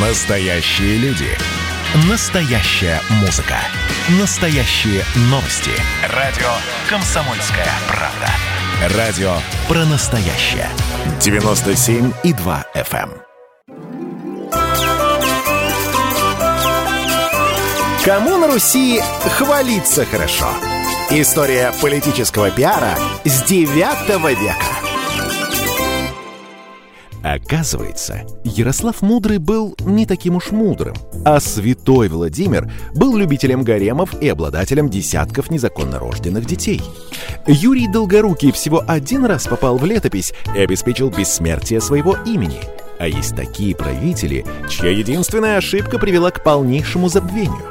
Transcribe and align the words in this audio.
Настоящие 0.00 0.96
люди. 0.98 1.26
Настоящая 2.08 3.00
музыка. 3.20 3.56
Настоящие 4.20 5.02
новости. 5.22 5.72
Радио 6.14 6.46
«Комсомольская 6.88 7.66
правда». 7.88 8.96
Радио 8.96 9.32
про 9.66 9.84
настоящее. 9.86 10.68
97,2 11.18 12.64
FM. 12.76 13.10
эм. 13.10 13.22
Кому 18.04 18.36
на 18.36 18.46
Руси 18.46 19.02
хвалиться 19.36 20.04
хорошо? 20.06 20.46
История 21.10 21.72
политического 21.82 22.52
пиара 22.52 22.96
с 23.24 23.42
9 23.42 23.66
века. 24.40 24.77
Оказывается, 27.22 28.22
Ярослав 28.44 29.02
Мудрый 29.02 29.38
был 29.38 29.74
не 29.80 30.06
таким 30.06 30.36
уж 30.36 30.50
мудрым, 30.50 30.94
а 31.24 31.40
святой 31.40 32.08
Владимир 32.08 32.70
был 32.94 33.16
любителем 33.16 33.64
гаремов 33.64 34.20
и 34.22 34.28
обладателем 34.28 34.88
десятков 34.88 35.50
незаконно 35.50 35.98
рожденных 35.98 36.46
детей. 36.46 36.80
Юрий 37.46 37.88
Долгорукий 37.88 38.52
всего 38.52 38.84
один 38.86 39.24
раз 39.24 39.46
попал 39.46 39.78
в 39.78 39.84
летопись 39.84 40.32
и 40.54 40.60
обеспечил 40.60 41.10
бессмертие 41.10 41.80
своего 41.80 42.16
имени. 42.24 42.60
А 42.98 43.06
есть 43.06 43.36
такие 43.36 43.76
правители, 43.76 44.44
чья 44.68 44.90
единственная 44.90 45.58
ошибка 45.58 45.98
привела 45.98 46.30
к 46.30 46.42
полнейшему 46.42 47.08
забвению. 47.08 47.64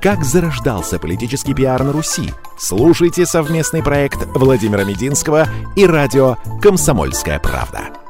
Как 0.00 0.24
зарождался 0.24 0.98
политический 0.98 1.54
пиар 1.54 1.82
на 1.82 1.92
Руси? 1.92 2.30
Слушайте 2.58 3.26
совместный 3.26 3.82
проект 3.82 4.26
Владимира 4.34 4.84
Мединского 4.84 5.48
и 5.76 5.86
радио 5.86 6.36
«Комсомольская 6.62 7.38
правда». 7.38 8.03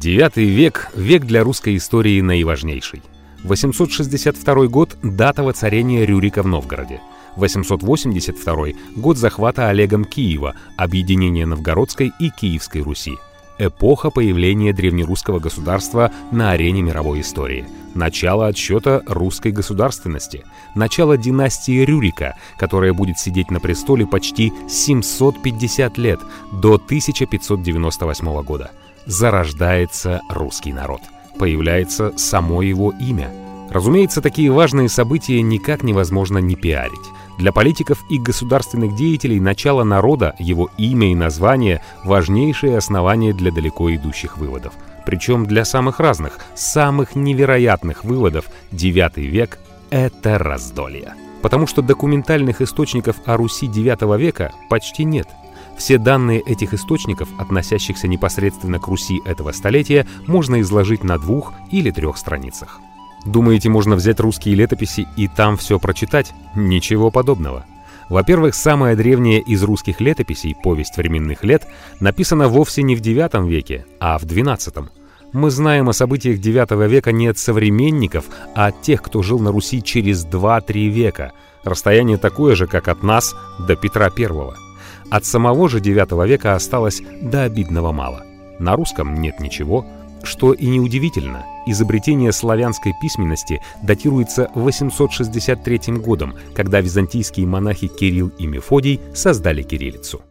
Девятый 0.00 0.46
век– 0.46 0.88
век 0.94 1.26
для 1.26 1.44
русской 1.44 1.76
истории 1.76 2.22
наиважнейший. 2.22 3.02
862 3.44 4.66
год– 4.68 4.96
дата 5.02 5.42
воцарения 5.42 6.06
Рюрика 6.06 6.42
в 6.42 6.46
Новгороде. 6.46 7.02
882– 7.36 8.68
год 8.96 9.18
захвата 9.18 9.68
Олегом 9.68 10.06
Киева, 10.06 10.54
объединения 10.78 11.44
Новгородской 11.44 12.12
и 12.18 12.30
Киевской 12.30 12.80
Руси. 12.80 13.18
Эпоха 13.58 14.08
появления 14.08 14.72
древнерусского 14.72 15.38
государства 15.38 16.10
на 16.32 16.52
арене 16.52 16.80
мировой 16.80 17.20
истории. 17.20 17.66
Начало 17.94 18.46
отсчета 18.46 19.02
русской 19.06 19.52
государственности. 19.52 20.46
Начало 20.74 21.18
династии 21.18 21.84
Рюрика, 21.84 22.36
которая 22.58 22.94
будет 22.94 23.18
сидеть 23.18 23.50
на 23.50 23.60
престоле 23.60 24.06
почти 24.06 24.50
750 24.66 25.98
лет, 25.98 26.20
до 26.52 26.76
1598 26.76 28.42
года 28.44 28.70
зарождается 29.06 30.20
русский 30.28 30.72
народ. 30.72 31.00
Появляется 31.38 32.12
само 32.16 32.62
его 32.62 32.92
имя. 33.00 33.30
Разумеется, 33.70 34.20
такие 34.20 34.50
важные 34.50 34.88
события 34.88 35.40
никак 35.42 35.82
невозможно 35.82 36.38
не 36.38 36.56
пиарить. 36.56 36.98
Для 37.38 37.52
политиков 37.52 38.04
и 38.10 38.18
государственных 38.18 38.94
деятелей 38.96 39.40
начало 39.40 39.84
народа, 39.84 40.34
его 40.38 40.70
имя 40.76 41.12
и 41.12 41.14
название– 41.14 41.82
важнейшие 42.04 42.76
основания 42.76 43.32
для 43.32 43.50
далеко 43.50 43.94
идущих 43.94 44.36
выводов. 44.36 44.74
Причем 45.06 45.46
для 45.46 45.64
самых 45.64 46.00
разных, 46.00 46.38
самых 46.54 47.14
невероятных 47.14 48.04
выводов 48.04 48.46
IX 48.72 49.12
век– 49.22 49.58
это 49.90 50.36
раздолье. 50.36 51.14
Потому 51.40 51.66
что 51.66 51.80
документальных 51.80 52.60
источников 52.60 53.16
о 53.24 53.38
Руси 53.38 53.66
IX 53.66 54.18
века 54.18 54.52
почти 54.68 55.04
нет– 55.04 55.28
все 55.80 55.96
данные 55.96 56.40
этих 56.40 56.74
источников, 56.74 57.30
относящихся 57.38 58.06
непосредственно 58.06 58.78
к 58.78 58.86
Руси 58.86 59.22
этого 59.24 59.50
столетия, 59.52 60.06
можно 60.26 60.60
изложить 60.60 61.02
на 61.02 61.18
двух 61.18 61.54
или 61.72 61.90
трех 61.90 62.18
страницах. 62.18 62.80
Думаете, 63.24 63.70
можно 63.70 63.96
взять 63.96 64.20
русские 64.20 64.56
летописи 64.56 65.08
и 65.16 65.26
там 65.26 65.56
все 65.56 65.78
прочитать? 65.78 66.34
Ничего 66.54 67.10
подобного. 67.10 67.64
Во-первых, 68.10 68.54
самая 68.54 68.94
древняя 68.94 69.40
из 69.40 69.62
русских 69.62 70.02
летописей, 70.02 70.54
«Повесть 70.54 70.98
временных 70.98 71.44
лет», 71.44 71.66
написана 71.98 72.48
вовсе 72.48 72.82
не 72.82 72.94
в 72.94 73.00
IX 73.00 73.48
веке, 73.48 73.86
а 74.00 74.18
в 74.18 74.24
XII. 74.24 74.86
Мы 75.32 75.50
знаем 75.50 75.88
о 75.88 75.94
событиях 75.94 76.40
IX 76.40 76.88
века 76.88 77.10
не 77.10 77.28
от 77.28 77.38
современников, 77.38 78.26
а 78.54 78.66
от 78.66 78.82
тех, 78.82 79.00
кто 79.00 79.22
жил 79.22 79.38
на 79.38 79.50
Руси 79.50 79.82
через 79.82 80.26
2-3 80.26 80.88
века. 80.88 81.32
Расстояние 81.64 82.18
такое 82.18 82.54
же, 82.54 82.66
как 82.66 82.88
от 82.88 83.02
нас 83.02 83.34
до 83.58 83.76
Петра 83.76 84.10
I. 84.14 84.69
От 85.10 85.24
самого 85.24 85.68
же 85.68 85.80
IX 85.80 86.26
века 86.26 86.54
осталось 86.54 87.02
до 87.20 87.42
обидного 87.42 87.92
мало. 87.92 88.24
На 88.58 88.76
русском 88.76 89.14
нет 89.14 89.40
ничего, 89.40 89.84
что 90.22 90.52
и 90.52 90.66
неудивительно. 90.66 91.44
Изобретение 91.66 92.32
славянской 92.32 92.92
письменности 93.00 93.60
датируется 93.82 94.50
863 94.54 95.94
годом, 95.98 96.34
когда 96.54 96.80
византийские 96.80 97.46
монахи 97.46 97.88
Кирилл 97.88 98.28
и 98.38 98.46
Мефодий 98.46 99.00
создали 99.14 99.62
кириллицу. 99.62 100.22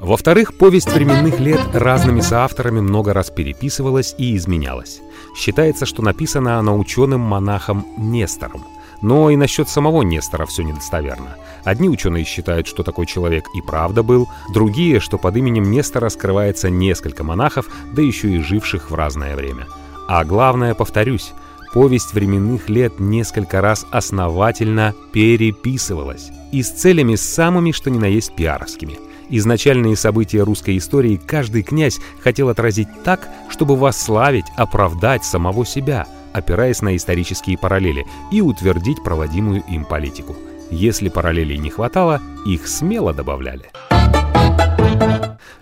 Во-вторых, 0.00 0.58
повесть 0.58 0.92
временных 0.92 1.38
лет 1.38 1.60
разными 1.72 2.20
соавторами 2.20 2.80
много 2.80 3.14
раз 3.14 3.30
переписывалась 3.30 4.14
и 4.18 4.36
изменялась. 4.36 5.00
Считается, 5.36 5.86
что 5.86 6.02
написана 6.02 6.58
она 6.58 6.74
ученым-монахом 6.74 7.86
Нестором. 7.96 8.64
Но 9.04 9.28
и 9.28 9.36
насчет 9.36 9.68
самого 9.68 10.00
Нестора 10.00 10.46
все 10.46 10.62
недостоверно. 10.62 11.36
Одни 11.62 11.90
ученые 11.90 12.24
считают, 12.24 12.66
что 12.66 12.82
такой 12.82 13.04
человек 13.04 13.44
и 13.54 13.60
правда 13.60 14.02
был, 14.02 14.30
другие, 14.54 14.98
что 14.98 15.18
под 15.18 15.36
именем 15.36 15.70
Нестора 15.70 16.08
скрывается 16.08 16.70
несколько 16.70 17.22
монахов, 17.22 17.66
да 17.92 18.00
еще 18.00 18.30
и 18.30 18.38
живших 18.38 18.90
в 18.90 18.94
разное 18.94 19.36
время. 19.36 19.66
А 20.08 20.24
главное, 20.24 20.72
повторюсь, 20.72 21.34
повесть 21.74 22.14
временных 22.14 22.70
лет 22.70 22.98
несколько 22.98 23.60
раз 23.60 23.84
основательно 23.90 24.94
переписывалась. 25.12 26.30
И 26.50 26.62
с 26.62 26.70
целями 26.70 27.16
самыми, 27.16 27.72
что 27.72 27.90
ни 27.90 27.98
на 27.98 28.06
есть 28.06 28.34
пиаровскими. 28.34 28.98
Изначальные 29.28 29.96
события 29.96 30.44
русской 30.44 30.78
истории 30.78 31.20
каждый 31.22 31.62
князь 31.62 31.98
хотел 32.22 32.48
отразить 32.48 32.88
так, 33.04 33.28
чтобы 33.50 33.76
восславить, 33.76 34.46
оправдать 34.56 35.26
самого 35.26 35.66
себя– 35.66 36.06
опираясь 36.34 36.82
на 36.82 36.94
исторические 36.96 37.56
параллели, 37.56 38.04
и 38.30 38.42
утвердить 38.42 39.02
проводимую 39.02 39.62
им 39.68 39.84
политику. 39.84 40.36
Если 40.70 41.08
параллелей 41.08 41.56
не 41.56 41.70
хватало, 41.70 42.20
их 42.44 42.66
смело 42.68 43.14
добавляли. 43.14 43.70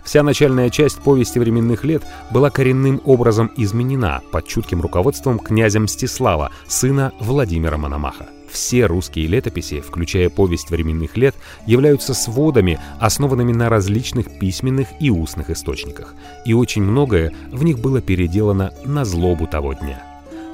Вся 0.03 0.21
начальная 0.21 0.69
часть 0.69 0.99
повести 0.99 1.39
временных 1.39 1.83
лет 1.85 2.03
была 2.29 2.49
коренным 2.49 3.01
образом 3.05 3.51
изменена 3.55 4.21
под 4.31 4.47
чутким 4.47 4.81
руководством 4.81 5.39
князя 5.39 5.79
Мстислава, 5.79 6.51
сына 6.67 7.13
Владимира 7.19 7.77
Мономаха. 7.77 8.27
Все 8.51 8.85
русские 8.85 9.27
летописи, 9.27 9.81
включая 9.81 10.29
повесть 10.29 10.69
временных 10.69 11.17
лет, 11.17 11.35
являются 11.65 12.13
сводами, 12.13 12.79
основанными 12.99 13.51
на 13.51 13.69
различных 13.69 14.39
письменных 14.39 14.89
и 14.99 15.09
устных 15.09 15.49
источниках. 15.49 16.13
И 16.45 16.53
очень 16.53 16.83
многое 16.83 17.33
в 17.51 17.63
них 17.63 17.79
было 17.79 17.99
переделано 17.99 18.71
на 18.85 19.05
злобу 19.05 19.47
того 19.47 19.73
дня. 19.73 20.12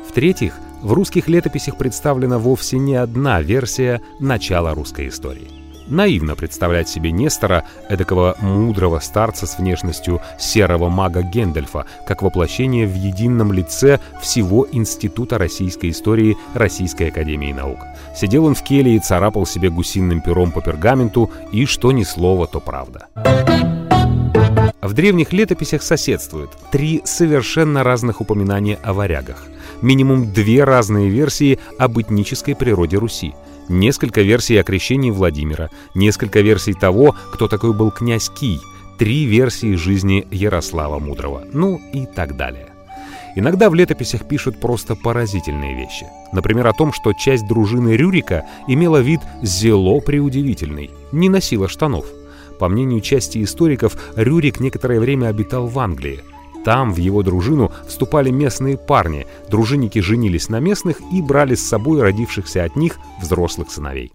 В-третьих, 0.09 0.55
в 0.81 0.91
русских 0.93 1.27
летописях 1.27 1.77
представлена 1.77 2.39
вовсе 2.39 2.79
не 2.79 2.95
одна 2.95 3.43
версия 3.43 4.01
начала 4.19 4.73
русской 4.73 5.07
истории. 5.07 5.47
Наивно 5.87 6.35
представлять 6.35 6.89
себе 6.89 7.11
Нестора, 7.11 7.63
эдакого 7.87 8.35
мудрого 8.41 8.99
старца 9.01 9.45
с 9.45 9.59
внешностью 9.59 10.19
серого 10.39 10.89
мага 10.89 11.21
Гендельфа, 11.21 11.85
как 12.07 12.23
воплощение 12.23 12.87
в 12.87 12.95
едином 12.95 13.53
лице 13.53 13.99
всего 14.19 14.67
Института 14.71 15.37
российской 15.37 15.91
истории 15.91 16.37
Российской 16.55 17.09
Академии 17.09 17.53
Наук. 17.53 17.79
Сидел 18.15 18.45
он 18.45 18.55
в 18.55 18.63
келье 18.63 18.95
и 18.95 18.99
царапал 18.99 19.45
себе 19.45 19.69
гусиным 19.69 20.21
пером 20.21 20.51
по 20.51 20.61
пергаменту, 20.61 21.29
и 21.51 21.67
что 21.67 21.91
ни 21.91 22.01
слово, 22.03 22.47
то 22.47 22.59
правда. 22.59 23.05
В 24.81 24.93
древних 24.93 25.33
летописях 25.33 25.83
соседствуют 25.83 26.49
три 26.71 27.01
совершенно 27.05 27.83
разных 27.83 28.21
упоминания 28.21 28.79
о 28.81 28.93
варягах– 28.93 29.45
минимум 29.81 30.31
две 30.31 30.63
разные 30.63 31.09
версии 31.09 31.59
об 31.77 31.99
этнической 31.99 32.55
природе 32.55 32.97
Руси, 32.97 33.33
несколько 33.67 34.21
версий 34.21 34.57
о 34.57 34.63
крещении 34.63 35.11
Владимира, 35.11 35.69
несколько 35.95 36.41
версий 36.41 36.73
того, 36.73 37.15
кто 37.33 37.47
такой 37.47 37.73
был 37.73 37.91
князь 37.91 38.29
Кий, 38.29 38.59
три 38.97 39.25
версии 39.25 39.75
жизни 39.75 40.27
Ярослава 40.31 40.99
Мудрого, 40.99 41.43
ну 41.53 41.79
и 41.93 42.05
так 42.05 42.35
далее. 42.35 42.67
Иногда 43.35 43.69
в 43.69 43.75
летописях 43.75 44.27
пишут 44.27 44.59
просто 44.59 44.95
поразительные 44.95 45.75
вещи. 45.75 46.07
Например, 46.33 46.67
о 46.67 46.73
том, 46.73 46.91
что 46.91 47.13
часть 47.13 47.47
дружины 47.47 47.95
Рюрика 47.95 48.45
имела 48.67 48.97
вид 48.97 49.21
зело 49.41 49.99
преудивительный, 49.99 50.89
не 51.11 51.29
носила 51.29 51.67
штанов. 51.67 52.05
По 52.59 52.67
мнению 52.67 52.99
части 52.99 53.41
историков, 53.41 53.95
Рюрик 54.15 54.59
некоторое 54.59 54.99
время 54.99 55.27
обитал 55.27 55.67
в 55.67 55.79
Англии– 55.79 56.21
там 56.63 56.93
в 56.93 56.97
его 56.97 57.23
дружину 57.23 57.71
вступали 57.87 58.29
местные 58.29 58.77
парни, 58.77 59.27
дружинники 59.49 59.99
женились 59.99 60.49
на 60.49 60.59
местных 60.59 60.97
и 61.11 61.21
брали 61.21 61.55
с 61.55 61.67
собой 61.67 62.01
родившихся 62.01 62.63
от 62.63 62.75
них 62.75 62.97
взрослых 63.21 63.71
сыновей. 63.71 64.11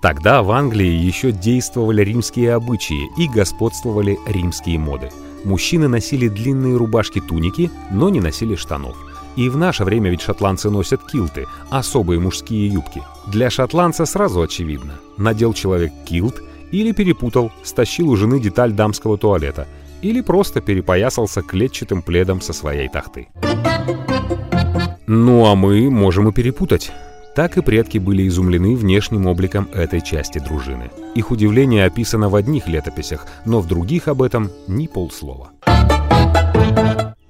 Тогда 0.00 0.42
в 0.42 0.50
Англии 0.50 0.92
еще 0.92 1.32
действовали 1.32 2.02
римские 2.02 2.52
обычаи 2.52 3.08
и 3.16 3.26
господствовали 3.26 4.18
римские 4.26 4.78
моды. 4.78 5.10
Мужчины 5.44 5.88
носили 5.88 6.28
длинные 6.28 6.76
рубашки-туники, 6.76 7.70
но 7.90 8.10
не 8.10 8.20
носили 8.20 8.54
штанов. 8.54 8.96
И 9.36 9.48
в 9.48 9.56
наше 9.56 9.84
время 9.84 10.10
ведь 10.10 10.20
шотландцы 10.20 10.70
носят 10.70 11.02
килты, 11.04 11.46
особые 11.70 12.20
мужские 12.20 12.68
юбки. 12.68 13.02
Для 13.26 13.50
шотландца 13.50 14.06
сразу 14.06 14.42
очевидно. 14.42 14.94
Надел 15.16 15.54
человек 15.54 15.92
килт 16.04 16.42
или 16.70 16.92
перепутал, 16.92 17.50
стащил 17.62 18.10
у 18.10 18.16
жены 18.16 18.40
деталь 18.40 18.72
дамского 18.72 19.18
туалета, 19.18 19.66
или 20.04 20.20
просто 20.20 20.60
перепоясался 20.60 21.40
клетчатым 21.40 22.02
пледом 22.02 22.42
со 22.42 22.52
своей 22.52 22.88
тахты. 22.88 23.28
Ну 25.06 25.46
а 25.46 25.54
мы 25.54 25.90
можем 25.90 26.28
и 26.28 26.32
перепутать. 26.32 26.92
Так 27.34 27.56
и 27.56 27.62
предки 27.62 27.98
были 27.98 28.28
изумлены 28.28 28.76
внешним 28.76 29.26
обликом 29.26 29.68
этой 29.72 30.00
части 30.00 30.38
дружины. 30.38 30.90
Их 31.14 31.30
удивление 31.30 31.86
описано 31.86 32.28
в 32.28 32.36
одних 32.36 32.68
летописях, 32.68 33.26
но 33.44 33.60
в 33.60 33.66
других 33.66 34.06
об 34.06 34.22
этом 34.22 34.50
ни 34.68 34.86
полслова. 34.86 35.50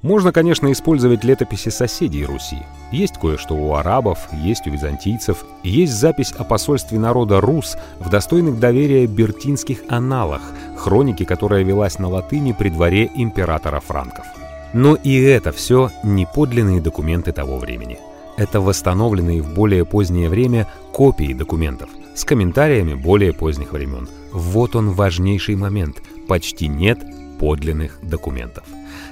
Можно, 0.04 0.32
конечно, 0.32 0.70
использовать 0.70 1.24
летописи 1.24 1.70
соседей 1.70 2.26
Руси. 2.26 2.58
Есть 2.92 3.18
кое-что 3.18 3.54
у 3.54 3.72
арабов, 3.72 4.28
есть 4.32 4.66
у 4.66 4.70
византийцев, 4.70 5.46
есть 5.62 5.94
запись 5.94 6.34
о 6.36 6.44
посольстве 6.44 6.98
народа 6.98 7.40
Рус 7.40 7.78
в 7.98 8.10
достойных 8.10 8.60
доверия 8.60 9.06
бертинских 9.06 9.78
аналах, 9.88 10.42
хроники, 10.76 11.24
которая 11.24 11.62
велась 11.64 11.98
на 11.98 12.08
латыни 12.08 12.52
при 12.52 12.68
дворе 12.68 13.10
императора 13.14 13.80
франков. 13.80 14.26
Но 14.74 14.94
и 14.94 15.22
это 15.22 15.52
все 15.52 15.90
не 16.02 16.26
подлинные 16.26 16.82
документы 16.82 17.32
того 17.32 17.58
времени– 17.58 17.98
это 18.36 18.60
восстановленные 18.60 19.40
в 19.40 19.54
более 19.54 19.84
позднее 19.84 20.28
время 20.28 20.66
копии 20.92 21.32
документов 21.32 21.88
с 22.14 22.24
комментариями 22.24 22.94
более 22.94 23.32
поздних 23.32 23.72
времен. 23.72 24.08
Вот 24.32 24.76
он 24.76 24.90
важнейший 24.90 25.56
момент. 25.56 26.02
Почти 26.28 26.68
нет 26.68 26.98
подлинных 27.38 27.98
документов. 28.02 28.64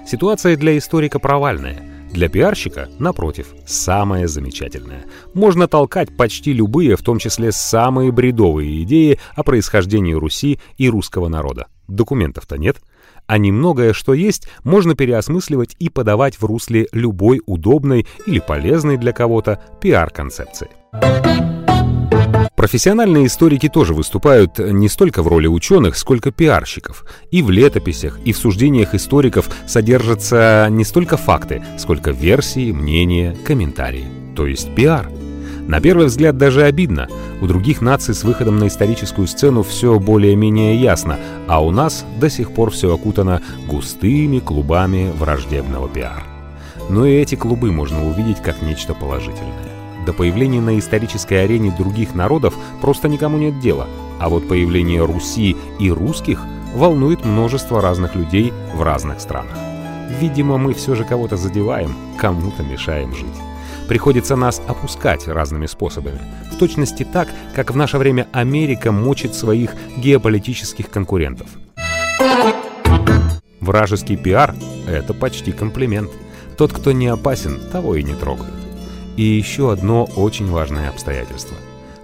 Ситуация 0.06 0.56
для 0.56 0.76
историка 0.76 1.18
провальная. 1.18 1.82
Для 2.12 2.28
пиарщика, 2.28 2.88
напротив, 2.98 3.54
самая 3.66 4.26
замечательная. 4.26 5.04
Можно 5.32 5.66
толкать 5.66 6.14
почти 6.14 6.52
любые, 6.52 6.96
в 6.96 7.02
том 7.02 7.18
числе 7.18 7.52
самые 7.52 8.12
бредовые 8.12 8.82
идеи 8.82 9.18
о 9.34 9.42
происхождении 9.42 10.12
Руси 10.12 10.60
и 10.76 10.90
русского 10.90 11.28
народа. 11.28 11.68
Документов-то 11.88 12.58
нет– 12.58 12.76
а 13.26 13.38
немногое, 13.38 13.92
что 13.92 14.14
есть, 14.14 14.48
можно 14.64 14.94
переосмысливать 14.94 15.76
и 15.78 15.88
подавать 15.88 16.36
в 16.36 16.44
русле 16.44 16.88
любой 16.92 17.40
удобной 17.46 18.06
или 18.26 18.40
полезной 18.40 18.98
для 18.98 19.12
кого-то 19.12 19.62
пиар-концепции. 19.80 20.68
Профессиональные 22.62 23.26
историки 23.26 23.68
тоже 23.68 23.92
выступают 23.92 24.60
не 24.60 24.88
столько 24.88 25.24
в 25.24 25.26
роли 25.26 25.48
ученых, 25.48 25.96
сколько 25.96 26.30
пиарщиков. 26.30 27.04
И 27.32 27.42
в 27.42 27.50
летописях, 27.50 28.20
и 28.24 28.32
в 28.32 28.38
суждениях 28.38 28.94
историков 28.94 29.50
содержатся 29.66 30.68
не 30.70 30.84
столько 30.84 31.16
факты, 31.16 31.60
сколько 31.76 32.12
версии, 32.12 32.70
мнения, 32.70 33.36
комментарии. 33.44 34.06
То 34.36 34.46
есть 34.46 34.72
пиар– 34.76 35.10
на 35.66 35.80
первый 35.80 36.06
взгляд 36.06 36.36
даже 36.38 36.62
обидно. 36.62 37.08
У 37.40 37.48
других 37.48 37.80
наций 37.80 38.14
с 38.14 38.22
выходом 38.22 38.58
на 38.58 38.68
историческую 38.68 39.26
сцену 39.26 39.64
все 39.64 39.98
более-менее 39.98 40.76
ясно, 40.76 41.18
а 41.48 41.64
у 41.64 41.72
нас 41.72 42.04
до 42.20 42.30
сих 42.30 42.52
пор 42.52 42.70
все 42.70 42.94
окутано 42.94 43.42
густыми 43.66 44.38
клубами 44.38 45.10
враждебного 45.18 45.88
пиар. 45.88 46.22
Но 46.88 47.06
и 47.06 47.14
эти 47.14 47.34
клубы 47.34 47.72
можно 47.72 48.08
увидеть 48.08 48.40
как 48.40 48.62
нечто 48.62 48.94
положительное. 48.94 49.71
До 50.06 50.12
появления 50.12 50.60
на 50.60 50.78
исторической 50.78 51.44
арене 51.44 51.74
других 51.76 52.14
народов 52.14 52.54
просто 52.80 53.08
никому 53.08 53.38
нет 53.38 53.60
дела, 53.60 53.86
а 54.20 54.28
вот 54.28 54.48
появление 54.48 55.04
Руси 55.04 55.56
и 55.78 55.90
русских 55.90 56.44
волнует 56.74 57.24
множество 57.24 57.80
разных 57.80 58.14
людей 58.14 58.52
в 58.74 58.82
разных 58.82 59.20
странах. 59.20 59.56
Видимо, 60.20 60.58
мы 60.58 60.74
все 60.74 60.94
же 60.94 61.04
кого-то 61.04 61.36
задеваем, 61.36 61.94
кому-то 62.18 62.62
мешаем 62.62 63.14
жить 63.14 63.26
приходится 63.92 64.36
нас 64.36 64.62
опускать 64.66 65.28
разными 65.28 65.66
способами. 65.66 66.18
В 66.50 66.56
точности 66.56 67.04
так, 67.04 67.28
как 67.54 67.70
в 67.70 67.76
наше 67.76 67.98
время 67.98 68.26
Америка 68.32 68.90
мочит 68.90 69.34
своих 69.34 69.74
геополитических 69.98 70.88
конкурентов. 70.88 71.48
Вражеский 73.60 74.16
пиар— 74.16 74.54
это 74.88 75.12
почти 75.12 75.52
комплимент. 75.52 76.10
Тот, 76.56 76.72
кто 76.72 76.92
не 76.92 77.08
опасен, 77.08 77.60
того 77.70 77.94
и 77.94 78.02
не 78.02 78.14
трогают. 78.14 78.61
И 79.16 79.22
еще 79.22 79.72
одно 79.72 80.04
очень 80.16 80.50
важное 80.50 80.88
обстоятельство. 80.88 81.56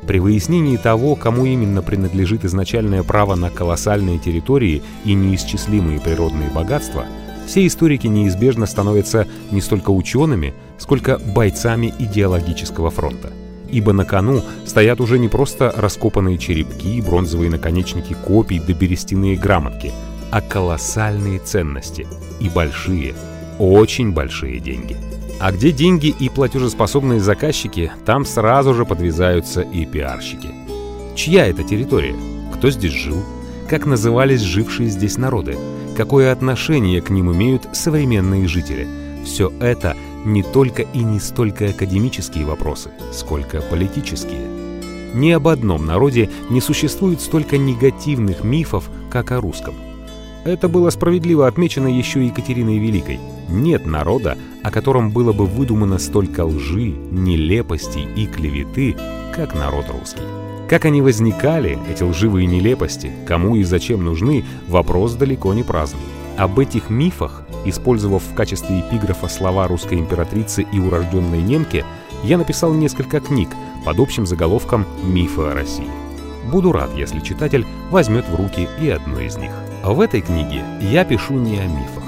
При 0.06 0.20
выяснении 0.20 0.76
того, 0.76 1.16
кому 1.16 1.44
именно 1.44 1.82
принадлежит 1.82 2.44
изначальное 2.44 3.02
право 3.02 3.34
на 3.34 3.50
колоссальные 3.50 4.18
территории 4.18 4.82
и 5.04 5.14
неисчислимые 5.14 6.00
природные 6.00 6.50
богатства— 6.50 7.04
все 7.48 7.66
историки 7.66 8.06
неизбежно 8.06 8.66
становятся 8.66 9.26
не 9.50 9.62
столько 9.62 9.88
учеными, 9.88 10.52
сколько 10.76 11.18
бойцами 11.18 11.94
идеологического 11.98 12.90
фронта. 12.90 13.32
Ибо 13.70 13.94
на 13.94 14.04
кону 14.04 14.42
стоят 14.66 15.00
уже 15.00 15.18
не 15.18 15.28
просто 15.28 15.72
раскопанные 15.74 16.36
черепки, 16.36 17.00
бронзовые 17.00 17.50
наконечники 17.50 18.14
копий 18.26 18.60
да 18.60 18.74
берестяные 18.74 19.36
грамотки, 19.36 19.92
а 20.30 20.42
колоссальные 20.42 21.38
ценности 21.38 22.06
и 22.38 22.50
большие, 22.50 23.14
очень 23.58 24.12
большие 24.12 24.60
деньги. 24.60 24.98
А 25.40 25.52
где 25.52 25.72
деньги 25.72 26.08
и 26.08 26.28
платежеспособные 26.28 27.20
заказчики, 27.20 27.92
там 28.04 28.24
сразу 28.24 28.74
же 28.74 28.84
подвязаются 28.84 29.62
и 29.62 29.86
пиарщики. 29.86 30.50
Чья 31.14 31.46
это 31.46 31.62
территория? 31.62 32.16
Кто 32.54 32.70
здесь 32.70 32.92
жил? 32.92 33.22
Как 33.68 33.86
назывались 33.86 34.40
жившие 34.40 34.88
здесь 34.88 35.16
народы? 35.16 35.56
какое 35.98 36.30
отношение 36.30 37.02
к 37.02 37.10
ним 37.10 37.32
имеют 37.32 37.68
современные 37.72 38.46
жители. 38.46 38.86
Все 39.24 39.52
это 39.58 39.96
не 40.24 40.44
только 40.44 40.82
и 40.82 41.00
не 41.00 41.18
столько 41.18 41.70
академические 41.70 42.44
вопросы, 42.44 42.92
сколько 43.12 43.60
политические. 43.60 44.46
Ни 45.12 45.32
об 45.32 45.48
одном 45.48 45.86
народе 45.86 46.30
не 46.50 46.60
существует 46.60 47.20
столько 47.20 47.58
негативных 47.58 48.44
мифов, 48.44 48.88
как 49.10 49.32
о 49.32 49.40
русском. 49.40 49.74
Это 50.44 50.68
было 50.68 50.90
справедливо 50.90 51.46
отмечено 51.46 51.88
еще 51.88 52.24
Екатериной 52.24 52.78
Великой. 52.78 53.20
Нет 53.48 53.86
народа, 53.86 54.36
о 54.62 54.70
котором 54.70 55.10
было 55.10 55.32
бы 55.32 55.46
выдумано 55.46 55.98
столько 55.98 56.44
лжи, 56.44 56.94
нелепостей 57.10 58.06
и 58.16 58.26
клеветы, 58.26 58.96
как 59.34 59.54
народ 59.54 59.86
русский. 59.90 60.22
Как 60.68 60.84
они 60.84 61.00
возникали, 61.00 61.78
эти 61.90 62.02
лживые 62.02 62.46
нелепости, 62.46 63.10
кому 63.26 63.56
и 63.56 63.64
зачем 63.64 64.04
нужны, 64.04 64.44
вопрос 64.68 65.14
далеко 65.14 65.54
не 65.54 65.62
праздный. 65.62 66.00
Об 66.36 66.58
этих 66.58 66.90
мифах, 66.90 67.42
использовав 67.64 68.22
в 68.22 68.34
качестве 68.34 68.80
эпиграфа 68.80 69.28
слова 69.28 69.66
русской 69.66 69.98
императрицы 69.98 70.66
и 70.70 70.78
урожденной 70.78 71.42
немки, 71.42 71.84
я 72.22 72.36
написал 72.36 72.74
несколько 72.74 73.20
книг 73.20 73.48
под 73.84 73.98
общим 73.98 74.26
заголовком 74.26 74.84
«Мифы 75.02 75.40
о 75.42 75.54
России». 75.54 75.88
Буду 76.50 76.72
рад, 76.72 76.90
если 76.94 77.20
читатель 77.20 77.66
возьмет 77.90 78.26
в 78.28 78.34
руки 78.34 78.68
и 78.80 78.88
одну 78.88 79.20
из 79.20 79.36
них. 79.36 79.52
В 79.84 80.00
этой 80.00 80.20
книге 80.20 80.64
я 80.80 81.04
пишу 81.04 81.34
не 81.34 81.58
о 81.58 81.66
мифах, 81.66 82.02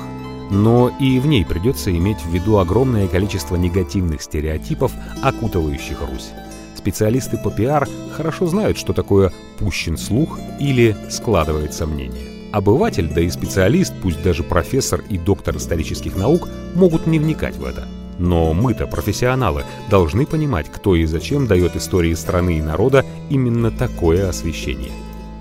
но 0.51 0.93
и 1.01 1.21
в 1.21 1.27
ней 1.27 1.45
придется 1.45 1.97
иметь 1.97 2.19
в 2.19 2.29
виду 2.29 2.59
огромное 2.59 3.07
количество 3.07 3.57
негативных 3.57 4.23
стереотипов, 4.23 4.93
окутывающих 5.23 6.01
Русь. 6.01 6.31
Специалисты 6.75 7.39
по 7.39 7.51
пиар 7.51 7.89
хорошо 8.17 8.47
знают, 8.47 8.77
что 8.77 8.93
такое 8.93 9.33
«пущен 9.59 9.97
слух» 9.97 10.39
или 10.59 10.97
«складывает 11.11 11.73
сомнение». 11.73 12.25
Обыватель, 12.53 13.09
да 13.09 13.21
и 13.21 13.31
специалист, 13.31 13.95
пусть 14.03 14.23
даже 14.23 14.43
профессор 14.43 15.03
и 15.09 15.17
доктор 15.17 15.57
исторических 15.57 16.17
наук, 16.17 16.49
могут 16.75 17.07
не 17.07 17.21
вникать 17.21 17.57
в 17.57 17.65
это. 17.65 17.87
Но 18.19 18.53
мы-то, 18.53 18.89
профессионалы, 18.89 19.65
должны 19.89 20.27
понимать, 20.27 20.67
кто 20.71 20.97
и 20.97 21.07
зачем 21.07 21.47
дает 21.47 21.77
истории 21.77 22.15
страны 22.15 22.59
и 22.59 22.63
народа 22.63 23.07
именно 23.31 23.71
такое 23.71 24.29
освещение. 24.29 24.93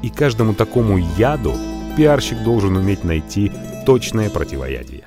И 0.03 0.09
каждому 0.09 0.53
такому 0.53 0.97
яду 1.17 1.55
пиарщик 1.89 2.43
должен 2.43 2.77
уметь 2.77 3.03
найти 3.03 3.51
точное 3.85 4.29
противоядие. 4.29 5.03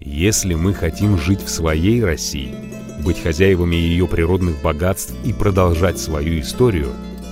Если 0.00 0.54
мы 0.54 0.74
хотим 0.74 1.18
жить 1.18 1.42
в 1.42 1.48
своей 1.48 2.04
России, 2.04 2.54
быть 3.04 3.22
хозяевами 3.22 3.76
ее 3.76 4.06
природных 4.06 4.62
богатств 4.62 5.14
и 5.24 5.32
продолжать 5.32 5.98
свою 5.98 6.40
историю, 6.40 6.88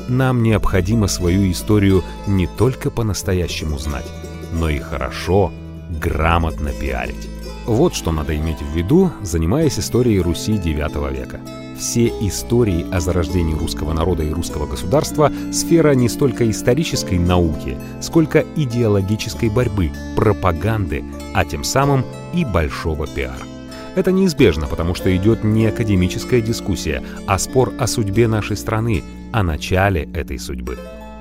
нам 0.09 0.43
необходимо 0.43 1.07
свою 1.07 1.51
историю 1.51 2.03
не 2.27 2.47
только 2.47 2.91
по-настоящему 2.91 3.79
знать, 3.79 4.07
но 4.53 4.69
и 4.69 4.79
хорошо, 4.79 5.53
грамотно 5.91 6.73
пиарить. 6.73 7.29
Вот 7.67 7.95
что 7.95 8.11
надо 8.11 8.37
иметь 8.37 8.61
в 8.61 8.75
виду, 8.75 9.13
занимаясь 9.23 9.79
историей 9.79 10.21
Руси 10.21 10.53
IX 10.53 11.15
века. 11.15 11.41
Все 11.81 12.09
истории 12.21 12.85
о 12.93 13.01
зарождении 13.01 13.55
русского 13.55 13.95
народа 13.95 14.23
и 14.23 14.31
русского 14.31 14.67
государства– 14.67 15.33
сфера 15.51 15.95
не 15.95 16.11
столько 16.11 16.49
исторической 16.51 17.19
науки, 17.19 17.79
сколько 18.03 18.45
идеологической 18.55 19.49
борьбы, 19.49 19.91
пропаганды, 20.15 21.03
а 21.33 21.47
тем 21.47 21.65
самым 21.65 22.05
и 22.35 22.45
большого 22.45 23.07
пиара. 23.07 23.47
Это 23.97 24.13
неизбежно, 24.13 24.67
потому 24.67 24.95
что 24.95 25.17
идет 25.17 25.43
не 25.43 25.69
академическая 25.69 26.43
дискуссия, 26.43 27.03
а 27.27 27.39
спор 27.39 27.73
о 27.79 27.87
судьбе 27.87 28.29
нашей 28.29 28.59
страны, 28.59 29.03
о 29.33 29.43
начале 29.43 30.03
этой 30.13 30.39
судьбы. 30.39 30.77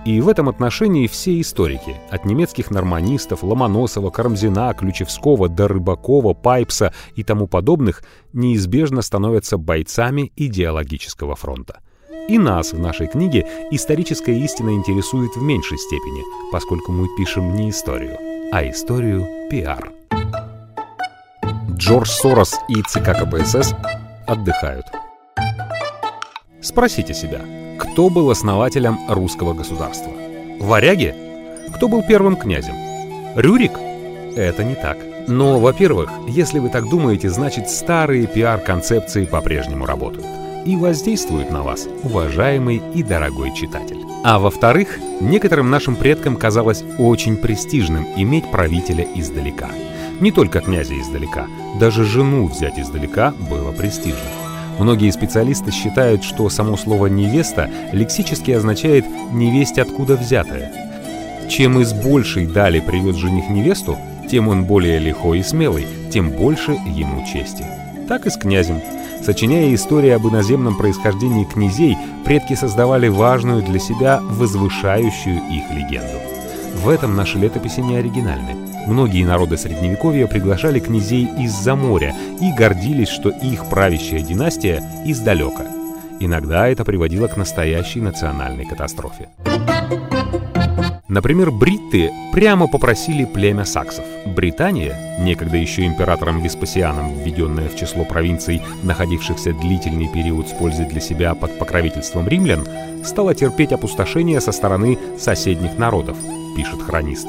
И 0.06 0.22
в 0.22 0.30
этом 0.30 0.48
отношении 0.50 1.08
все 1.08 1.40
историки, 1.42 1.96
от 2.10 2.26
немецких 2.26 2.72
норманистов, 2.72 3.44
Ломоносова, 3.44 4.10
Карамзина, 4.10 4.74
Ключевского 4.74 5.50
до 5.50 5.68
Рыбакова, 5.68 6.34
Пайпса 6.34 6.94
и 7.16 7.24
тому 7.24 7.48
подобных, 7.48 8.04
неизбежно 8.34 9.02
становятся 9.02 9.58
бойцами 9.58 10.32
идеологического 10.36 11.36
фронта. 11.36 11.82
И 12.28 12.38
нас 12.38 12.74
в 12.74 12.80
нашей 12.80 13.08
книге 13.08 13.48
историческая 13.72 14.38
истина 14.40 14.70
интересует 14.72 15.36
в 15.36 15.42
меньшей 15.42 15.78
степени, 15.78 16.24
поскольку 16.52 16.92
мы 16.92 17.08
пишем 17.18 17.56
не 17.56 17.72
историю, 17.72 18.18
а 18.52 18.68
историю 18.70 19.28
пиар. 19.50 19.92
Джордж 21.72 22.10
Сорос 22.10 22.56
и 22.68 22.82
ЦК 22.84 23.18
КПСС 23.20 23.74
отдыхают. 24.28 24.86
Спросите 26.62 27.14
себя, 27.14 27.42
кто 27.80 28.10
был 28.10 28.30
основателем 28.30 29.00
русского 29.08 29.54
государства? 29.54 30.12
Варяги? 30.60 31.16
Кто 31.74 31.88
был 31.88 32.04
первым 32.04 32.36
князем? 32.36 32.76
Рюрик? 33.36 33.72
Это 34.36 34.64
не 34.64 34.76
так. 34.76 34.98
Но, 35.28 35.60
во-первых, 35.60 36.12
если 36.28 36.60
вы 36.60 36.70
так 36.70 36.90
думаете, 36.90 37.30
значит 37.30 37.70
старые 37.70 38.28
пиар-концепции 38.28 39.26
по-прежнему 39.26 39.86
работают 39.86 40.26
и 40.66 40.76
воздействуют 40.76 41.52
на 41.52 41.64
вас, 41.64 41.88
уважаемый 42.04 42.82
и 42.94 43.02
дорогой 43.02 43.54
читатель. 43.56 44.04
А 44.26 44.40
во-вторых, 44.40 45.00
некоторым 45.22 45.70
нашим 45.70 45.96
предкам 45.96 46.36
казалось 46.36 46.84
очень 46.98 47.38
престижным 47.38 48.06
иметь 48.18 48.52
правителя 48.52 49.08
издалека. 49.16 49.70
Не 50.20 50.34
только 50.34 50.60
князя 50.60 51.00
издалека, 51.00 51.48
даже 51.80 52.04
жену 52.04 52.48
взять 52.48 52.78
издалека 52.78 53.34
было 53.50 53.72
престижно. 53.72 54.49
Многие 54.80 55.12
специалисты 55.12 55.72
считают, 55.72 56.24
что 56.24 56.50
само 56.50 56.78
слово 56.78 57.08
«невеста» 57.08 57.70
лексически 57.92 58.52
означает 58.52 59.06
«невесть 59.34 59.78
откуда 59.78 60.16
взятая». 60.16 60.72
Чем 61.50 61.80
из 61.82 61.92
большей 61.92 62.46
дали 62.46 62.80
привез 62.80 63.18
жених 63.18 63.50
невесту, 63.50 63.98
тем 64.32 64.48
он 64.48 64.64
более 64.64 65.00
лихой 65.00 65.40
и 65.40 65.44
смелый, 65.44 65.86
тем 66.12 66.30
больше 66.30 66.72
ему 66.72 67.26
чести. 67.26 67.66
Так 68.08 68.26
и 68.26 68.30
с 68.30 68.38
князем. 68.38 68.82
Сочиняя 69.22 69.74
истории 69.76 70.12
об 70.12 70.26
иноземном 70.26 70.78
происхождении 70.78 71.44
князей, 71.44 71.98
предки 72.24 72.54
создавали 72.54 73.10
важную 73.10 73.62
для 73.62 73.80
себя 73.80 74.22
возвышающую 74.22 75.42
их 75.52 75.70
легенду. 75.72 76.20
В 76.76 76.90
этом 76.90 77.16
наши 77.16 77.38
летописи 77.38 77.82
не 77.82 77.98
оригинальны. 77.98 78.56
Многие 78.88 79.24
народы 79.24 79.58
Средневековья 79.58 80.28
приглашали 80.28 80.80
князей 80.80 81.28
из-за 81.38 81.76
моря 81.76 82.16
и 82.42 82.52
гордились, 82.52 83.10
что 83.10 83.30
их 83.30 83.70
правящая 83.70 84.22
династия 84.22 84.82
издалека. 85.06 85.66
Иногда 86.20 86.68
это 86.68 86.84
приводило 86.84 87.28
к 87.28 87.38
настоящей 87.38 88.02
национальной 88.02 88.66
катастрофе. 88.66 89.30
Например, 91.10 91.50
бритты 91.50 92.12
прямо 92.32 92.68
попросили 92.68 93.26
племя 93.26 93.66
саксов. 93.66 94.06
Британия, 94.28 94.96
некогда 95.20 95.58
еще 95.58 95.88
императором 95.88 96.40
Веспасианом, 96.40 97.18
введенная 97.18 97.68
в 97.68 97.76
число 97.76 98.06
провинций, 98.06 98.62
находившихся 98.84 99.54
длительный 99.54 100.08
период 100.08 100.48
с 100.48 100.52
пользой 100.52 100.86
для 100.86 101.02
себя 101.02 101.34
под 101.34 101.58
покровительством 101.58 102.28
римлян, 102.28 102.64
стала 103.04 103.34
терпеть 103.34 103.72
опустошение 103.72 104.40
со 104.40 104.52
стороны 104.52 105.00
соседних 105.18 105.80
народов, 105.80 106.16
пишет 106.56 106.80
хронист. 106.84 107.28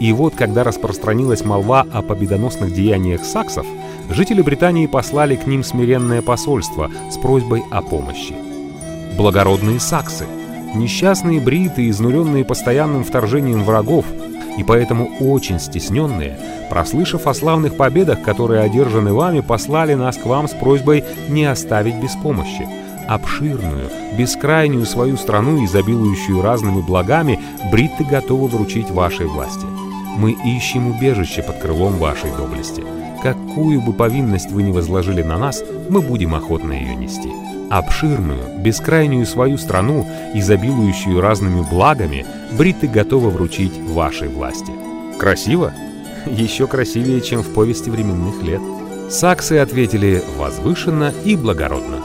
И 0.00 0.10
вот, 0.14 0.34
когда 0.34 0.64
распространилась 0.64 1.44
молва 1.44 1.84
о 1.92 2.00
победоносных 2.00 2.72
деяниях 2.72 3.24
саксов, 3.24 3.66
жители 4.08 4.40
Британии 4.40 4.86
послали 4.86 5.36
к 5.36 5.46
ним 5.46 5.62
смиренное 5.64 6.22
посольство 6.22 6.90
с 7.10 7.18
просьбой 7.18 7.62
о 7.70 7.82
помощи. 7.82 8.34
Благородные 9.18 9.80
саксы– 9.80 10.24
Несчастные 10.74 11.40
бриты, 11.40 11.88
изнуренные 11.88 12.44
постоянным 12.44 13.04
вторжением 13.04 13.64
врагов, 13.64 14.04
и 14.58 14.62
поэтому 14.62 15.08
очень 15.20 15.58
стесненные, 15.60 16.38
прослышав 16.68 17.26
о 17.26 17.34
славных 17.34 17.76
победах, 17.76 18.22
которые 18.22 18.60
одержаны 18.60 19.12
вами, 19.12 19.40
послали 19.40 19.94
нас 19.94 20.16
к 20.16 20.26
вам 20.26 20.48
с 20.48 20.52
просьбой 20.52 21.04
не 21.28 21.44
оставить 21.44 21.96
без 21.96 22.14
помощи. 22.16 22.68
Обширную, 23.08 23.88
бескрайнюю 24.18 24.84
свою 24.84 25.16
страну, 25.16 25.64
изобилующую 25.64 26.42
разными 26.42 26.82
благами, 26.82 27.40
бритты 27.72 28.04
готовы 28.04 28.48
вручить 28.48 28.90
вашей 28.90 29.26
власти. 29.26 29.64
Мы 30.18 30.32
ищем 30.32 30.88
убежище 30.88 31.42
под 31.42 31.58
крылом 31.58 31.94
вашей 31.94 32.30
доблести. 32.36 32.84
Какую 33.22 33.80
бы 33.80 33.92
повинность 33.92 34.50
вы 34.50 34.62
ни 34.62 34.72
возложили 34.72 35.22
на 35.22 35.38
нас, 35.38 35.62
мы 35.88 36.02
будем 36.02 36.34
охотно 36.34 36.72
ее 36.72 36.94
нести. 36.94 37.30
Обширную, 37.70 38.58
бескрайнюю 38.58 39.26
свою 39.26 39.58
страну, 39.58 40.06
изобилующую 40.34 41.20
разными 41.20 41.62
благами, 41.62 42.24
бриты 42.56 42.88
готовы 42.88 43.30
вручить 43.30 43.78
вашей 43.78 44.28
власти. 44.28 44.72
Красиво? 45.18 45.72
Еще 46.26 46.66
красивее, 46.66 47.20
чем 47.20 47.42
в 47.42 47.52
повести 47.52 47.90
временных 47.90 48.42
лет. 48.42 48.62
Саксы 49.10 49.58
ответили 49.58 50.22
возвышенно 50.36 51.12
и 51.24 51.36
благородно. 51.36 51.98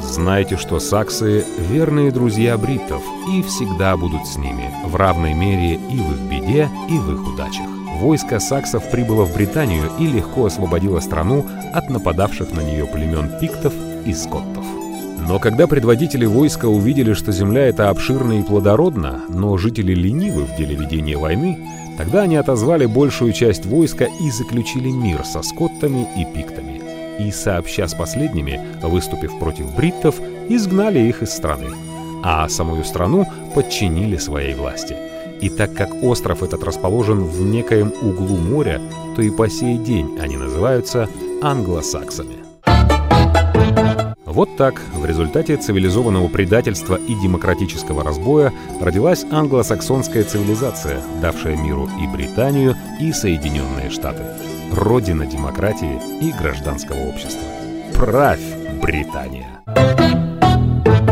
Знайте, 0.00 0.56
что 0.56 0.78
саксы— 0.78 1.44
верные 1.70 2.12
друзья 2.12 2.56
бриттов 2.56 3.02
и 3.32 3.42
всегда 3.42 3.96
будут 3.96 4.26
с 4.26 4.36
ними, 4.36 4.70
в 4.84 4.94
равной 4.96 5.34
мере 5.34 5.74
и 5.74 5.98
в 5.98 6.12
их 6.12 6.20
беде, 6.30 6.68
и 6.88 6.98
в 6.98 7.12
их 7.12 7.34
удачах. 7.34 7.66
Войско 8.00 8.38
саксов 8.38 8.88
прибыло 8.90 9.24
в 9.24 9.34
Британию 9.34 9.90
и 9.98 10.06
легко 10.06 10.46
освободило 10.46 11.00
страну 11.00 11.44
от 11.72 11.90
нападавших 11.90 12.52
на 12.52 12.60
нее 12.60 12.86
племен 12.86 13.32
пиктов 13.40 13.72
и 14.06 14.14
скоттов. 14.14 14.64
Но 15.28 15.38
когда 15.38 15.66
предводители 15.66 16.24
войска 16.24 16.66
увидели, 16.66 17.12
что 17.12 17.32
земля 17.32 17.68
эта 17.68 17.90
обширна 17.90 18.40
и 18.40 18.42
плодородна, 18.42 19.24
но 19.28 19.58
жители 19.58 19.92
ленивы 19.92 20.44
в 20.44 20.56
деле 20.56 20.74
ведения 20.74 21.18
войны, 21.18 21.58
тогда 21.98 22.22
они 22.22 22.36
отозвали 22.36 22.86
большую 22.86 23.34
часть 23.34 23.66
войска 23.66 24.06
и 24.06 24.30
заключили 24.30 24.88
мир 24.88 25.22
со 25.26 25.42
скоттами 25.42 26.08
и 26.16 26.24
пиктами. 26.24 26.80
И, 27.18 27.30
сообща 27.30 27.86
с 27.86 27.92
последними, 27.92 28.58
выступив 28.82 29.38
против 29.38 29.76
бриттов, 29.76 30.18
изгнали 30.48 31.00
их 31.00 31.22
из 31.22 31.30
страны, 31.30 31.72
а 32.22 32.48
самую 32.48 32.84
страну 32.84 33.26
подчинили 33.54 34.16
своей 34.16 34.54
власти. 34.54 34.96
И 35.42 35.50
так 35.50 35.74
как 35.74 36.02
остров 36.02 36.42
этот 36.42 36.64
расположен 36.64 37.24
в 37.24 37.42
некоем 37.42 37.92
углу 38.00 38.38
моря, 38.38 38.80
то 39.14 39.20
и 39.20 39.30
по 39.30 39.50
сей 39.50 39.76
день 39.76 40.18
они 40.22 40.38
называются 40.38 41.06
англосаксами. 41.42 42.37
Вот 44.28 44.56
так, 44.56 44.82
в 44.92 45.06
результате 45.06 45.56
цивилизованного 45.56 46.28
предательства 46.28 46.96
и 46.96 47.14
демократического 47.14 48.04
разбоя 48.04 48.52
родилась 48.78 49.24
англосаксонская 49.30 50.22
цивилизация, 50.22 51.00
давшая 51.22 51.56
миру 51.56 51.88
и 51.98 52.06
Британию, 52.06 52.76
и 53.00 53.10
Соединенные 53.10 53.88
Штаты. 53.88 54.22
Родина 54.70 55.24
демократии 55.24 55.98
и 56.20 56.30
гражданского 56.32 57.08
общества. 57.08 57.40
Правь, 57.94 58.42
Британия! 58.82 59.48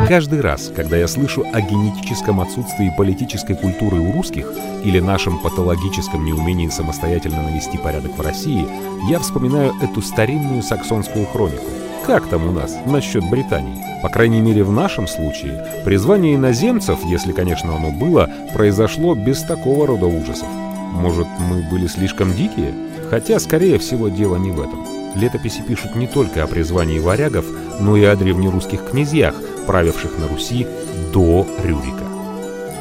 Каждый 0.09 0.43
раз, 0.43 0.71
когда 0.77 0.99
я 0.99 1.09
слышу 1.09 1.43
о 1.55 1.61
генетическом 1.63 2.41
отсутствии 2.41 2.93
политической 2.99 3.57
культуры 3.57 3.99
у 3.99 4.13
русских 4.13 4.53
или 4.85 5.01
нашем 5.01 5.39
патологическом 5.39 6.23
неумении 6.23 6.69
самостоятельно 6.69 7.43
навести 7.43 7.79
порядок 7.79 8.17
в 8.17 8.21
России, 8.21 8.69
я 9.11 9.19
вспоминаю 9.21 9.73
эту 9.83 10.03
старинную 10.03 10.63
саксонскую 10.63 11.25
хронику– 11.25 11.65
как 12.05 12.29
там 12.29 12.49
у 12.49 12.53
нас 12.53 12.77
насчет 12.87 13.29
Британии? 13.29 13.83
По 14.03 14.09
крайней 14.09 14.41
мере, 14.41 14.63
в 14.65 14.73
нашем 14.73 15.07
случае 15.09 15.65
призвание 15.85 16.37
иноземцев, 16.37 16.99
если, 17.05 17.33
конечно, 17.33 17.75
оно 17.75 17.91
было, 17.91 18.31
произошло 18.53 19.15
без 19.15 19.43
такого 19.43 19.87
рода 19.87 20.07
ужасов. 20.07 20.49
Может, 20.93 21.27
мы 21.39 21.63
были 21.71 21.87
слишком 21.87 22.33
дикие? 22.33 22.75
Хотя, 23.11 23.39
скорее 23.39 23.79
всего, 23.79 24.09
дело 24.09 24.37
не 24.37 24.51
в 24.51 24.61
этом. 24.61 24.87
Летописи 25.15 25.63
пишут 25.63 25.95
не 25.97 26.07
только 26.07 26.43
о 26.43 26.47
призвании 26.47 26.99
варягов, 26.99 27.47
но 27.81 27.97
и 27.97 28.05
о 28.05 28.17
древнерусских 28.17 28.91
князьях, 28.91 29.35
правивших 29.67 30.19
на 30.19 30.29
Руси 30.29 30.67
до 31.13 31.47
Рюрика. 31.63 32.05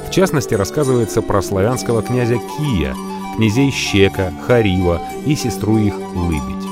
В 0.07 0.11
частности, 0.11 0.53
рассказывается 0.53 1.21
про 1.21 1.41
славянского 1.41 2.01
князя 2.01 2.35
Кия, 2.35 2.95
князей 3.35 3.71
Щека, 3.71 4.31
Харива 4.45 5.01
и 5.25 5.35
сестру 5.35 5.77
их 5.77 5.95
Лыбедь. 6.15 6.64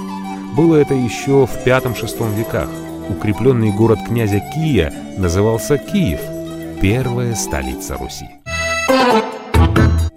Было 0.56 0.76
это 0.76 0.94
еще 0.94 1.48
в 1.48 1.66
V-VI 1.66 2.36
веках. 2.36 2.70
Укрепленный 3.10 3.72
город 3.72 3.98
князя 4.08 4.40
Кия 4.54 4.94
назывался 5.18 5.80
Киев, 5.80 6.20
первая 6.80 7.34
столица 7.34 7.98
Руси. 7.98 8.28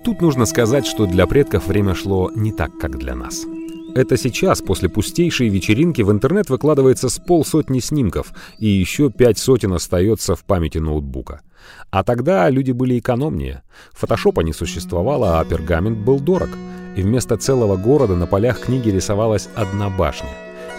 Тут 0.05 0.21
нужно 0.21 0.45
сказать, 0.45 0.87
что 0.87 1.07
для 1.07 1.27
предков 1.27 1.67
время 1.67 1.95
шло 1.95 2.31
не 2.35 2.53
так, 2.53 2.77
как 2.79 2.99
для 2.99 3.15
нас. 3.15 3.47
Это 3.95 4.19
сейчас, 4.19 4.61
после 4.61 4.91
пустейшей 4.91 5.49
вечеринки, 5.49 6.03
в 6.03 6.13
интернет 6.13 6.51
выкладывается 6.51 7.09
с 7.09 7.19
полсотни 7.19 7.79
снимков, 7.79 8.35
и 8.59 8.67
еще 8.67 9.11
пять 9.11 9.39
сотен 9.39 9.73
остается 9.73 10.37
в 10.37 10.45
памяти 10.45 10.77
ноутбука. 10.77 11.41
А 11.91 12.05
тогда 12.05 12.51
люди 12.51 12.73
были 12.73 12.99
экономнее. 12.99 13.63
Фотошопа 13.95 14.43
не 14.43 14.53
существовало, 14.53 15.41
а 15.41 15.45
пергамент 15.47 15.97
был 15.97 16.21
дорог. 16.21 16.51
И 16.97 17.03
вместо 17.03 17.37
целого 17.37 17.77
города 17.77 18.17
на 18.17 18.27
полях 18.27 18.61
книги 18.61 18.89
рисовалась 18.89 19.49
одна 19.55 19.91
башня. 19.91 20.31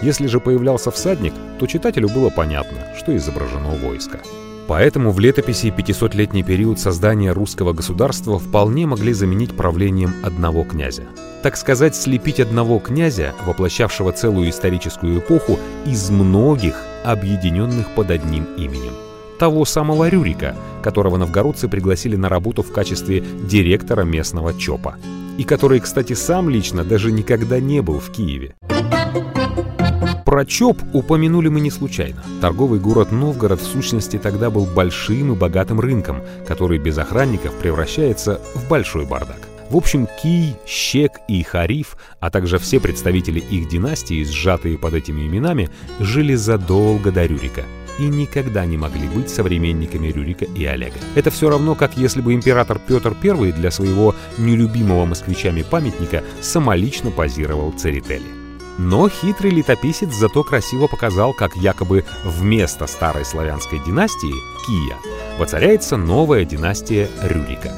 Если 0.01 0.27
же 0.27 0.39
появлялся 0.39 0.91
всадник, 0.91 1.33
то 1.59 1.67
читателю 1.67 2.09
было 2.09 2.29
понятно, 2.29 2.79
что 2.97 3.15
изображено 3.15 3.69
войско. 3.69 4.19
Поэтому 4.67 5.12
в 5.12 5.19
летописи 5.19 5.67
500-летний 5.67 6.43
период 6.43 6.79
создания 6.79 7.31
русского 7.31 7.71
государства 7.71 8.38
вполне 8.38 8.86
могли 8.86 9.13
заменить 9.13 9.55
правлением 9.55 10.13
одного 10.24 10.65
князя. 10.65 11.03
Так 11.41 11.55
сказать, 11.55 11.95
слепить 11.95 12.39
одного 12.39 12.79
князя, 12.79 13.33
воплощавшего 13.45 14.12
целую 14.12 14.50
историческую 14.50 15.19
эпоху, 15.19 15.57
из 15.86 16.09
многих, 16.09 16.75
объединенных 17.05 17.95
под 17.95 18.12
одним 18.12 18.43
именем. 18.57 19.06
Того 19.39 19.65
самого 19.65 20.10
Рюрика, 20.10 20.56
которого 20.82 21.17
новгородцы 21.17 21.67
пригласили 21.67 22.15
на 22.15 22.27
работу 22.27 22.63
в 22.63 22.72
качестве 22.72 23.20
директора 23.20 24.03
местного 24.03 24.53
ЧОПа. 24.53 24.96
И 25.38 25.44
который, 25.44 25.79
кстати, 25.79 26.13
сам 26.13 26.50
лично 26.50 26.84
даже 26.84 27.12
никогда 27.12 27.60
не 27.60 27.82
был 27.82 28.00
в 28.00 28.12
Киеве. 28.12 28.56
Про 30.25 30.44
ЧОП 30.44 30.82
упомянули 30.94 31.50
мы 31.50 31.62
не 31.62 31.70
случайно. 31.70 32.24
Торговый 32.41 32.79
город 32.79 33.12
Новгород 33.12 33.62
в 33.62 33.65
сущности 33.65 34.17
тогда 34.17 34.50
был 34.50 34.65
большим 34.65 35.34
и 35.34 35.36
богатым 35.36 35.79
рынком, 35.79 36.22
который 36.48 36.79
без 36.79 36.98
охранников 36.98 37.53
превращается 37.60 38.41
в 38.56 38.67
большой 38.67 39.06
бардак. 39.06 39.48
В 39.70 39.77
общем, 39.77 40.08
Кий, 40.22 40.56
Щек 40.65 41.12
и 41.27 41.44
Хариф, 41.44 41.96
а 42.20 42.32
также 42.32 42.58
все 42.58 42.79
представители 42.79 43.39
их 43.39 43.70
династии, 43.70 44.24
сжатые 44.24 44.77
под 44.77 44.96
этими 44.96 45.27
именами, 45.27 45.70
жили 46.00 46.36
задолго 46.36 47.12
до 47.12 47.25
Рюрика 47.25 47.63
и 48.00 48.04
никогда 48.04 48.66
не 48.66 48.77
могли 48.77 49.08
быть 49.08 49.30
современниками 49.30 50.08
Рюрика 50.08 50.46
и 50.46 50.66
Олега. 50.66 50.98
Это 51.16 51.32
все 51.32 51.50
равно, 51.50 51.75
как 51.75 51.98
если 51.98 52.22
бы 52.22 52.34
император 52.34 52.80
Петр 52.80 53.16
I 53.24 53.51
для 53.51 53.72
своего 53.72 54.16
нелюбимого 54.38 55.06
москвичами 55.06 55.62
памятника 55.62 56.24
самолично 56.42 57.12
позировал 57.12 57.72
Церетели. 57.72 58.25
Но 58.77 59.10
хитрый 59.10 59.51
летописец 59.51 60.13
зато 60.13 60.44
красиво 60.44 60.88
показал, 60.88 61.34
как 61.34 61.56
якобы 61.56 62.06
вместо 62.24 62.86
старой 62.86 63.25
славянской 63.25 63.80
династии, 63.86 64.34
Кия, 64.66 64.98
воцаряется 65.39 65.98
новая 65.98 66.46
династия 66.46 67.10
Рюрика. 67.24 67.74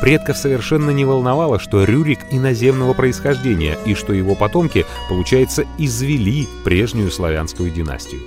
Предков 0.00 0.36
совершенно 0.36 0.90
не 0.90 1.04
волновало, 1.04 1.58
что 1.58 1.82
Рюрик 1.84 2.20
иноземного 2.30 2.92
происхождения 2.92 3.78
и 3.84 3.94
что 3.94 4.12
его 4.12 4.34
потомки, 4.34 4.84
получается, 5.08 5.64
извели 5.78 6.46
прежнюю 6.62 7.10
славянскую 7.10 7.70
династию. 7.70 8.20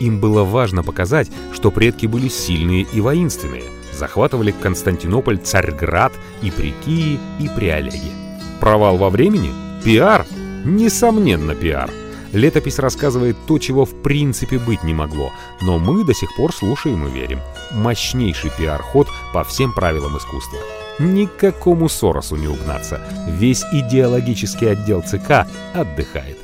Им 0.00 0.18
было 0.18 0.44
важно 0.44 0.82
показать, 0.82 1.30
что 1.52 1.70
предки 1.70 2.06
были 2.06 2.28
сильные 2.28 2.86
и 2.92 3.00
воинственные, 3.00 3.64
захватывали 3.92 4.52
Константинополь, 4.52 5.38
Царьград 5.38 6.12
и 6.42 6.50
при 6.50 6.74
Кии, 6.84 7.18
и 7.38 7.48
при. 7.48 8.12
Провал 8.60 8.96
во 8.96 9.10
времени? 9.10 9.50
Пиар? 9.84 10.26
Несомненно, 10.64 11.54
пиар. 11.54 11.90
Летопись 12.32 12.80
рассказывает 12.80 13.36
то, 13.46 13.58
чего 13.58 13.84
в 13.84 14.02
принципе 14.02 14.58
быть 14.58 14.82
не 14.82 14.92
могло, 14.92 15.30
но 15.60 15.78
мы 15.78 16.04
до 16.04 16.14
сих 16.14 16.34
пор 16.34 16.52
слушаем 16.52 17.06
и 17.06 17.10
верим. 17.10 17.38
Мощнейший 17.72 18.50
пиар-ход 18.58 19.06
по 19.32 19.44
всем 19.44 19.72
правилам 19.72 20.16
искусства. 20.18 20.58
Никакому 20.98 21.88
Соросу 21.88 22.36
не 22.36 22.48
угнаться. 22.48 23.00
Весь 23.28 23.62
идеологический 23.72 24.66
отдел 24.66 25.02
ЦК 25.02 25.46
отдыхает. 25.74 26.38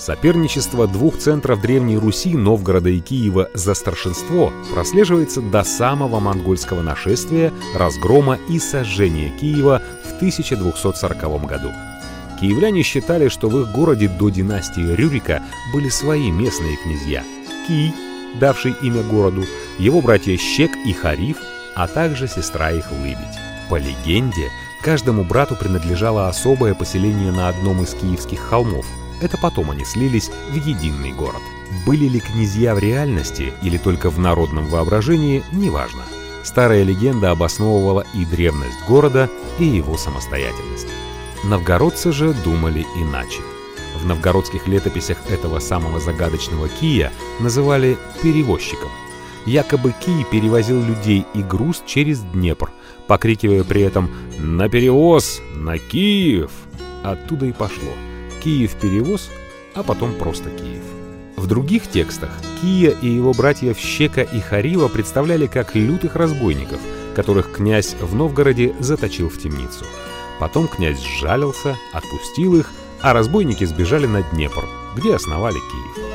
Соперничество 0.00 0.86
двух 0.86 1.18
центров 1.18 1.60
Древней 1.60 1.98
Руси, 1.98 2.34
Новгорода 2.34 2.88
и 2.88 3.00
Киева 3.00 3.50
за 3.52 3.74
старшинство 3.74 4.50
прослеживается 4.72 5.42
до 5.42 5.62
самого 5.62 6.20
монгольского 6.20 6.80
нашествия, 6.80 7.52
разгрома 7.76 8.38
и 8.48 8.58
сожжения 8.58 9.30
Киева 9.38 9.82
в 10.02 10.16
1240 10.16 11.46
году. 11.46 11.70
Киевляне 12.40 12.82
считали, 12.82 13.28
что 13.28 13.50
в 13.50 13.60
их 13.60 13.72
городе 13.72 14.08
до 14.08 14.30
династии 14.30 14.94
Рюрика 14.94 15.42
были 15.74 15.90
свои 15.90 16.30
местные 16.30 16.78
князья. 16.78 17.22
Кий, 17.68 17.92
давший 18.40 18.74
имя 18.80 19.02
городу, 19.02 19.44
его 19.78 20.00
братья 20.00 20.34
Щек 20.38 20.70
и 20.86 20.94
Хариф, 20.94 21.36
а 21.74 21.86
также 21.86 22.26
сестра 22.26 22.70
их 22.72 22.90
Лыбедь. 22.90 23.18
По 23.68 23.76
легенде, 23.76 24.48
каждому 24.82 25.24
брату 25.24 25.56
принадлежало 25.56 26.28
особое 26.28 26.74
поселение 26.74 27.32
на 27.32 27.48
одном 27.48 27.82
из 27.82 27.92
киевских 27.92 28.40
холмов. 28.40 28.86
Это 29.20 29.36
потом 29.36 29.70
они 29.70 29.84
слились 29.84 30.30
в 30.50 30.54
единый 30.54 31.12
город. 31.12 31.42
Были 31.86 32.06
ли 32.08 32.20
князья 32.20 32.74
в 32.74 32.78
реальности 32.78 33.52
или 33.62 33.76
только 33.76 34.10
в 34.10 34.18
народном 34.18 34.66
воображении, 34.66 35.44
неважно. 35.52 36.02
Старая 36.42 36.82
легенда 36.82 37.30
обосновывала 37.30 38.04
и 38.14 38.24
древность 38.24 38.78
города, 38.88 39.28
и 39.58 39.64
его 39.64 39.96
самостоятельность. 39.98 40.88
Новгородцы 41.44 42.12
же 42.12 42.34
думали 42.44 42.86
иначе. 42.96 43.40
В 44.00 44.06
новгородских 44.06 44.66
летописях 44.66 45.18
этого 45.30 45.58
самого 45.58 46.00
загадочного 46.00 46.68
Кия 46.68 47.12
называли 47.40 47.98
перевозчиком. 48.22 48.90
Якобы 49.46 49.94
Кий 50.04 50.24
перевозил 50.30 50.82
людей 50.82 51.26
и 51.34 51.42
груз 51.42 51.82
через 51.86 52.20
Днепр, 52.20 52.70
покрикивая 53.06 53.64
при 53.64 53.82
этом 53.82 54.10
«На 54.38 54.68
перевоз! 54.68 55.40
На 55.54 55.78
Киев!» 55.78 56.50
Оттуда 57.02 57.46
и 57.46 57.52
пошло. 57.52 57.92
Киев 58.40 58.74
перевоз, 58.76 59.30
а 59.74 59.82
потом 59.82 60.14
просто 60.14 60.50
Киев. 60.50 60.82
В 61.36 61.46
других 61.46 61.86
текстах 61.86 62.30
Кия 62.60 62.90
и 62.90 63.08
его 63.08 63.32
братья 63.32 63.74
Щека 63.74 64.22
и 64.22 64.40
Харива 64.40 64.88
представляли 64.88 65.46
как 65.46 65.74
лютых 65.74 66.16
разбойников, 66.16 66.80
которых 67.14 67.52
князь 67.52 67.94
в 68.00 68.14
Новгороде 68.14 68.74
заточил 68.78 69.28
в 69.28 69.38
темницу. 69.38 69.84
Потом 70.38 70.68
князь 70.68 71.00
сжалился, 71.00 71.76
отпустил 71.92 72.56
их, 72.56 72.70
а 73.02 73.12
разбойники 73.12 73.64
сбежали 73.64 74.06
на 74.06 74.22
Днепр, 74.22 74.64
где 74.96 75.14
основали 75.14 75.54
Киев. 75.54 76.06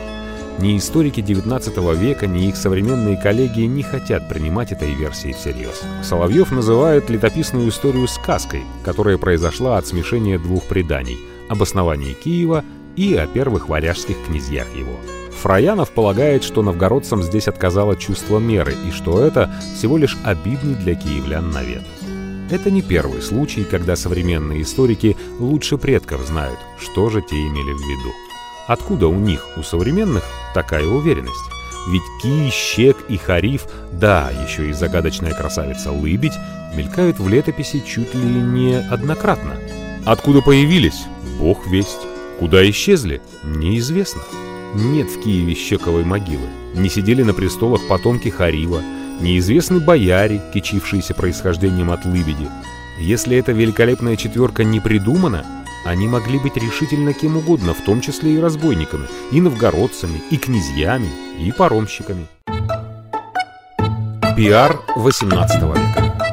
Ни 0.60 0.78
историки 0.78 1.20
XIX 1.20 1.96
века, 1.96 2.28
ни 2.28 2.48
их 2.48 2.56
современные 2.56 3.18
коллеги 3.18 3.62
не 3.62 3.84
хотят 3.84 4.30
принимать 4.30 4.72
этой 4.72 4.94
версии 4.94 5.34
всерьез. 5.34 5.82
Соловьев 6.02 6.52
называет 6.52 7.10
летописную 7.10 7.70
историю 7.70 8.08
сказкой, 8.08 8.64
которая 8.84 9.18
произошла 9.18 9.78
от 9.78 9.86
смешения 9.86 10.40
двух 10.40 10.64
преданий– 10.64 11.20
об 11.50 11.62
основании 11.62 12.14
Киева 12.14 12.64
и 12.96 13.16
о 13.16 13.28
первых 13.28 13.70
варяжских 13.70 14.16
князьях 14.26 14.68
его. 14.76 14.98
Фраянов 15.42 15.92
полагает, 15.92 16.44
что 16.44 16.62
новгородцам 16.62 17.22
здесь 17.22 17.48
отказало 17.48 17.96
чувство 17.96 18.40
меры 18.40 18.74
и 18.88 18.92
что 18.92 19.20
это 19.20 19.54
всего 19.78 19.98
лишь 19.98 20.18
обидный 20.24 20.76
для 20.76 20.96
киевлян 20.96 21.52
навет. 21.52 21.84
Это 22.50 22.72
не 22.72 22.82
первый 22.82 23.22
случай, 23.22 23.64
когда 23.64 23.96
современные 23.96 24.62
историки 24.62 25.18
лучше 25.40 25.78
предков 25.78 26.26
знают, 26.26 26.60
что 26.80 27.10
же 27.10 27.22
те 27.22 27.36
имели 27.36 27.74
в 27.74 27.80
виду. 27.80 28.14
Откуда 28.68 29.08
у 29.08 29.16
них, 29.16 29.46
у 29.58 29.64
современных, 29.64 30.24
такая 30.54 30.86
уверенность? 30.86 31.36
Ведь 31.90 32.02
Ки, 32.22 32.50
Щек 32.50 32.98
и 33.10 33.18
Хариф, 33.18 33.68
да, 33.92 34.32
еще 34.32 34.70
и 34.70 34.74
загадочная 34.74 35.34
красавица 35.34 35.92
Лыбедь, 35.92 36.34
мелькают 36.76 37.20
в 37.20 37.28
летописи 37.28 37.84
чуть 37.86 38.14
ли 38.16 38.26
не 38.26 38.76
однократно. 38.80 39.58
Откуда 40.06 40.42
появились? 40.42 41.06
Бог 41.40 41.68
весть. 41.68 42.08
Куда 42.40 42.68
исчезли? 42.70 43.22
Неизвестно. 43.44 44.22
Нет 44.74 45.10
в 45.10 45.22
Киеве 45.22 45.54
Щековой 45.56 46.04
могилы. 46.04 46.48
Не 46.74 46.90
сидели 46.90 47.24
на 47.24 47.34
престолах 47.34 47.88
потомки 47.88 48.30
Харива, 48.30 48.82
неизвестны 49.22 49.80
бояре, 49.80 50.42
кичившиеся 50.54 51.14
происхождением 51.14 51.92
от 51.92 52.06
лыбеди. 52.06 52.50
Если 53.00 53.38
эта 53.38 53.52
великолепная 53.52 54.16
четверка 54.16 54.64
не 54.64 54.80
придумана, 54.80 55.46
они 55.86 56.08
могли 56.08 56.40
быть 56.40 56.58
решительно 56.58 57.14
кем 57.14 57.38
угодно, 57.38 57.74
в 57.74 57.82
том 57.82 58.02
числе 58.02 58.36
и 58.36 58.40
разбойниками, 58.40 59.08
и 59.32 59.40
новгородцами, 59.40 60.22
и 60.32 60.38
князьями, 60.38 61.10
и 61.40 61.52
паромщиками. 61.52 62.28
Пиар 64.36 64.82
18 64.96 65.62
века 65.62 66.25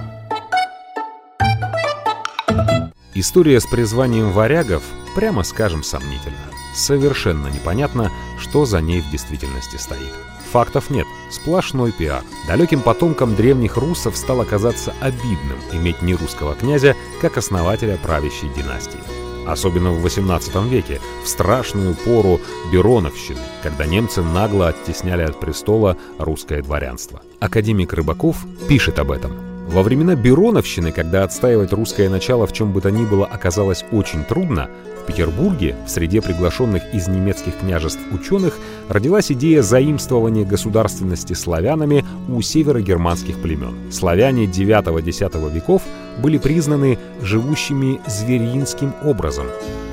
История 3.15 3.61
с 3.61 3.67
призванием 3.67 4.33
варягов, 4.33 4.83
прямо 5.15 5.43
скажем, 5.43 5.83
сомнительна. 5.83 6.37
Совершенно 6.75 7.49
непонятно, 7.49 8.11
что 8.39 8.65
за 8.65 8.81
ней 8.81 9.03
в 9.03 9.11
действительности 9.11 9.77
стоит. 9.77 10.13
Фактов 10.51 10.89
нет, 10.89 11.07
сплошной 11.31 11.93
пиар. 11.93 12.23
Далеким 12.47 12.81
потомкам 12.81 13.35
древних 13.35 13.77
русов 13.77 14.17
стало 14.17 14.45
казаться 14.45 14.95
обидным 15.01 15.59
иметь 15.73 16.01
нерусского 16.01 16.55
князя 16.55 16.97
как 17.21 17.37
основателя 17.37 17.99
правящей 17.99 18.49
династии. 18.57 19.01
Особенно 19.47 19.93
в 19.93 20.07
XVIII 20.07 20.69
веке, 20.69 21.01
в 21.23 21.29
страшную 21.29 21.95
пору 21.95 22.41
Бероновщины, 22.73 23.41
когда 23.63 23.85
немцы 23.85 24.23
нагло 24.23 24.69
оттесняли 24.69 25.23
от 25.23 25.39
престола 25.39 25.99
русское 26.19 26.63
дворянство. 26.63 27.21
Академик 27.41 27.93
Рыбаков 27.93 28.37
пишет 28.69 28.99
об 28.99 29.11
этом. 29.11 29.52
Во 29.69 29.83
времена 29.83 30.15
Бероновщины, 30.15 30.93
когда 30.93 31.25
отстаивать 31.25 31.73
русское 31.73 32.09
начало 32.11 32.47
в 32.47 32.53
чем 32.53 32.73
бы 32.73 32.81
то 32.81 32.91
ни 32.91 33.05
было 33.05 33.27
оказалось 33.27 33.85
очень 33.91 34.25
трудно, 34.25 34.69
в 35.03 35.07
Петербурге, 35.07 35.75
в 35.87 35.91
среде 35.91 36.23
приглашенных 36.23 36.95
из 36.95 37.09
немецких 37.09 37.59
княжеств 37.59 38.01
ученых, 38.13 38.59
родилась 38.89 39.33
идея 39.33 39.63
заимствования 39.63 40.45
государственности 40.45 41.33
славянами 41.33 42.05
у 42.29 42.41
северогерманских 42.41 43.41
племен. 43.41 43.91
Славяне 43.91 44.45
IX-X 44.45 45.53
веков 45.53 45.83
были 46.19 46.39
признаны 46.39 46.99
живущими 47.21 48.01
зверинским 48.07 48.93
образом, 49.03 49.47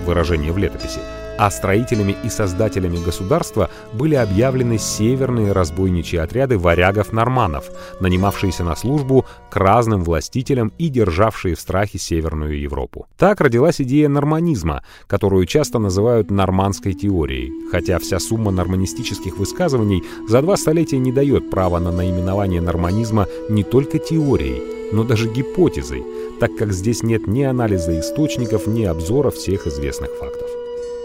выражение 0.06 0.52
в 0.52 0.58
летописи, 0.58 1.00
а 1.40 1.50
строителями 1.52 2.18
и 2.26 2.30
создателями 2.30 2.98
государства 2.98 3.70
были 3.94 4.16
объявлены 4.16 4.78
северные 4.78 5.54
разбойничьи 5.54 6.20
отряды 6.20 6.58
варягов-норманов, 6.58 7.70
нанимавшиеся 8.02 8.66
на 8.66 8.76
службу 8.76 9.26
к 9.50 9.56
разным 9.56 10.04
властителям 10.04 10.74
и 10.78 10.90
державшие 10.90 11.56
в 11.56 11.62
страхе 11.62 11.98
Северную 11.98 12.60
Европу. 12.60 13.08
Так 13.18 13.40
родилась 13.40 13.80
идея 13.80 14.10
норманизма, 14.10 14.84
которую 15.08 15.46
часто 15.46 15.80
называют 15.80 16.30
нормандской 16.30 16.94
теорией, 16.94 17.54
хотя 17.72 18.00
вся 18.00 18.20
сумма 18.20 18.52
норманистических 18.52 19.38
высказываний 19.38 20.04
за 20.28 20.42
два 20.42 20.58
столетия 20.58 20.98
не 20.98 21.14
дает 21.14 21.50
права 21.50 21.80
на 21.80 21.94
наименование 21.94 22.60
норманизма 22.60 23.28
не 23.48 23.64
только 23.64 23.98
теорией, 23.98 24.92
но 24.92 25.06
даже 25.06 25.30
гипотезой, 25.30 26.04
так 26.42 26.58
как 26.58 26.74
здесь 26.74 27.02
нет 27.02 27.28
ни 27.28 27.44
анализа 27.44 27.98
источников, 27.98 28.68
ни 28.68 28.84
обзора 28.84 29.32
всех 29.32 29.68
известных 29.68 30.10
фактов. 30.20 30.59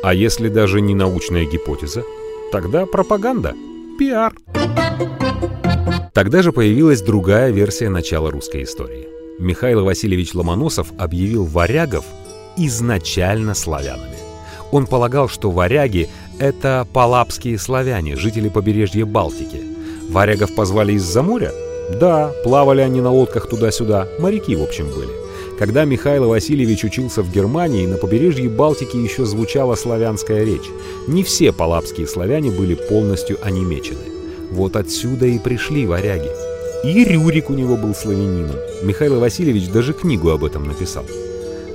А 0.04 0.12
если 0.12 0.50
даже 0.50 0.82
не 0.82 0.94
научная 0.94 1.46
гипотеза, 1.46 2.04
тогда 2.52 2.84
пропаганда, 2.84 3.54
пиар. 3.98 4.34
Тогда 6.12 6.42
же 6.42 6.52
появилась 6.52 7.00
другая 7.00 7.50
версия 7.50 7.88
начала 7.88 8.30
русской 8.30 8.64
истории. 8.64 9.08
Михаил 9.38 9.82
Васильевич 9.82 10.34
Ломоносов 10.34 10.88
объявил 10.98 11.46
варягов 11.46 12.04
изначально 12.58 13.54
славянами. 13.54 14.18
Он 14.72 14.86
полагал, 14.86 15.30
что 15.30 15.50
варяги— 15.50 16.10
это 16.38 16.86
палапские 16.92 17.58
славяне, 17.58 18.14
жители 18.14 18.50
побережья 18.50 19.06
Балтики. 19.06 19.62
Варягов 20.10 20.54
позвали 20.54 20.92
из-за 20.92 21.22
моря? 21.22 21.50
Да, 21.98 22.30
плавали 22.44 22.82
они 22.82 23.00
на 23.00 23.10
лодках 23.10 23.48
туда-сюда, 23.48 24.06
моряки, 24.18 24.54
в 24.54 24.62
общем, 24.62 24.84
были. 24.84 25.23
Когда 25.58 25.84
Михаил 25.84 26.28
Васильевич 26.28 26.84
учился 26.84 27.22
в 27.22 27.30
Германии, 27.30 27.86
на 27.86 27.96
побережье 27.96 28.48
Балтики 28.48 28.96
еще 28.96 29.24
звучала 29.24 29.76
славянская 29.76 30.44
речь. 30.44 30.68
Не 31.06 31.22
все 31.22 31.52
палапские 31.52 32.08
славяне 32.08 32.50
были 32.50 32.74
полностью 32.74 33.38
онемечены. 33.40 34.00
Вот 34.50 34.74
отсюда 34.74 35.26
и 35.26 35.38
пришли 35.38 35.86
варяги. 35.86 36.28
И 36.82 37.04
Рюрик 37.04 37.50
у 37.50 37.54
него 37.54 37.76
был 37.76 37.94
славянином. 37.94 38.56
Михаил 38.82 39.20
Васильевич 39.20 39.68
даже 39.68 39.92
книгу 39.92 40.30
об 40.30 40.44
этом 40.44 40.66
написал. 40.66 41.04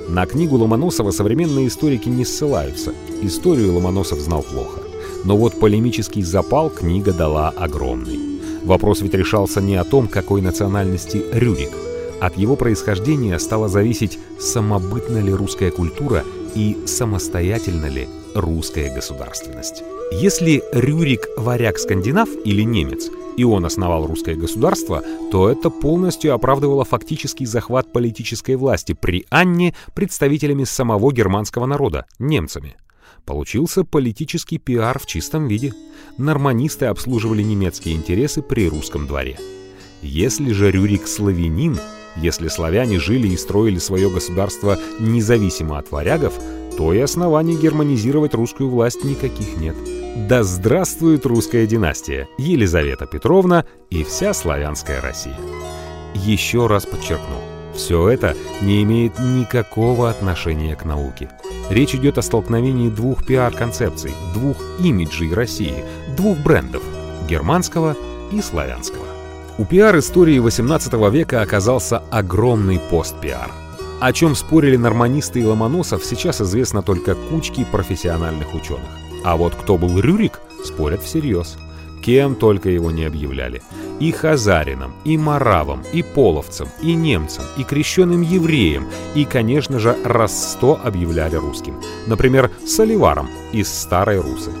На 0.08 0.26
книгу 0.26 0.56
Ломоносова 0.56 1.10
современные 1.10 1.68
историки 1.68 2.08
не 2.08 2.26
ссылаются. 2.26 2.92
Историю 3.22 3.72
Ломоносов 3.72 4.20
знал 4.20 4.42
плохо. 4.42 4.80
Но 5.24 5.36
вот 5.38 5.58
полемический 5.58 6.22
запал 6.22 6.68
книга 6.68 7.12
дала 7.12 7.48
огромный. 7.48 8.18
Вопрос 8.62 9.00
ведь 9.00 9.14
решался 9.14 9.62
не 9.62 9.76
о 9.76 9.84
том, 9.84 10.06
какой 10.06 10.42
национальности 10.42 11.22
Рюрик– 11.32 11.70
от 12.20 12.36
его 12.36 12.54
происхождения 12.54 13.38
стала 13.38 13.68
зависеть, 13.68 14.18
самобытна 14.38 15.18
ли 15.18 15.32
русская 15.32 15.70
культура 15.70 16.24
и 16.54 16.76
самостоятельна 16.86 17.86
ли 17.86 18.08
русская 18.34 18.94
государственность. 18.94 19.82
Если 20.12 20.62
Рюрик– 20.72 21.28
варяг-скандинав 21.36 22.28
или 22.44 22.62
немец, 22.62 23.08
и 23.36 23.44
он 23.44 23.64
основал 23.64 24.06
русское 24.06 24.34
государство, 24.34 25.02
то 25.30 25.48
это 25.48 25.70
полностью 25.70 26.34
оправдывало 26.34 26.84
фактический 26.84 27.46
захват 27.46 27.92
политической 27.92 28.56
власти 28.56 28.92
при 28.92 29.24
Анне 29.30 29.74
представителями 29.94 30.64
самого 30.64 31.12
германского 31.12 31.66
народа– 31.66 32.06
немцами. 32.18 32.76
Получился 33.24 33.84
политический 33.84 34.58
пиар 34.58 34.98
в 34.98 35.06
чистом 35.06 35.46
виде. 35.46 35.72
Норманисты 36.18 36.86
обслуживали 36.86 37.42
немецкие 37.42 37.94
интересы 37.94 38.42
при 38.42 38.68
русском 38.68 39.06
дворе. 39.06 39.38
Если 40.02 40.52
же 40.52 40.70
Рюрик 40.70 41.06
славянин– 41.06 41.78
если 42.16 42.48
славяне 42.48 42.98
жили 42.98 43.28
и 43.28 43.36
строили 43.36 43.78
свое 43.78 44.10
государство 44.10 44.78
независимо 44.98 45.78
от 45.78 45.90
варягов, 45.90 46.34
то 46.76 46.92
и 46.92 46.98
оснований 46.98 47.56
германизировать 47.56 48.34
русскую 48.34 48.70
власть 48.70 49.04
никаких 49.04 49.56
нет. 49.58 49.76
Да 50.28 50.42
здравствует 50.42 51.24
русская 51.26 51.66
династия, 51.66 52.28
Елизавета 52.38 53.06
Петровна 53.06 53.64
и 53.90 54.04
вся 54.04 54.34
славянская 54.34 55.00
Россия. 55.00 55.36
Еще 56.14 56.66
раз 56.66 56.86
подчеркну, 56.86 57.36
все 57.74 58.08
это 58.08 58.36
не 58.60 58.82
имеет 58.82 59.18
никакого 59.18 60.10
отношения 60.10 60.74
к 60.74 60.84
науке. 60.84 61.30
Речь 61.70 61.94
идет 61.94 62.18
о 62.18 62.22
столкновении 62.22 62.90
двух 62.90 63.24
пиар-концепций, 63.24 64.12
двух 64.34 64.56
имиджей 64.80 65.32
России, 65.32 65.84
двух 66.16 66.38
брендов– 66.38 66.82
германского 67.28 67.96
и 68.32 68.40
славянского. 68.40 69.06
У 69.60 69.66
пиар-истории 69.66 70.40
XVIII 70.40 71.10
века 71.10 71.42
оказался 71.42 71.98
огромный 72.10 72.80
пост-пиар. 72.88 73.50
О 74.00 74.10
чем 74.14 74.34
спорили 74.34 74.76
норманисты 74.76 75.40
и 75.40 75.44
Ломоносов, 75.44 76.02
сейчас 76.02 76.40
известно 76.40 76.80
только 76.80 77.14
кучки 77.14 77.66
профессиональных 77.70 78.54
ученых. 78.54 78.88
А 79.22 79.36
вот 79.36 79.54
кто 79.54 79.76
был 79.76 80.00
Рюрик, 80.00 80.40
спорят 80.64 81.02
всерьез. 81.02 81.58
Кем 82.02 82.36
только 82.36 82.70
его 82.70 82.90
не 82.90 83.04
объявляли. 83.04 83.60
И 83.98 84.12
хазарином, 84.12 84.94
и 85.04 85.18
маравом, 85.18 85.82
и 85.92 86.02
половцем, 86.02 86.70
и 86.80 86.94
немцем, 86.94 87.44
и 87.58 87.62
крещенным 87.62 88.22
евреем, 88.22 88.88
и, 89.14 89.26
конечно 89.26 89.78
же, 89.78 89.94
раз 90.04 90.52
сто 90.52 90.80
объявляли 90.82 91.36
русским. 91.36 91.78
Например, 92.06 92.50
Соливаром 92.66 93.28
из 93.52 93.70
Старой 93.70 94.20
Русы. 94.20 94.52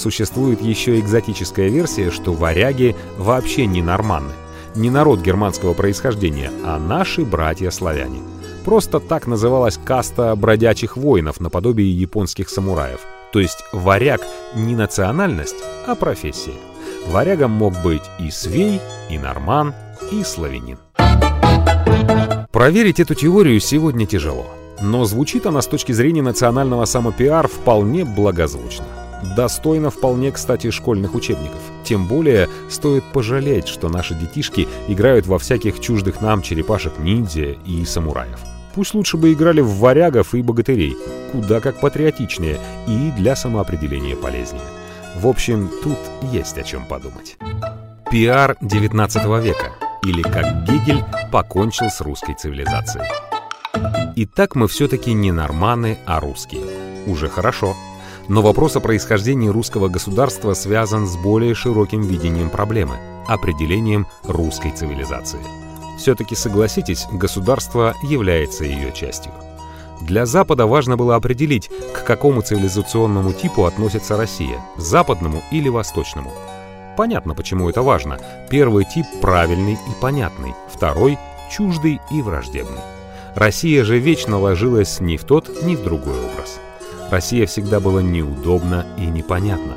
Существует 0.00 0.62
еще 0.62 0.98
экзотическая 0.98 1.68
версия, 1.68 2.10
что 2.10 2.32
варяги 2.32 2.96
вообще 3.18 3.66
не 3.66 3.82
норманны. 3.82 4.32
Не 4.74 4.88
народ 4.88 5.20
германского 5.20 5.74
происхождения, 5.74 6.50
а 6.64 6.78
наши 6.78 7.22
братья-славяне. 7.22 8.22
Просто 8.64 8.98
так 8.98 9.26
называлась 9.26 9.76
каста 9.76 10.34
бродячих 10.36 10.96
воинов 10.96 11.38
наподобие 11.38 11.92
японских 11.92 12.48
самураев. 12.48 13.00
То 13.30 13.40
есть 13.40 13.62
варяг 13.72 14.22
не 14.54 14.74
национальность, 14.74 15.56
а 15.86 15.94
профессия. 15.94 16.56
Варягом 17.08 17.50
мог 17.50 17.74
быть 17.82 18.04
и 18.18 18.30
свей, 18.30 18.80
и 19.10 19.18
норман, 19.18 19.74
и 20.10 20.24
славянин. 20.24 20.78
Проверить 22.50 23.00
эту 23.00 23.14
теорию 23.14 23.60
сегодня 23.60 24.06
тяжело. 24.06 24.46
Но 24.80 25.04
звучит 25.04 25.44
она 25.44 25.60
с 25.60 25.66
точки 25.66 25.92
зрения 25.92 26.22
национального 26.22 26.86
самопиар 26.86 27.48
вполне 27.48 28.06
благозвучно. 28.06 28.86
Достойно 29.36 29.90
вполне, 29.90 30.32
кстати, 30.32 30.70
школьных 30.70 31.14
учебников. 31.14 31.60
Тем 31.84 32.06
более, 32.06 32.48
стоит 32.68 33.04
пожалеть, 33.12 33.68
что 33.68 33.88
наши 33.88 34.14
детишки 34.14 34.68
играют 34.88 35.26
во 35.26 35.38
всяких 35.38 35.80
чуждых 35.80 36.20
нам 36.20 36.42
черепашек-ниндзя 36.42 37.56
и 37.64 37.84
самураев. 37.84 38.40
Пусть 38.74 38.94
лучше 38.94 39.16
бы 39.16 39.32
играли 39.32 39.60
в 39.60 39.78
варягов 39.78 40.34
и 40.34 40.42
богатырей, 40.42 40.96
куда 41.32 41.60
как 41.60 41.80
патриотичнее 41.80 42.58
и 42.86 43.10
для 43.16 43.36
самоопределения 43.36 44.16
полезнее. 44.16 44.62
В 45.16 45.26
общем, 45.26 45.70
тут 45.82 45.98
есть 46.32 46.56
о 46.56 46.62
чем 46.62 46.84
подумать. 46.86 47.36
Пиар 48.10 48.56
19 48.60 49.24
века, 49.42 49.72
или 50.04 50.22
как 50.22 50.64
Гегель 50.64 51.04
покончил 51.30 51.90
с 51.90 52.00
русской 52.00 52.34
цивилизацией. 52.34 53.06
Итак, 54.16 54.54
мы 54.54 54.68
все-таки 54.68 55.12
не 55.12 55.32
норманы, 55.32 55.98
а 56.06 56.20
русские. 56.20 56.64
Уже 57.06 57.28
хорошо. 57.28 57.76
Но 58.30 58.42
вопрос 58.42 58.76
о 58.76 58.80
происхождении 58.80 59.48
русского 59.48 59.88
государства 59.88 60.54
связан 60.54 61.08
с 61.08 61.16
более 61.16 61.52
широким 61.52 62.02
видением 62.02 62.48
проблемы– 62.48 62.96
определением 63.26 64.06
русской 64.22 64.70
цивилизации. 64.70 65.40
Все-таки 65.98 66.36
согласитесь, 66.36 67.08
государство 67.10 67.92
является 68.04 68.62
ее 68.62 68.92
частью. 68.92 69.32
Для 70.00 70.26
Запада 70.26 70.66
важно 70.66 70.96
было 70.96 71.16
определить, 71.16 71.72
к 71.92 72.04
какому 72.04 72.42
цивилизационному 72.42 73.32
типу 73.32 73.64
относится 73.64 74.16
Россия– 74.16 74.64
западному 74.76 75.42
или 75.50 75.68
восточному. 75.68 76.30
Понятно, 76.96 77.34
почему 77.34 77.68
это 77.68 77.82
важно. 77.82 78.20
Первый 78.48 78.84
тип 78.84 79.06
правильный 79.20 79.72
и 79.72 80.00
понятный, 80.00 80.54
второй– 80.72 81.18
чуждый 81.50 82.00
и 82.12 82.22
враждебный. 82.22 82.82
Россия 83.34 83.82
же 83.82 83.98
вечно 83.98 84.38
ложилась 84.38 85.00
ни 85.00 85.16
в 85.16 85.24
тот, 85.24 85.64
ни 85.64 85.74
в 85.74 85.82
другой 85.82 86.16
образ. 86.16 86.60
Россия 87.10 87.46
всегда 87.46 87.80
была 87.80 88.02
неудобна 88.02 88.86
и 88.96 89.06
непонятна. 89.06 89.76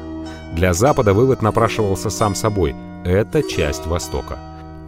Для 0.53 0.73
Запада 0.73 1.13
вывод 1.13 1.41
напрашивался 1.41 2.11
сам 2.11 2.35
собой– 2.35 2.75
это 3.05 3.41
часть 3.41 3.87
Востока. 3.87 4.37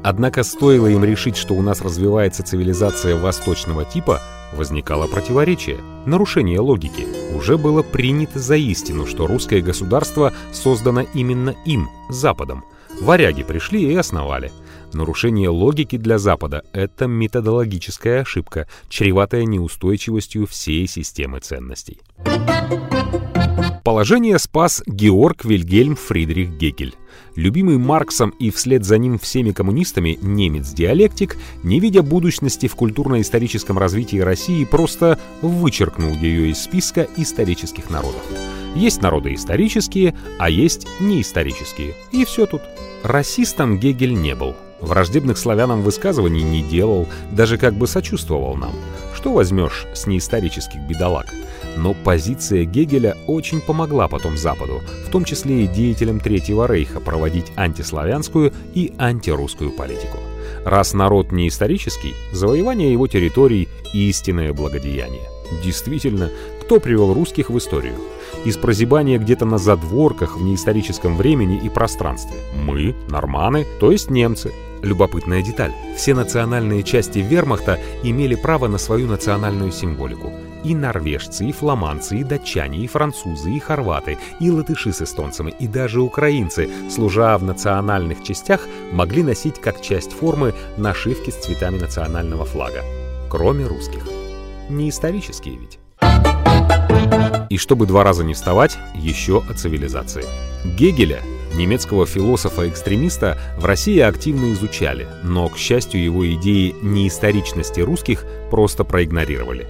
Однако 0.03 0.43
стоило 0.43 0.85
им 0.85 1.03
решить, 1.03 1.37
что 1.37 1.55
у 1.55 1.63
нас 1.63 1.81
развивается 1.81 2.43
цивилизация 2.43 3.15
восточного 3.15 3.83
типа, 3.83 4.21
возникало 4.53 5.07
противоречие, 5.07 5.77
нарушение 6.05 6.59
логики. 6.59 7.07
Уже 7.35 7.57
было 7.57 7.81
принято 7.81 8.37
за 8.37 8.55
истину, 8.55 9.07
что 9.07 9.25
русское 9.25 9.61
государство 9.61 10.31
создано 10.53 11.01
именно 11.15 11.55
им, 11.65 11.89
Западом. 12.09 12.63
Варяги 13.01 13.41
пришли 13.41 13.91
и 13.91 13.95
основали– 13.95 14.51
Нарушение 14.95 15.49
логики 15.49 15.97
для 15.97 16.17
Запада— 16.17 16.63
это 16.71 17.05
методологическая 17.05 18.21
ошибка, 18.21 18.65
чреватая 18.87 19.43
неустойчивостью 19.43 20.47
всей 20.47 20.87
системы 20.87 21.41
ценностей. 21.41 21.99
Положение 23.83 24.39
спас 24.39 24.81
Георг 24.87 25.43
Вильгельм 25.43 25.97
Фридрих 25.97 26.51
Гегель. 26.51 26.95
Любимый 27.35 27.77
Марксом 27.77 28.29
и 28.39 28.49
вслед 28.51 28.85
за 28.85 28.97
ним 28.97 29.19
всеми 29.19 29.51
коммунистами 29.51 30.17
немец-диалектик, 30.21 31.35
не 31.61 31.81
видя 31.81 32.01
будущности 32.01 32.67
в 32.67 32.75
культурно-историческом 32.75 33.77
развитии 33.77 34.19
России, 34.19 34.63
просто 34.63 35.19
вычеркнул 35.41 36.13
ее 36.13 36.51
из 36.51 36.63
списка 36.63 37.05
исторических 37.17 37.89
народов. 37.89 38.23
Есть 38.75 39.01
народы 39.01 39.33
исторические, 39.33 40.15
а 40.39 40.49
есть 40.49 40.87
неисторические. 41.01 41.95
И 42.13 42.23
все 42.23 42.45
тут. 42.45 42.61
Расистом 43.03 43.77
Гегель 43.77 44.13
не 44.13 44.35
был. 44.35 44.55
Враждебных 44.81 45.37
славянам 45.37 45.81
высказываний 45.81 46.43
не 46.43 46.61
делал, 46.61 47.07
даже 47.31 47.57
как 47.57 47.73
бы 47.73 47.87
сочувствовал 47.87 48.55
нам. 48.55 48.73
Что 49.15 49.31
возьмешь 49.31 49.85
с 49.93 50.05
неисторических 50.05 50.81
бедолаг? 50.81 51.33
Но 51.77 51.93
позиция 51.93 52.65
Гегеля 52.65 53.17
очень 53.27 53.61
помогла 53.61 54.07
потом 54.07 54.37
Западу, 54.37 54.81
в 55.07 55.11
том 55.11 55.25
числе 55.25 55.63
и 55.63 55.67
деятелям 55.67 56.19
Третьего 56.19 56.67
Рейха, 56.67 56.99
проводить 56.99 57.51
антиславянскую 57.55 58.53
и 58.73 58.93
антирусскую 58.97 59.71
политику. 59.71 60.19
Раз 60.63 60.93
народ 60.93 61.31
не 61.31 61.47
исторический, 61.47 62.13
завоевание 62.31 62.91
его 62.91 63.07
территорий– 63.07 63.67
истинное 63.93 64.53
благодеяние. 64.53 65.29
Действительно, 65.63 66.31
кто 66.61 66.79
привел 66.79 67.13
русских 67.13 67.49
в 67.49 67.57
историю? 67.57 67.95
Из 68.45 68.57
прозябания 68.57 69.17
где-то 69.17 69.45
на 69.45 69.57
задворках 69.57 70.37
в 70.37 70.43
неисторическом 70.43 71.17
времени 71.17 71.59
и 71.63 71.69
пространстве. 71.69 72.39
Мы, 72.53 72.95
норманы, 73.09 73.65
то 73.79 73.91
есть 73.91 74.11
немцы. 74.11 74.53
Любопытная 74.83 75.41
деталь. 75.41 75.73
Все 75.97 76.13
национальные 76.13 76.83
части 76.83 77.19
вермахта 77.19 77.79
имели 78.03 78.35
право 78.35 78.67
на 78.67 78.77
свою 78.77 79.07
национальную 79.07 79.71
символику 79.71 80.31
и 80.65 80.75
норвежцы, 80.75 81.45
и 81.45 81.51
фламандцы, 81.51 82.17
и 82.17 82.23
датчане, 82.23 82.79
и 82.79 82.87
французы, 82.87 83.51
и 83.51 83.59
хорваты, 83.59 84.17
и 84.39 84.49
латыши 84.49 84.91
с 84.91 85.01
эстонцами, 85.01 85.53
и 85.59 85.67
даже 85.67 86.01
украинцы, 86.01 86.69
служа 86.89 87.37
в 87.37 87.43
национальных 87.43 88.23
частях, 88.23 88.61
могли 88.91 89.23
носить 89.23 89.61
как 89.61 89.81
часть 89.81 90.11
формы 90.11 90.53
нашивки 90.77 91.29
с 91.29 91.35
цветами 91.35 91.77
национального 91.77 92.45
флага. 92.45 92.83
Кроме 93.29 93.67
русских. 93.67 94.07
Не 94.69 94.89
исторические 94.89 95.57
ведь. 95.57 95.79
И 97.55 97.57
чтобы 97.57 97.85
два 97.85 98.03
раза 98.03 98.25
не 98.25 98.33
вставать, 98.33 98.77
еще 98.93 99.41
о 99.49 99.53
цивилизации. 99.53 100.25
Гегеля, 100.77 101.21
немецкого 101.53 102.05
философа-экстремиста, 102.05 103.37
в 103.57 103.63
России 103.63 103.99
активно 103.99 104.51
изучали, 104.51 105.07
но, 105.23 105.47
к 105.47 105.57
счастью, 105.57 106.03
его 106.03 106.29
идеи 106.33 106.75
неисторичности 106.81 107.79
русских 107.79 108.25
просто 108.51 108.83
проигнорировали. 108.83 109.67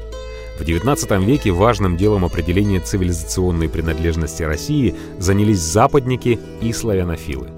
В 0.57 0.63
XIX 0.63 1.23
веке 1.23 1.51
важным 1.51 1.95
делом 1.95 2.25
определения 2.25 2.79
цивилизационной 2.79 3.69
принадлежности 3.69 4.41
России 4.41 4.95
занялись 5.19 5.59
западники 5.59 6.39
и 6.61 6.73
славянофилы. 6.73 7.49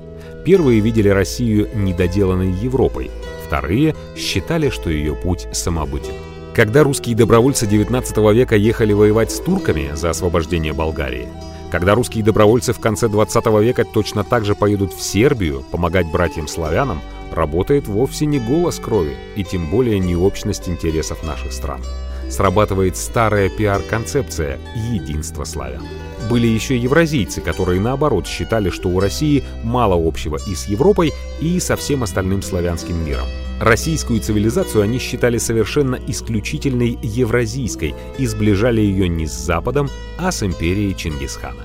Первые 0.44 0.82
видели 0.82 1.08
Россию 1.08 1.70
недоделанной 1.74 2.52
Европой, 2.52 3.12
вторые 3.48 3.96
считали, 4.18 4.72
что 4.72 4.90
ее 4.90 5.16
путь 5.16 5.48
самобытен. 5.54 6.27
Когда 6.58 6.82
русские 6.82 7.15
добровольцы 7.15 7.67
XIX 7.67 8.34
века 8.34 8.56
ехали 8.56 8.91
воевать 8.91 9.32
с 9.32 9.39
турками 9.39 9.91
за 9.93 10.10
освобождение 10.10 10.74
Болгарии, 10.74 11.28
когда 11.70 11.93
русские 11.93 12.24
добровольцы 12.24 12.74
в 12.74 12.80
конце 12.80 13.08
20 13.08 13.46
века 13.62 13.86
точно 13.86 14.24
так 14.24 14.43
же 14.43 14.56
поедут 14.56 14.91
в 14.91 15.00
Сербию 15.00 15.63
помогать 15.70 16.12
братьям-славянам, 16.12 17.00
работает 17.32 17.88
вовсе 17.88 18.26
не 18.26 18.39
голос 18.39 18.80
крови 18.80 19.15
и 19.36 19.43
тем 19.43 19.70
более 19.70 20.00
не 20.00 20.15
общность 20.15 20.67
интересов 20.67 21.24
наших 21.24 21.54
стран 21.54 21.84
срабатывает 22.28 22.98
старая 22.98 23.50
пиар-концепция 23.50 24.60
«единство 24.91 25.46
славян». 25.46 25.84
Были 26.30 26.48
еще 26.48 26.76
евразийцы, 26.76 27.39
которые 27.39 27.80
наоборот 27.80 28.28
считали, 28.28 28.70
что 28.70 28.89
у 28.89 29.00
России 29.00 29.46
мало 29.63 29.96
общего 29.96 30.38
и 30.46 30.56
с 30.56 30.65
Европой, 30.65 31.13
и 31.39 31.58
со 31.62 31.78
всем 31.78 32.04
остальным 32.04 32.41
славянским 32.41 32.98
миром. 33.06 33.28
Российскую 33.60 34.20
цивилизацию 34.20 34.84
они 34.84 35.00
считали 35.00 35.38
совершенно 35.38 36.00
исключительной 36.08 36.98
евразийской 37.02 37.96
и 38.17 38.26
сближали 38.26 38.82
ее 38.82 39.08
не 39.08 39.26
с 39.26 39.34
Западом, 39.34 39.89
а 40.17 40.32
с 40.32 40.43
империей 40.43 40.96
Чингисхана. 40.96 41.63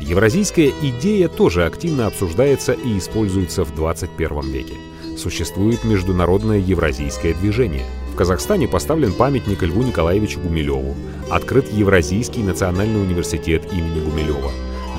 Евразийская 0.00 0.72
идея 0.82 1.28
тоже 1.28 1.64
активно 1.64 2.06
обсуждается 2.06 2.72
и 2.72 2.98
используется 2.98 3.64
в 3.64 3.74
21 3.74 4.40
веке. 4.52 4.74
Существует 5.16 5.84
международное 5.84 6.58
евразийское 6.58 7.34
движение– 7.34 7.86
в 8.16 8.18
Казахстане 8.18 8.66
поставлен 8.66 9.12
памятник 9.12 9.62
Льву 9.62 9.82
Николаевичу 9.82 10.40
Гумилеву, 10.40 10.96
открыт 11.28 11.70
Евразийский 11.70 12.42
национальный 12.42 13.02
университет 13.02 13.70
имени 13.70 14.00
Гумилева. 14.00 14.50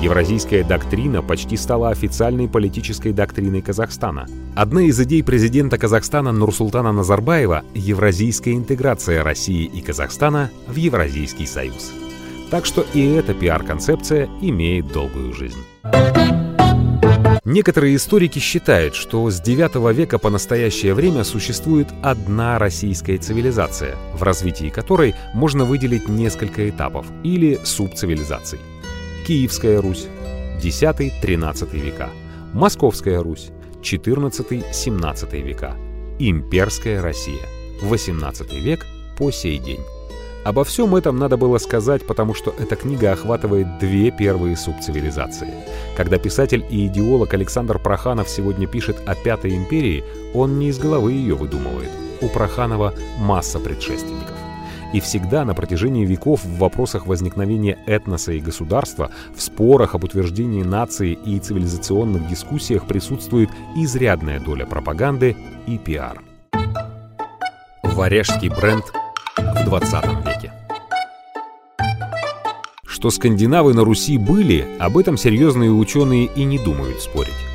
Евразийская 0.01 0.63
доктрина 0.63 1.23
почти 1.23 1.57
стала 1.57 1.89
официальной 1.89 2.47
политической 2.47 3.13
доктриной 3.13 3.63
Казахстана. 3.63 4.27
Одна 4.55 4.83
из 4.83 4.99
идей 5.01 5.23
президента 5.23 5.79
Казахстана 5.79 6.31
Нурсултана 6.31 6.91
Назарбаева– 6.91 7.63
евразийская 7.73 8.53
интеграция 8.53 9.23
России 9.23 9.65
и 9.65 9.81
Казахстана 9.81 10.51
в 10.67 10.75
Евразийский 10.75 11.47
союз. 11.47 11.91
Так 12.51 12.67
что 12.67 12.85
и 12.93 13.03
эта 13.07 13.33
пиар-концепция 13.33 14.29
имеет 14.39 14.87
долгую 14.91 15.33
жизнь. 15.33 15.57
Некоторые 17.43 17.95
историки 17.95 18.37
считают, 18.37 18.93
что 18.93 19.27
с 19.27 19.41
IX 19.41 19.93
века 19.93 20.19
по 20.19 20.29
настоящее 20.29 20.93
время 20.93 21.23
существует 21.23 21.87
одна 22.03 22.59
российская 22.59 23.17
цивилизация, 23.17 23.95
в 24.13 24.21
развитии 24.21 24.69
которой 24.69 25.15
можно 25.33 25.65
выделить 25.65 26.07
несколько 26.07 26.69
этапов 26.69 27.07
или 27.23 27.59
субцивилизаций. 27.63 28.59
Киевская 29.27 29.81
Русь, 29.81 30.07
X-XIII 30.63 31.77
века, 31.77 32.11
Московская 32.53 33.21
Русь, 33.21 33.49
XIV-XVII 33.81 35.41
века, 35.41 35.75
Имперская 36.17 37.01
Россия, 37.01 37.41
XVIII 37.81 38.57
век 38.61 38.85
по 39.17 39.29
сей 39.29 39.57
день. 39.57 39.81
Обо 40.45 40.63
всем 40.63 40.95
этом 40.95 41.17
надо 41.17 41.35
было 41.35 41.57
сказать, 41.57 42.07
потому 42.07 42.33
что 42.33 42.55
эта 42.57 42.77
книга 42.77 43.11
охватывает 43.11 43.79
две 43.79 44.11
первые 44.11 44.55
субцивилизации. 44.55 45.53
Когда 45.97 46.17
писатель 46.19 46.65
и 46.69 46.87
идеолог 46.87 47.33
Александр 47.33 47.79
Проханов 47.79 48.29
сегодня 48.29 48.65
пишет 48.65 48.95
о 49.05 49.13
Пятой 49.13 49.57
империи, 49.57 50.05
он 50.33 50.57
не 50.57 50.69
из 50.69 50.79
головы 50.79 51.11
ее 51.11 51.35
выдумывает. 51.35 51.91
У 52.21 52.29
Проханова 52.29 52.93
масса 53.19 53.59
предшественников. 53.59 54.46
И 54.97 54.99
всегда 54.99 55.45
на 55.45 55.53
протяжении 55.53 56.07
веков 56.07 56.43
в 56.43 56.57
вопросах 56.57 57.05
возникновения 57.05 57.77
этноса 57.85 58.31
и 58.31 58.39
государства, 58.39 59.11
в 59.35 59.43
спорах 59.43 59.93
об 59.93 60.03
утверждении 60.05 60.63
нации 60.63 61.13
и 61.13 61.37
цивилизационных 61.37 62.27
дискуссиях 62.27 62.87
присутствует 62.87 63.51
изрядная 63.75 64.39
доля 64.39 64.65
пропаганды 64.65 65.37
и 65.67 65.77
пиар. 65.77 66.23
Варяжский 67.83 68.49
бренд 68.49 68.85
в 69.37 69.65
20 69.65 70.05
веке. 70.25 70.51
Что 72.83 73.11
скандинавы 73.11 73.75
на 73.75 73.83
Руси 73.83 74.17
были, 74.17 74.67
об 74.79 74.97
этом 74.97 75.15
серьезные 75.15 75.69
ученые 75.69 76.25
и 76.25 76.43
не 76.43 76.57
думают 76.57 77.01
спорить. 77.03 77.46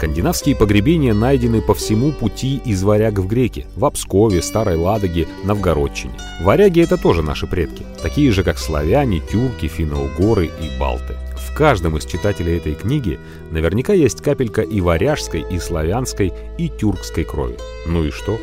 Скандинавские 0.00 0.56
погребения 0.56 1.12
найдены 1.12 1.60
по 1.60 1.74
всему 1.74 2.10
пути 2.10 2.62
из 2.64 2.82
варяг 2.82 3.18
в 3.18 3.26
греки, 3.26 3.66
в 3.76 3.84
Обскове, 3.84 4.40
Старой 4.40 4.76
Ладоге, 4.76 5.28
Новгородчине. 5.44 6.14
Варяги— 6.40 6.80
это 6.82 6.96
тоже 6.96 7.22
наши 7.22 7.46
предки, 7.46 7.84
такие 8.02 8.32
же, 8.32 8.42
как 8.42 8.58
славяне, 8.58 9.20
тюрки, 9.20 9.68
финно-угоры 9.68 10.46
и 10.46 10.80
балты. 10.80 11.16
В 11.36 11.54
каждом 11.54 11.98
из 11.98 12.06
читателей 12.06 12.56
этой 12.56 12.76
книги 12.76 13.20
наверняка 13.50 13.92
есть 13.92 14.22
капелька 14.22 14.62
и 14.62 14.80
варяжской, 14.80 15.44
и 15.50 15.58
славянской, 15.58 16.32
и 16.56 16.70
тюркской 16.70 17.24
крови. 17.24 17.58
Ну 17.86 18.04
и 18.04 18.10
что? 18.10 18.38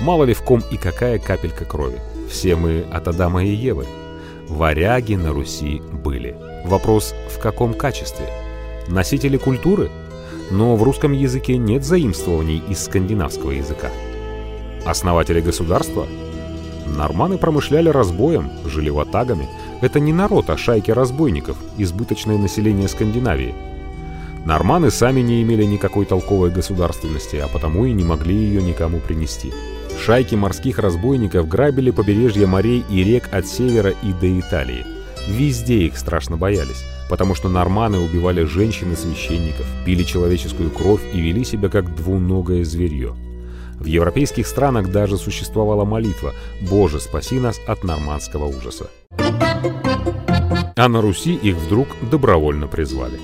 Мало 0.00 0.24
ли 0.24 0.32
в 0.32 0.40
ком 0.40 0.64
и 0.70 0.78
какая 0.78 1.18
капелька 1.18 1.66
крови. 1.66 1.98
Все 2.30 2.56
мы 2.56 2.86
от 2.90 3.06
Адама 3.06 3.44
и 3.44 3.52
Евы. 3.52 3.84
Варяги 4.48 5.16
на 5.16 5.34
Руси 5.34 5.82
были. 5.92 6.34
Вопрос 6.64 7.14
в 7.28 7.38
каком 7.38 7.74
качестве? 7.74 8.30
Носители 8.88 9.36
культуры? 9.36 9.90
Но 10.52 10.76
в 10.76 10.82
русском 10.82 11.12
языке 11.12 11.56
нет 11.56 11.82
заимствований 11.82 12.62
из 12.68 12.84
скандинавского 12.84 13.52
языка. 13.52 13.90
Основатели 14.84 15.40
государства? 15.40 16.06
Норманы 16.86 17.38
промышляли 17.38 17.88
разбоем, 17.88 18.50
жили 18.66 18.90
ватагами. 18.90 19.48
Это 19.80 19.98
не 19.98 20.12
народ, 20.12 20.50
а 20.50 20.58
шайки 20.58 20.90
разбойников, 20.90 21.56
избыточное 21.78 22.36
население 22.36 22.86
Скандинавии. 22.86 23.54
Норманы 24.44 24.90
сами 24.90 25.20
не 25.20 25.42
имели 25.42 25.64
никакой 25.64 26.04
толковой 26.04 26.50
государственности, 26.50 27.36
а 27.36 27.48
потому 27.48 27.86
и 27.86 27.92
не 27.92 28.04
могли 28.04 28.34
ее 28.34 28.60
никому 28.60 28.98
принести. 29.00 29.54
Шайки 30.04 30.34
морских 30.34 30.78
разбойников 30.78 31.48
грабили 31.48 31.90
побережье 31.90 32.46
морей 32.46 32.84
и 32.90 33.02
рек 33.02 33.30
от 33.32 33.46
севера 33.46 33.94
и 34.02 34.12
до 34.12 34.38
Италии. 34.38 34.84
Везде 35.28 35.86
их 35.86 35.96
страшно 35.96 36.36
боялись, 36.36 36.84
потому 37.12 37.34
что 37.34 37.50
норманы 37.50 37.98
убивали 37.98 38.42
женщин 38.44 38.90
и 38.94 38.96
священников, 38.96 39.66
пили 39.84 40.02
человеческую 40.02 40.70
кровь 40.70 41.02
и 41.12 41.20
вели 41.20 41.44
себя 41.44 41.68
как 41.68 41.94
двуногое 41.94 42.64
зверье. 42.64 43.14
В 43.78 43.84
европейских 43.84 44.46
странах 44.46 44.90
даже 44.90 45.18
существовала 45.18 45.84
молитва 45.84 46.32
«Боже, 46.62 47.00
спаси 47.00 47.38
нас 47.38 47.60
от 47.66 47.84
нормандского 47.84 48.46
ужаса». 48.46 48.88
А 50.74 50.88
на 50.88 51.02
Руси 51.02 51.34
их 51.34 51.56
вдруг 51.56 51.88
добровольно 52.10 52.66
призвали. 52.66 53.20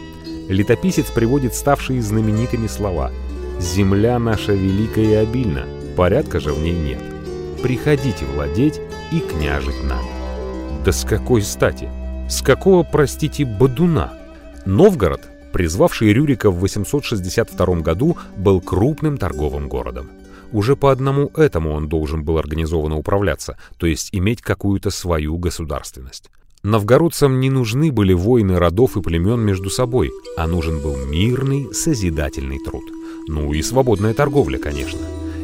летописец 0.51 1.07
приводит 1.07 1.55
ставшие 1.55 2.03
знаменитыми 2.03 2.67
слова 2.67 3.11
«Земля 3.59 4.19
наша 4.19 4.53
великая 4.53 5.05
и 5.07 5.15
обильна, 5.15 5.65
порядка 5.97 6.41
же 6.41 6.53
в 6.53 6.63
ней 6.63 6.79
нет. 6.79 7.03
Приходите 7.63 8.27
владеть 8.27 8.83
и 9.13 9.21
княжить 9.21 9.83
нами». 9.83 10.11
Да 10.85 10.93
с 10.93 11.07
какой 11.07 11.41
стати? 11.41 11.89
С 12.29 12.43
какого, 12.43 12.83
простите, 12.83 13.47
бодуна? 13.47 14.13
Новгород, 14.67 15.23
призвавший 15.51 16.13
Рюрика 16.13 16.51
в 16.51 16.59
862 16.61 17.77
году, 17.77 18.19
был 18.37 18.61
крупным 18.61 19.17
торговым 19.17 19.67
городом. 19.67 20.11
Уже 20.53 20.77
по 20.77 20.93
одному 20.93 21.31
этому 21.35 21.73
он 21.73 21.89
должен 21.89 22.25
был 22.25 22.37
организованно 22.37 22.97
управляться, 22.99 23.57
то 23.79 23.87
есть 23.87 24.11
иметь 24.13 24.43
какую-то 24.43 24.91
свою 24.91 25.39
государственность. 25.39 26.31
Новгородцам 26.63 27.41
не 27.41 27.49
нужны 27.49 27.91
были 27.91 28.13
войны 28.13 28.59
родов 28.59 28.99
и 28.99 29.01
племен 29.01 29.41
между 29.41 29.71
собой, 29.71 30.11
а 30.37 30.47
нужен 30.47 30.83
был 30.83 30.97
мирный, 30.97 31.73
созидательный 31.73 32.59
труд. 32.59 32.85
Ну 33.27 33.55
и 33.55 33.63
свободная 33.63 34.13
торговля, 34.13 34.59
конечно. 34.59 35.01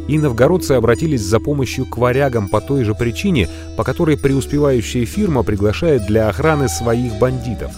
И 0.09 0.19
новгородцы 0.19 0.73
обратились 0.73 1.23
за 1.23 1.41
помощью 1.41 1.87
к 1.87 1.97
варягам 1.97 2.49
по 2.49 2.61
той 2.61 2.85
же 2.85 2.95
причине, 2.95 3.49
по 3.77 3.85
которой 3.85 4.19
преуспевающая 4.19 5.07
фирма 5.07 5.43
приглашает 5.43 6.07
для 6.07 6.29
охраны 6.29 6.69
своих 6.69 7.19
бандитов, 7.19 7.73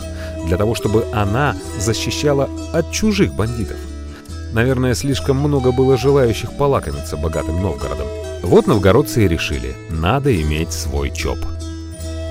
для 0.47 0.57
того 0.57 0.75
чтобы 0.75 1.05
она 1.13 1.57
защищала 1.79 2.49
от 2.73 2.91
чужих 2.91 3.35
бандитов. 3.35 3.77
Наверное, 4.53 4.95
слишком 4.95 5.37
много 5.37 5.71
было 5.71 5.97
желающих 5.97 6.53
полакомиться 6.53 7.17
богатым 7.17 7.61
Новгородом. 7.61 8.07
Вот 8.43 8.67
новгородцы 8.67 9.25
и 9.25 9.29
решили, 9.29 9.75
надо 9.91 10.35
иметь 10.41 10.73
свой 10.73 11.11
ЧОП. 11.11 11.39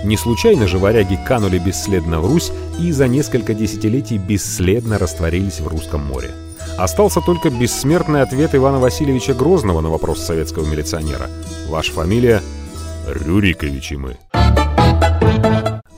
Не 0.06 0.18
случайно 0.18 0.68
же 0.68 0.78
варяги 0.78 1.20
канули 1.28 1.58
бесследно 1.58 2.20
в 2.20 2.32
Русь 2.32 2.52
и 2.80 2.92
за 2.92 3.08
несколько 3.08 3.54
десятилетий 3.54 4.18
бесследно 4.18 4.98
растворились 4.98 5.60
в 5.60 5.68
Русском 5.68 6.06
море. 6.06 6.32
Остался 6.78 7.22
только 7.22 7.50
бессмертный 7.50 8.22
ответ 8.22 8.54
Ивана 8.54 8.80
Васильевича 8.80 9.34
Грозного 9.34 9.80
на 9.80 9.90
вопрос 9.90 10.20
советского 10.20 10.66
милиционера. 10.66 11.30
«Ваша 11.70 11.94
фамилия?» 11.94 12.42
«Рюриковичи 13.08 13.94
мы». 13.94 14.18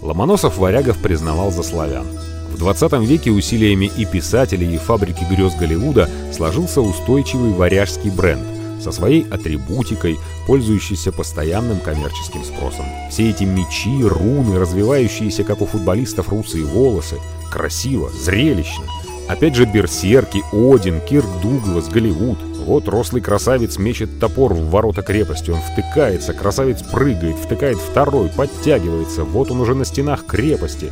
Ломоносов 0.01 0.57
варягов 0.57 0.99
признавал 0.99 1.51
за 1.51 1.63
славян. 1.63 2.05
В 2.53 2.59
20 2.59 2.93
веке 3.07 3.31
усилиями 3.31 3.91
и 3.97 4.05
писателей, 4.05 4.75
и 4.75 4.77
фабрики 4.77 5.25
грез 5.29 5.55
Голливуда 5.55 6.09
сложился 6.31 6.81
устойчивый 6.81 7.53
варяжский 7.53 8.11
бренд 8.11 8.43
со 8.79 8.91
своей 8.91 9.27
атрибутикой, 9.29 10.19
пользующийся 10.45 11.11
постоянным 11.11 11.79
коммерческим 11.79 12.43
спросом. 12.43 12.85
Все 13.09 13.31
эти 13.31 13.43
мечи, 13.43 14.03
руны, 14.03 14.59
развивающиеся, 14.59 15.43
как 15.43 15.61
у 15.61 15.65
футболистов, 15.65 16.29
русые 16.29 16.65
волосы. 16.65 17.17
Красиво, 17.51 18.09
зрелищно. 18.11 18.85
Опять 19.27 19.55
же 19.55 19.65
Берсерки, 19.65 20.41
Один, 20.53 21.01
Кирк 21.01 21.27
Дуглас, 21.41 21.89
Голливуд. 21.89 22.37
Вот 22.65 22.87
рослый 22.87 23.21
красавец 23.21 23.77
мечет 23.77 24.19
топор 24.19 24.53
в 24.53 24.69
ворота 24.69 25.01
крепости. 25.01 25.51
Он 25.51 25.59
втыкается, 25.59 26.33
красавец 26.33 26.81
прыгает, 26.81 27.35
втыкает 27.35 27.77
второй, 27.77 28.29
подтягивается. 28.29 29.23
Вот 29.23 29.51
он 29.51 29.61
уже 29.61 29.75
на 29.75 29.85
стенах 29.85 30.25
крепости. 30.25 30.91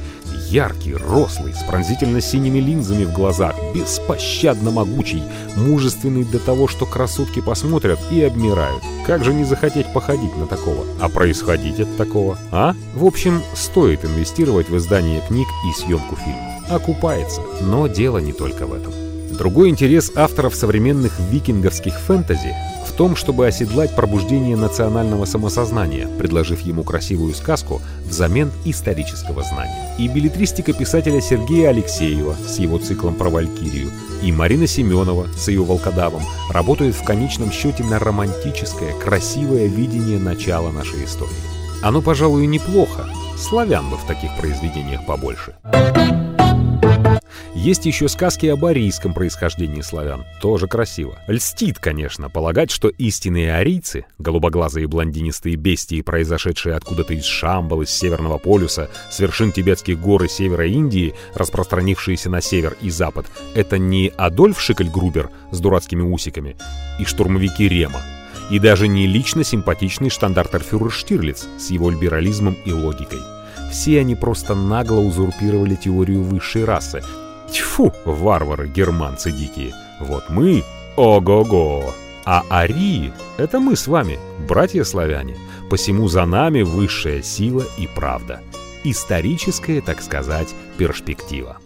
Яркий, 0.56 0.96
рослый, 0.96 1.54
с 1.54 1.64
пронзительно-синими 1.64 2.60
линзами 2.60 3.04
в 3.04 3.12
глазах, 3.12 3.56
беспощадно 3.74 4.72
могучий, 4.72 5.22
мужественный 5.58 6.24
до 6.24 6.40
того, 6.40 6.70
что 6.70 6.86
красотки 6.86 7.42
посмотрят 7.42 8.00
и 8.10 8.22
обмирают. 8.22 8.82
Как 9.06 9.26
же 9.26 9.34
не 9.34 9.44
захотеть 9.44 9.92
походить 9.92 10.34
на 10.38 10.48
такого? 10.48 10.86
А 11.02 11.10
происходить 11.10 11.82
от 11.82 11.98
такого? 11.98 12.38
А? 12.54 12.74
В 12.96 13.04
общем, 13.04 13.44
стоит 13.54 14.06
инвестировать 14.06 14.70
в 14.70 14.78
издание 14.78 15.20
книг 15.28 15.48
и 15.68 15.78
съемку 15.78 16.16
фильмов. 16.16 16.72
Окупается. 16.72 17.42
Но 17.60 17.88
дело 17.88 18.20
не 18.20 18.32
только 18.32 18.66
в 18.66 18.74
этом. 18.74 18.94
Другой 19.38 19.68
интерес 19.68 20.10
авторов 20.16 20.56
современных 20.56 21.20
викинговских 21.20 22.00
фэнтези 22.00 22.56
том, 22.96 23.16
чтобы 23.16 23.48
оседлать 23.48 23.96
пробуждение 23.96 24.56
национального 24.56 25.26
самосознания, 25.26 26.08
предложив 26.18 26.62
ему 26.62 26.84
красивую 26.84 27.34
сказку 27.34 27.82
взамен 28.06 28.52
исторического 28.66 29.44
знания. 29.44 29.94
И 29.98 30.08
билетристика 30.08 30.74
писателя 30.74 31.22
Сергея 31.22 31.70
Алексеева 31.70 32.36
с 32.48 32.58
его 32.60 32.78
циклом 32.78 33.16
про 33.16 33.30
Валькирию, 33.30 33.92
и 34.22 34.32
Марина 34.32 34.68
Семенова 34.68 35.28
с 35.38 35.48
ее 35.48 35.64
волкодавом 35.64 36.24
работают 36.50 36.96
в 36.96 37.04
конечном 37.04 37.52
счете 37.52 37.84
на 37.84 38.00
романтическое, 38.00 38.94
красивое 38.94 39.68
видение 39.68 40.20
начала 40.20 40.72
нашей 40.72 41.06
истории. 41.06 41.32
Оно, 41.84 42.02
пожалуй, 42.02 42.48
неплохо. 42.48 43.06
Славян 43.38 43.90
бы 43.90 43.98
в 43.98 44.06
таких 44.08 44.36
произведениях 44.38 45.06
побольше. 45.06 45.54
Есть 47.66 47.88
еще 47.88 48.08
сказки 48.08 48.46
об 48.46 48.64
арийском 48.64 49.12
происхождении 49.12 49.82
славян. 49.82 50.24
Тоже 50.40 50.68
красиво. 50.68 51.18
Льстит, 51.28 51.80
конечно, 51.80 52.30
полагать, 52.30 52.70
что 52.70 52.90
истинные 52.90 53.56
арийцы, 53.56 54.06
голубоглазые 54.20 54.86
блондинистые 54.86 55.56
бестии, 55.56 56.04
произошедшие 56.04 56.76
откуда-то 56.76 57.16
из 57.16 57.26
Шамбал, 57.26 57.82
из 57.82 57.90
Северного 57.90 58.38
полюса, 58.38 58.92
с 59.10 59.20
вершин 59.20 59.52
тибетских 59.52 60.00
гор 60.00 60.26
и 60.26 60.28
севера 60.28 60.68
Индии, 60.68 61.16
распространившиеся 61.34 62.30
на 62.30 62.40
север 62.40 62.78
и 62.82 62.92
запад, 62.92 63.26
это 63.56 63.80
не 63.80 64.14
Адольф 64.16 64.62
Шикельгрубер 64.62 65.32
с 65.50 65.60
дурацкими 65.60 66.04
усиками 66.04 66.58
и 67.00 67.04
штурмовики 67.04 67.68
Рема, 67.68 68.04
и 68.52 68.60
даже 68.60 68.88
не 68.88 69.08
лично 69.08 69.44
симпатичный 69.44 70.12
штандартер-фюрер 70.12 70.92
Штирлиц 70.92 71.48
с 71.58 71.72
его 71.72 71.90
либерализмом 71.90 72.58
и 72.64 72.72
логикой. 72.72 73.22
Все 73.72 74.02
они 74.02 74.14
просто 74.14 74.54
нагло 74.54 75.00
узурпировали 75.00 75.74
теорию 75.74 76.22
высшей 76.22 76.64
расы, 76.64 77.02
Тьфу, 77.56 77.94
варвары, 78.04 78.68
германцы 78.68 79.32
дикие. 79.32 79.74
Вот 80.02 80.26
мы— 80.28 80.62
ого-го. 80.98 81.86
А 82.26 82.44
арии— 82.52 83.14
это 83.38 83.62
мы 83.62 83.78
с 83.78 83.88
вами, 83.88 84.20
братья-славяне. 84.46 85.38
Посему 85.70 86.10
за 86.10 86.26
нами 86.26 86.64
высшая 86.64 87.22
сила 87.22 87.64
и 87.78 87.88
правда. 87.88 88.42
Историческая, 88.84 89.80
так 89.80 90.02
сказать, 90.02 90.54
перспектива. 90.78 91.60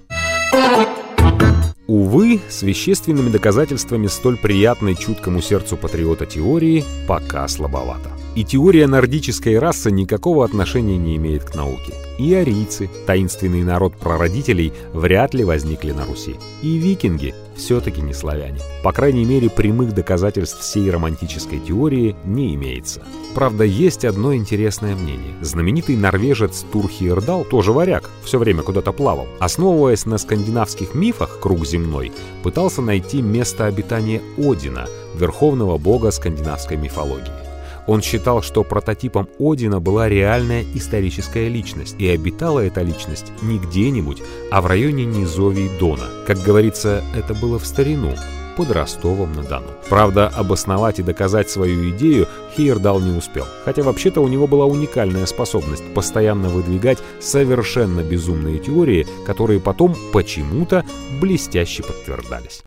Увы, 1.88 2.40
с 2.48 2.62
вещественными 2.62 3.32
доказательствами 3.32 4.06
столь 4.06 4.38
приятной 4.38 4.94
чуткому 4.94 5.42
сердцу 5.42 5.76
патриота 5.76 6.28
теории 6.28 6.86
пока 7.08 7.48
слабовато. 7.48 8.12
И 8.36 8.44
теория 8.44 8.88
нордической 8.88 9.58
расы 9.58 9.92
никакого 9.92 10.46
отношения 10.46 10.98
не 10.98 11.16
имеет 11.18 11.44
к 11.44 11.56
науке. 11.56 11.94
И 12.20 12.34
арийцы, 12.34 12.90
таинственный 13.08 13.64
народ 13.64 13.96
прародителей, 13.96 14.74
вряд 14.94 15.34
ли 15.34 15.44
возникли 15.44 15.92
на 15.92 16.06
Руси. 16.06 16.36
И 16.62 16.78
викинги 16.78 17.34
все-таки 17.56 18.02
не 18.02 18.14
славяне. 18.14 18.60
По 18.84 18.92
крайней 18.92 19.26
мере, 19.26 19.50
прямых 19.50 19.94
доказательств 19.94 20.60
всей 20.60 20.90
романтической 20.92 21.60
теории 21.60 22.16
не 22.26 22.56
имеется. 22.56 23.04
Правда, 23.34 23.64
есть 23.64 24.06
одно 24.06 24.36
интересное 24.36 24.96
мнение. 24.96 25.36
Знаменитый 25.42 25.96
норвежец 25.96 26.66
Турхи 26.72 27.08
Эрдал, 27.08 27.46
тоже 27.46 27.72
варяг, 27.72 28.10
все 28.24 28.38
время 28.38 28.64
куда-то 28.64 28.92
плавал. 28.92 29.28
Основываясь 29.40 30.06
на 30.06 30.18
скандинавских 30.18 30.94
мифах 30.94 31.40
«Круг 31.40 31.66
земной», 31.66 32.12
пытался 32.44 32.82
найти 32.82 33.22
место 33.22 33.66
обитания 33.66 34.22
Одина, 34.38 34.88
верховного 35.16 35.78
бога 35.78 36.12
скандинавской 36.12 36.78
мифологии. 36.78 37.49
Он 37.90 38.04
считал, 38.04 38.44
что 38.44 38.64
прототипом 38.64 39.28
Одина 39.40 39.80
была 39.80 40.08
реальная 40.08 40.64
историческая 40.76 41.50
личность, 41.50 41.96
и 41.98 42.08
обитала 42.08 42.60
эта 42.60 42.84
личность 42.84 43.32
не 43.42 43.58
где-нибудь, 43.58 44.22
а 44.52 44.62
в 44.62 44.68
районе 44.68 45.06
низовий 45.06 45.72
Дона. 45.80 46.06
Как 46.28 46.38
говорится, 46.38 47.04
это 47.16 47.34
было 47.34 47.58
в 47.58 47.66
старину, 47.66 48.14
под 48.56 48.70
Ростовом-на-Дону. 48.70 49.66
Правда, 49.90 50.28
обосновать 50.28 51.00
и 51.00 51.04
доказать 51.04 51.50
свою 51.50 51.90
идею 51.90 52.28
Хейердал 52.56 53.00
не 53.00 53.18
успел, 53.18 53.48
хотя 53.66 53.82
вообще-то 53.82 54.22
у 54.22 54.28
него 54.28 54.46
была 54.46 54.68
уникальная 54.68 55.26
способность 55.26 55.84
постоянно 55.96 56.50
выдвигать 56.50 57.00
совершенно 57.20 58.02
безумные 58.02 58.60
теории, 58.60 59.08
которые 59.26 59.60
потом 59.60 59.96
почему-то 60.14 60.86
блестяще 61.20 61.82
подтверждались. 61.82 62.62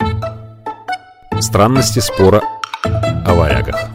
Странности 1.39 2.01
спора 2.01 2.43
о 2.83 3.35
варягах 3.35 3.92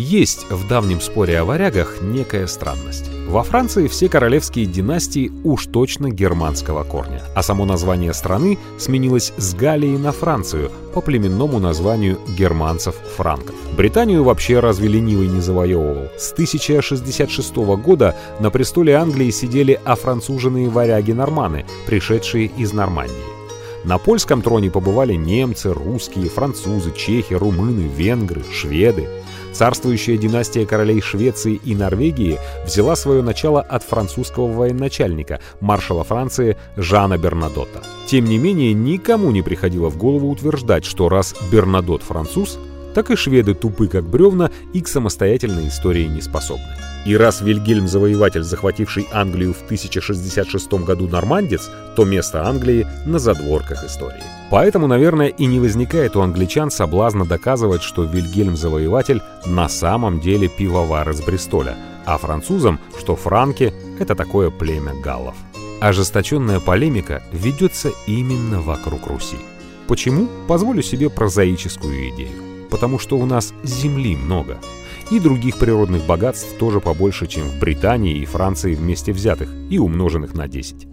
есть 0.00 0.50
в 0.50 0.66
давнем 0.66 1.00
споре 1.00 1.38
о 1.38 1.44
варягах 1.44 2.00
некая 2.00 2.46
странность. 2.46 3.10
Во 3.28 3.42
Франции 3.44 3.86
все 3.86 4.08
королевские 4.08 4.66
династии 4.66 5.30
уж 5.44 5.66
точно 5.66 6.10
германского 6.10 6.82
корня, 6.82 7.22
а 7.36 7.42
само 7.42 7.64
название 7.64 8.12
страны 8.12 8.58
сменилось 8.78 9.32
с 9.36 9.54
Галлии 9.54 9.96
на 9.96 10.10
Францию 10.10 10.72
по 10.94 11.00
племенному 11.00 11.60
названию 11.60 12.18
германцев-франков. 12.36 13.54
Британию 13.76 14.24
вообще 14.24 14.58
разве 14.58 14.88
ленивый 14.88 15.28
не 15.28 15.40
завоевывал. 15.40 16.08
С 16.18 16.32
1066 16.32 17.54
года 17.56 18.16
на 18.40 18.50
престоле 18.50 18.94
Англии 18.94 19.30
сидели 19.30 19.78
офранцуженные 19.84 20.68
варяги-норманы, 20.68 21.66
пришедшие 21.86 22.50
из 22.56 22.72
Нормандии. 22.72 23.40
На 23.84 23.96
польском 23.96 24.42
троне 24.42 24.70
побывали 24.70 25.14
немцы, 25.14 25.72
русские, 25.72 26.28
французы, 26.28 26.92
чехи, 26.94 27.32
румыны, 27.32 27.88
венгры, 27.88 28.42
шведы. 28.52 29.08
Царствующая 29.52 30.16
династия 30.16 30.64
королей 30.64 31.00
Швеции 31.00 31.60
и 31.64 31.74
Норвегии 31.74 32.38
взяла 32.64 32.96
свое 32.96 33.22
начало 33.22 33.60
от 33.60 33.82
французского 33.82 34.46
военачальника, 34.46 35.40
маршала 35.60 36.04
Франции 36.04 36.56
Жана 36.76 37.18
Бернадота. 37.18 37.82
Тем 38.06 38.24
не 38.24 38.38
менее, 38.38 38.72
никому 38.72 39.30
не 39.30 39.42
приходило 39.42 39.88
в 39.88 39.96
голову 39.96 40.30
утверждать, 40.30 40.84
что 40.84 41.08
раз 41.08 41.34
Бернадот 41.50 42.02
француз, 42.02 42.58
так 42.94 43.10
и 43.10 43.16
шведы 43.16 43.54
тупы 43.54 43.88
как 43.88 44.04
бревна 44.04 44.50
и 44.72 44.80
к 44.80 44.88
самостоятельной 44.88 45.68
истории 45.68 46.06
не 46.06 46.20
способны. 46.20 46.66
И 47.06 47.16
раз 47.16 47.40
Вильгельм 47.40 47.88
Завоеватель, 47.88 48.42
захвативший 48.42 49.06
Англию 49.12 49.54
в 49.54 49.62
1066 49.64 50.72
году 50.84 51.08
нормандец, 51.08 51.70
то 51.96 52.04
место 52.04 52.46
Англии 52.46 52.86
на 53.06 53.18
задворках 53.18 53.84
истории. 53.84 54.39
Поэтому, 54.50 54.86
наверное, 54.86 55.28
и 55.28 55.46
не 55.46 55.60
возникает 55.60 56.16
у 56.16 56.20
англичан 56.20 56.70
соблазна 56.70 57.24
доказывать, 57.24 57.82
что 57.82 58.02
Вильгельм 58.02 58.56
Завоеватель 58.56 59.22
на 59.46 59.68
самом 59.68 60.18
деле 60.20 60.48
пивовар 60.48 61.08
из 61.10 61.20
Бристоля, 61.22 61.76
а 62.04 62.18
французам, 62.18 62.80
что 62.98 63.14
франки— 63.14 63.72
это 64.00 64.14
такое 64.14 64.50
племя 64.50 64.94
галлов. 65.00 65.36
Ожесточенная 65.80 66.60
полемика 66.60 67.22
ведется 67.32 67.90
именно 68.06 68.60
вокруг 68.60 69.06
Руси. 69.06 69.38
Почему? 69.86 70.28
Позволю 70.48 70.82
себе 70.82 71.08
прозаическую 71.08 72.10
идею. 72.10 72.68
Потому 72.70 72.98
что 72.98 73.16
у 73.16 73.26
нас 73.26 73.54
земли 73.62 74.16
много— 74.16 74.58
и 75.10 75.18
других 75.18 75.58
природных 75.58 76.06
богатств 76.06 76.56
тоже 76.58 76.80
побольше, 76.80 77.26
чем 77.26 77.42
в 77.48 77.58
Британии 77.58 78.18
и 78.18 78.24
Франции 78.24 78.74
вместе 78.74 79.12
взятых 79.12 79.50
и 79.68 79.78
умноженных 79.78 80.34
на 80.34 80.46
10. 80.46 80.86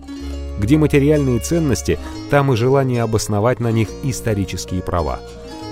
Где 0.59 0.77
материальные 0.77 1.39
ценности, 1.39 1.99
там 2.29 2.51
и 2.51 2.55
желание 2.55 3.03
обосновать 3.03 3.59
на 3.59 3.71
них 3.71 3.89
исторические 4.03 4.81
права. 4.81 5.19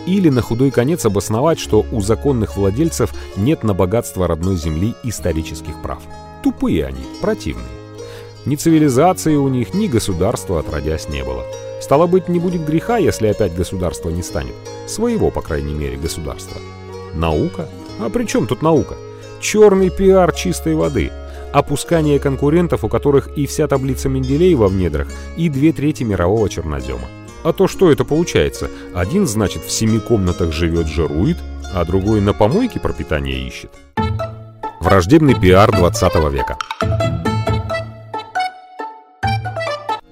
Или 0.06 0.30
на 0.30 0.42
худой 0.42 0.70
конец 0.70 1.06
обосновать, 1.06 1.60
что 1.60 1.86
у 1.92 2.02
законных 2.02 2.56
владельцев 2.56 3.12
нет 3.36 3.64
на 3.64 3.74
богатство 3.74 4.28
родной 4.28 4.56
земли 4.56 4.94
исторических 5.04 5.82
прав. 5.82 6.02
Тупые 6.44 6.86
они, 6.86 7.04
противные. 7.22 7.66
Ни 8.46 8.56
цивилизации 8.56 9.36
у 9.36 9.48
них, 9.48 9.74
ни 9.74 9.88
государства 9.88 10.60
отродясь 10.60 11.10
не 11.10 11.24
было. 11.24 11.44
Стало 11.82 12.06
быть, 12.06 12.30
не 12.30 12.40
будет 12.40 12.64
греха, 12.64 12.98
если 12.98 13.28
опять 13.28 13.56
государства 13.56 14.10
не 14.10 14.22
станет. 14.22 14.54
Своего, 14.88 15.32
по 15.32 15.42
крайней 15.42 15.74
мере, 15.74 15.98
государства. 15.98 16.62
Наука? 17.16 17.68
А 18.00 18.10
при 18.10 18.26
чем 18.26 18.46
тут 18.46 18.62
наука? 18.62 18.96
Черный 19.42 19.90
пиар 19.90 20.32
чистой 20.32 20.76
воды. 20.76 21.12
Опускание 21.56 22.20
конкурентов, 22.20 22.84
у 22.84 22.90
которых 22.90 23.30
и 23.38 23.46
вся 23.46 23.66
таблица 23.70 24.10
Менделеева 24.10 24.68
в 24.68 24.76
недрах, 24.76 25.08
и 25.38 25.48
две 25.48 25.72
трети 25.72 26.04
мирового 26.04 26.50
чернозема. 26.50 27.08
А 27.46 27.54
то 27.54 27.70
что 27.70 27.90
это 27.90 28.04
получается? 28.04 28.70
Один, 28.94 29.26
значит, 29.26 29.64
в 29.64 29.72
семи 29.72 30.00
комнатах 30.00 30.52
живет, 30.52 30.88
жирует, 30.88 31.38
а 31.74 31.86
другой 31.86 32.20
на 32.20 32.34
помойке 32.34 32.82
пропитание 32.82 33.48
ищет. 33.48 33.72
Враждебный 34.82 35.40
пиар 35.40 35.72
20 35.72 36.16
века. 36.30 36.58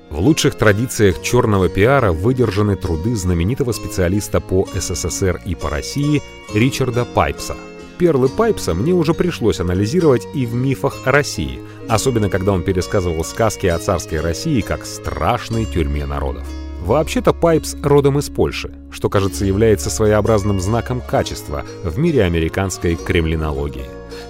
В 0.09 0.19
лучших 0.19 0.55
традициях 0.55 1.21
черного 1.21 1.67
пиара 1.67 2.13
выдержаны 2.13 2.77
труды 2.77 3.17
знаменитого 3.17 3.73
специалиста 3.73 4.39
по 4.39 4.65
СССР 4.73 5.41
и 5.45 5.55
по 5.55 5.69
России 5.69 6.21
Ричарда 6.53 7.03
Пайпса– 7.03 7.57
Перлы 7.97 8.29
Пайпса 8.29 8.73
мне 8.73 8.93
уже 8.93 9.13
пришлось 9.13 9.59
анализировать 9.59 10.27
и 10.33 10.45
в 10.45 10.53
мифах 10.53 11.01
о 11.05 11.11
России, 11.11 11.59
особенно 11.87 12.29
когда 12.29 12.51
он 12.51 12.63
пересказывал 12.63 13.23
сказки 13.23 13.67
о 13.67 13.77
царской 13.77 14.19
России 14.19 14.61
как 14.61 14.85
страшной 14.85 15.65
тюрьме 15.65 16.05
народов. 16.05 16.45
Вообще-то 16.81 17.33
Пайпс 17.33 17.75
родом 17.81 18.19
из 18.19 18.29
Польши, 18.29 18.73
что, 18.91 19.09
кажется, 19.09 19.45
является 19.45 19.89
своеобразным 19.89 20.59
знаком 20.59 21.01
качества 21.01 21.63
в 21.83 21.97
мире 21.97 22.23
американской 22.23 22.95
кремлинологии. 22.95 23.85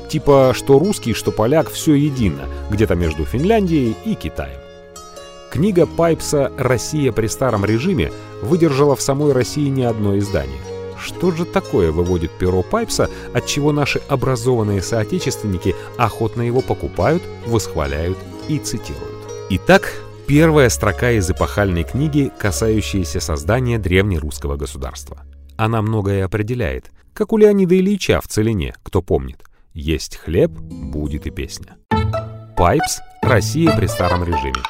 Типа, 0.07 0.53
что 0.55 0.77
русский, 0.77 1.13
что 1.13 1.31
поляк, 1.31 1.71
все 1.71 1.95
едино, 1.95 2.43
где-то 2.69 2.93
между 2.93 3.25
Финляндией 3.25 3.95
и 4.05 4.13
Китаем. 4.13 4.59
Книга 5.51 5.85
Пайпса 5.85 6.51
«Россия 6.57 7.11
при 7.11 7.27
старом 7.27 7.65
режиме» 7.65 8.11
выдержала 8.41 8.95
в 8.95 9.01
самой 9.01 9.33
России 9.33 9.69
не 9.69 9.83
одно 9.83 10.17
издание. 10.17 10.72
Что 11.03 11.31
же 11.31 11.43
такое 11.43 11.91
выводит 11.91 12.31
перо 12.31 12.63
Пайпса, 12.63 13.09
от 13.33 13.45
чего 13.45 13.73
наши 13.73 14.01
образованные 14.07 14.81
соотечественники 14.81 15.75
охотно 15.97 16.41
его 16.41 16.61
покупают, 16.61 17.21
восхваляют 17.45 18.17
и 18.47 18.57
цитируют? 18.57 19.13
Итак, 19.49 19.93
первая 20.27 20.69
строка 20.69 21.11
из 21.11 21.29
эпохальной 21.29 21.83
книги, 21.83 22.31
касающаяся 22.37 23.19
создания 23.19 23.79
древнерусского 23.79 24.55
государства. 24.55 25.23
Она 25.57 25.81
многое 25.81 26.23
определяет, 26.23 26.89
как 27.13 27.33
у 27.33 27.37
Леонида 27.37 27.75
Ильича 27.75 28.21
в 28.21 28.27
«Целине», 28.27 28.73
кто 28.81 29.01
помнит. 29.01 29.43
«Есть 29.73 30.15
хлеб, 30.15 30.51
будет 30.51 31.27
и 31.27 31.31
песня». 31.31 31.75
Пайпс 32.55 33.01
«Россия 33.21 33.75
при 33.75 33.87
старом 33.87 34.23
режиме». 34.23 34.63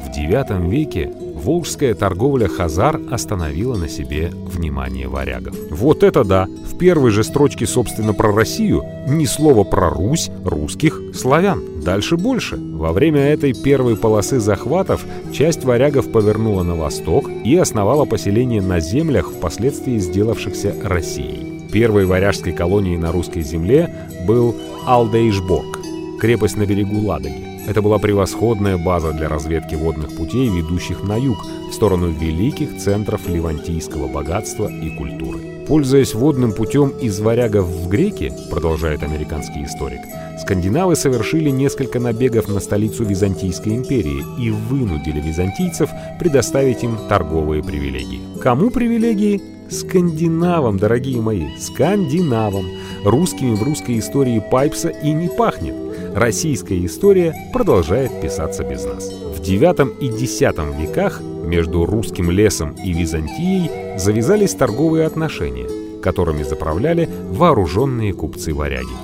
В 0.00 0.08
IX 0.14 0.70
веке 0.70 1.12
волжская 1.42 1.94
торговля 1.94 2.48
Хазар 2.48 3.00
остановила 3.10 3.76
на 3.76 3.88
себе 3.88 4.30
внимание 4.32 5.08
варягов. 5.08 5.56
Вот 5.70 6.02
это 6.02 6.24
да! 6.24 6.46
В 6.70 6.78
первой 6.78 7.10
же 7.10 7.24
строчке, 7.24 7.66
собственно, 7.66 8.14
про 8.14 8.32
Россию 8.32 8.84
ни 9.08 9.24
слова 9.24 9.64
про 9.64 9.90
Русь, 9.90 10.30
русских, 10.44 11.00
славян. 11.14 11.62
Дальше 11.84 12.16
больше. 12.16 12.56
Во 12.56 12.92
время 12.92 13.20
этой 13.20 13.52
первой 13.52 13.96
полосы 13.96 14.38
захватов 14.38 15.04
часть 15.32 15.64
варягов 15.64 16.10
повернула 16.10 16.62
на 16.62 16.76
восток 16.76 17.28
и 17.44 17.56
основала 17.56 18.04
поселение 18.04 18.62
на 18.62 18.80
землях, 18.80 19.30
впоследствии 19.30 19.98
сделавшихся 19.98 20.74
Россией. 20.84 21.68
Первой 21.72 22.04
варяжской 22.04 22.52
колонией 22.52 22.98
на 22.98 23.12
русской 23.12 23.42
земле 23.42 24.08
был 24.26 24.54
Алдейшборг, 24.86 25.78
крепость 26.20 26.56
на 26.56 26.66
берегу 26.66 27.00
Ладоги. 27.06 27.51
Это 27.66 27.80
была 27.80 27.98
превосходная 27.98 28.76
база 28.76 29.12
для 29.12 29.28
разведки 29.28 29.76
водных 29.76 30.16
путей, 30.16 30.48
ведущих 30.48 31.04
на 31.04 31.16
юг, 31.16 31.38
в 31.70 31.72
сторону 31.72 32.08
великих 32.08 32.76
центров 32.76 33.28
левантийского 33.28 34.08
богатства 34.08 34.68
и 34.68 34.90
культуры. 34.90 35.38
Пользуясь 35.68 36.12
водным 36.12 36.52
путем 36.52 36.88
из 36.88 37.20
варягов 37.20 37.66
в 37.66 37.88
греки, 37.88 38.32
продолжает 38.50 39.04
американский 39.04 39.64
историк, 39.64 40.00
скандинавы 40.40 40.96
совершили 40.96 41.50
несколько 41.50 42.00
набегов 42.00 42.48
на 42.48 42.58
столицу 42.58 43.04
Византийской 43.04 43.76
империи 43.76 44.24
и 44.40 44.50
вынудили 44.50 45.20
византийцев 45.20 45.88
предоставить 46.18 46.82
им 46.82 46.98
торговые 47.08 47.62
привилегии. 47.62 48.20
Кому 48.40 48.70
привилегии? 48.70 49.40
Скандинавам, 49.70 50.78
дорогие 50.78 51.20
мои, 51.22 51.56
скандинавам. 51.58 52.66
Русскими 53.04 53.54
в 53.54 53.62
русской 53.62 54.00
истории 54.00 54.42
Пайпса 54.50 54.88
и 54.88 55.12
не 55.12 55.28
пахнет 55.28 55.74
российская 56.14 56.84
история 56.84 57.34
продолжает 57.52 58.20
писаться 58.20 58.64
без 58.64 58.84
нас. 58.84 59.10
В 59.10 59.40
IX 59.40 59.98
и 59.98 60.06
X 60.06 60.40
веках 60.78 61.20
между 61.20 61.84
русским 61.84 62.30
лесом 62.30 62.72
и 62.72 62.92
Византией 62.92 63.98
завязались 63.98 64.54
торговые 64.54 65.06
отношения, 65.06 66.00
которыми 66.00 66.42
заправляли 66.42 67.08
вооруженные 67.30 68.12
купцы-варяги. 68.12 68.96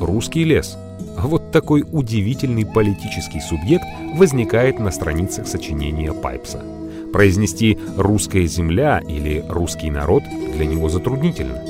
Русский 0.00 0.44
лес– 0.44 0.76
вот 1.18 1.50
такой 1.50 1.84
удивительный 1.90 2.66
политический 2.66 3.40
субъект 3.40 3.84
возникает 4.14 4.78
на 4.78 4.90
страницах 4.90 5.46
сочинения 5.46 6.12
Пайпса. 6.12 6.62
Произнести 7.12 7.78
«русская 7.96 8.46
земля» 8.46 9.00
или 9.06 9.42
«русский 9.48 9.90
народ» 9.90 10.24
для 10.54 10.66
него 10.66 10.88
затруднительно. 10.88 11.62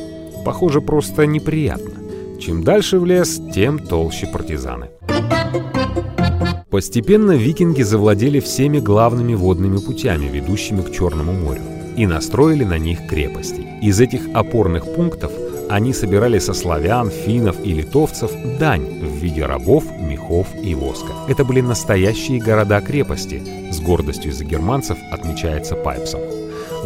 Похоже, 0.44 0.80
просто 0.80 1.26
неприятно. 1.26 1.95
Чем 2.40 2.62
дальше 2.62 2.98
в 2.98 3.04
лес, 3.04 3.40
тем 3.54 3.78
толще 3.78 4.26
партизаны. 4.26 4.88
Постепенно 6.70 7.32
викинги 7.32 7.82
завладели 7.82 8.40
всеми 8.40 8.78
главными 8.80 9.34
водными 9.34 9.78
путями, 9.78 10.26
ведущими 10.26 10.82
к 10.82 10.92
Черному 10.92 11.32
морю, 11.32 11.62
и 11.96 12.06
настроили 12.06 12.64
на 12.64 12.78
них 12.78 13.06
крепости. 13.08 13.66
Из 13.80 13.98
этих 14.00 14.28
опорных 14.34 14.84
пунктов 14.94 15.32
они 15.68 15.92
собирали 15.92 16.38
со 16.38 16.52
славян, 16.52 17.10
финнов 17.10 17.56
и 17.64 17.72
литовцев 17.72 18.30
дань 18.60 18.84
в 19.00 19.16
виде 19.16 19.44
рабов, 19.44 19.84
мехов 19.98 20.48
и 20.62 20.74
воска. 20.74 21.12
Это 21.28 21.44
были 21.44 21.60
настоящие 21.60 22.40
города-крепости, 22.40 23.42
с 23.72 23.80
гордостью 23.80 24.32
за 24.32 24.44
германцев 24.44 24.98
отмечается 25.10 25.74
Пайпсом. 25.74 26.20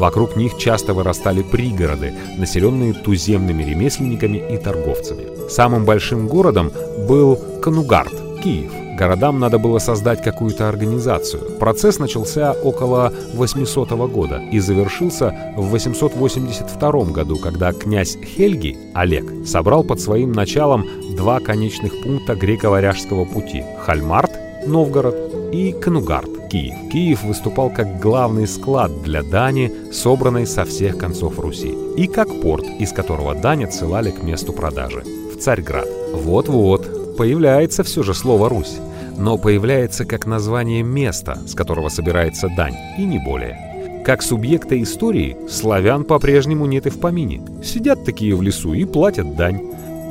Вокруг 0.01 0.35
них 0.35 0.57
часто 0.57 0.95
вырастали 0.95 1.43
пригороды, 1.43 2.15
населенные 2.39 2.95
туземными 2.95 3.63
ремесленниками 3.63 4.43
и 4.51 4.57
торговцами. 4.57 5.27
Самым 5.51 5.85
большим 5.85 6.27
городом 6.27 6.73
был 7.07 7.39
Канугард, 7.63 8.15
Киев. 8.43 8.73
Городам 8.97 9.39
надо 9.39 9.59
было 9.59 9.79
создать 9.79 10.23
какую-то 10.23 10.71
организацию. 10.71 11.59
Процесс 11.59 11.99
начался 11.99 12.53
около 12.53 13.13
800 13.35 13.91
года 14.11 14.43
и 14.51 14.59
завершился 14.59 15.53
в 15.59 15.69
882 15.69 17.05
году, 17.13 17.37
когда 17.37 17.73
князь 17.75 18.17
Хельги, 18.25 18.79
Олег, 18.95 19.47
собрал 19.47 19.85
под 19.85 20.01
своим 20.01 20.33
началом 20.33 20.87
два 21.15 21.41
конечных 21.41 21.93
пункта 22.03 22.35
греко-варяжского 22.37 23.27
пути– 23.27 23.65
Хальмарт, 23.85 24.31
Новгород, 24.67 25.31
и 25.53 25.73
Канугард, 25.73 26.31
Киев. 26.51 26.75
Киев 26.93 27.23
выступал 27.23 27.71
как 27.71 28.01
главный 28.01 28.47
склад 28.47 29.03
для 29.03 29.23
дани, 29.23 29.73
собранной 29.93 30.47
со 30.47 30.65
всех 30.65 30.99
концов 30.99 31.39
Руси, 31.39 31.75
и 31.97 32.07
как 32.07 32.29
порт, 32.41 32.65
из 32.79 32.93
которого 32.93 33.35
дань 33.35 33.65
отсылали 33.65 34.11
к 34.11 34.23
месту 34.23 34.53
продажи, 34.53 35.05
в 35.33 35.39
Царьград. 35.39 35.89
Вот-вот, 36.13 37.17
появляется 37.17 37.85
все 37.85 38.03
же 38.03 38.15
слово 38.15 38.49
«Русь», 38.49 38.79
но 39.17 39.39
появляется 39.39 40.05
как 40.05 40.27
название 40.27 40.83
места, 40.83 41.39
с 41.47 41.55
которого 41.55 41.89
собирается 41.89 42.49
дань, 42.49 42.75
и 42.99 43.05
не 43.05 43.19
более. 43.19 44.03
Как 44.05 44.23
субъекта 44.23 44.81
истории 44.83 45.37
славян 45.49 46.05
по-прежнему 46.05 46.65
нет 46.67 46.87
и 46.87 46.91
в 46.91 46.99
помине. 46.99 47.43
Сидят 47.63 48.05
такие 48.05 48.35
в 48.35 48.41
лесу 48.41 48.73
и 48.73 48.87
платят 48.87 49.37
дань. 49.37 49.61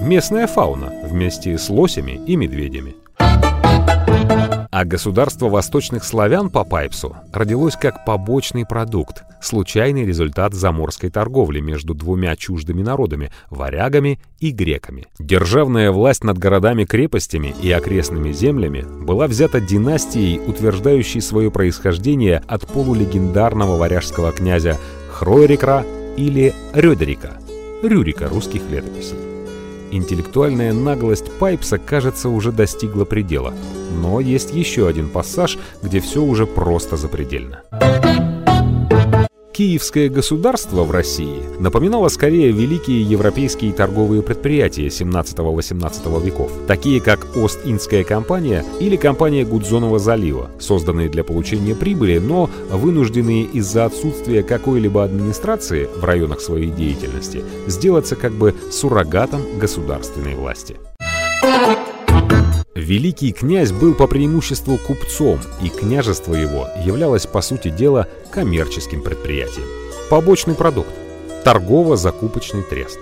Местная 0.01 0.45
фауна 0.45 0.93
вместе 1.03 1.57
с 1.57 1.69
лосями 1.69 2.21
и 2.27 2.35
медведями. 2.35 2.95
А 4.71 4.85
государство 4.85 5.49
восточных 5.49 6.03
славян 6.03 6.51
по 6.51 6.63
Пайпсу 6.63 7.15
родилось 7.33 7.75
как 7.75 8.05
побочный 8.05 8.67
продукт, 8.67 9.23
случайный 9.41 10.05
результат 10.05 10.53
заморской 10.53 11.09
торговли 11.09 11.59
между 11.59 11.95
двумя 11.95 12.35
чуждыми 12.35 12.83
народами– 12.83 13.31
варягами 13.49 14.19
и 14.39 14.51
греками. 14.51 15.07
Державная 15.17 15.91
власть 15.91 16.23
над 16.23 16.37
городами-крепостями 16.37 17.55
и 17.63 17.71
окрестными 17.71 18.31
землями 18.31 18.85
была 19.01 19.25
взята 19.25 19.59
династией, 19.59 20.39
утверждающей 20.39 21.21
свое 21.21 21.49
происхождение 21.49 22.43
от 22.47 22.67
полулегендарного 22.67 23.75
варяжского 23.75 24.31
князя 24.31 24.77
Хройрикра 25.11 25.83
или 26.15 26.53
Рёдерика, 26.73 27.39
Рюрика 27.81 28.27
русских 28.27 28.61
летописей. 28.69 29.38
Интеллектуальная 29.91 30.73
наглость 30.73 31.31
Пайпса, 31.39 31.77
кажется, 31.77 32.29
уже 32.29 32.51
достигла 32.51 33.05
предела. 33.05 33.53
Но 34.01 34.19
есть 34.19 34.53
еще 34.53 34.87
один 34.87 35.09
пассаж, 35.09 35.57
где 35.81 35.99
все 35.99 36.21
уже 36.21 36.45
просто 36.45 36.97
запредельно. 36.97 37.63
Киевское 39.59 40.07
государство 40.07 40.85
в 40.85 40.91
России 40.91 41.43
напоминало 41.59 42.07
скорее 42.07 42.53
великие 42.53 43.01
европейские 43.01 43.73
торговые 43.73 44.21
предприятия 44.21 44.87
17-18 44.87 46.23
веков, 46.23 46.49
такие 46.65 47.01
как 47.01 47.35
Ост-Индская 47.35 48.05
компания 48.05 48.63
или 48.79 48.95
компания 48.95 49.43
Гудзонова 49.43 49.99
залива, 49.99 50.49
созданные 50.61 51.09
для 51.09 51.25
получения 51.25 51.75
прибыли, 51.75 52.19
но 52.19 52.49
вынужденные 52.69 53.43
из-за 53.43 53.83
отсутствия 53.83 54.43
какой-либо 54.43 55.03
администрации 55.03 55.89
в 55.93 56.05
районах 56.05 56.39
своей 56.39 56.71
деятельности 56.71 57.43
сделаться 57.67 58.15
как 58.15 58.31
бы 58.31 58.55
суррогатом 58.71 59.41
государственной 59.59 60.35
власти. 60.35 60.77
Великий 62.89 63.33
князь 63.33 63.71
был 63.71 63.93
по 63.93 64.07
преимуществу 64.07 64.77
купцом, 64.77 65.39
и 65.61 65.69
княжество 65.69 66.33
его 66.33 66.67
являлось, 66.83 67.27
по 67.27 67.39
сути 67.39 67.69
дела, 67.69 68.07
коммерческим 68.31 69.03
предприятием. 69.03 69.67
Побочный 70.09 70.55
продукт– 70.55 70.89
торгово-закупочный 71.43 72.63
трест. 72.63 72.97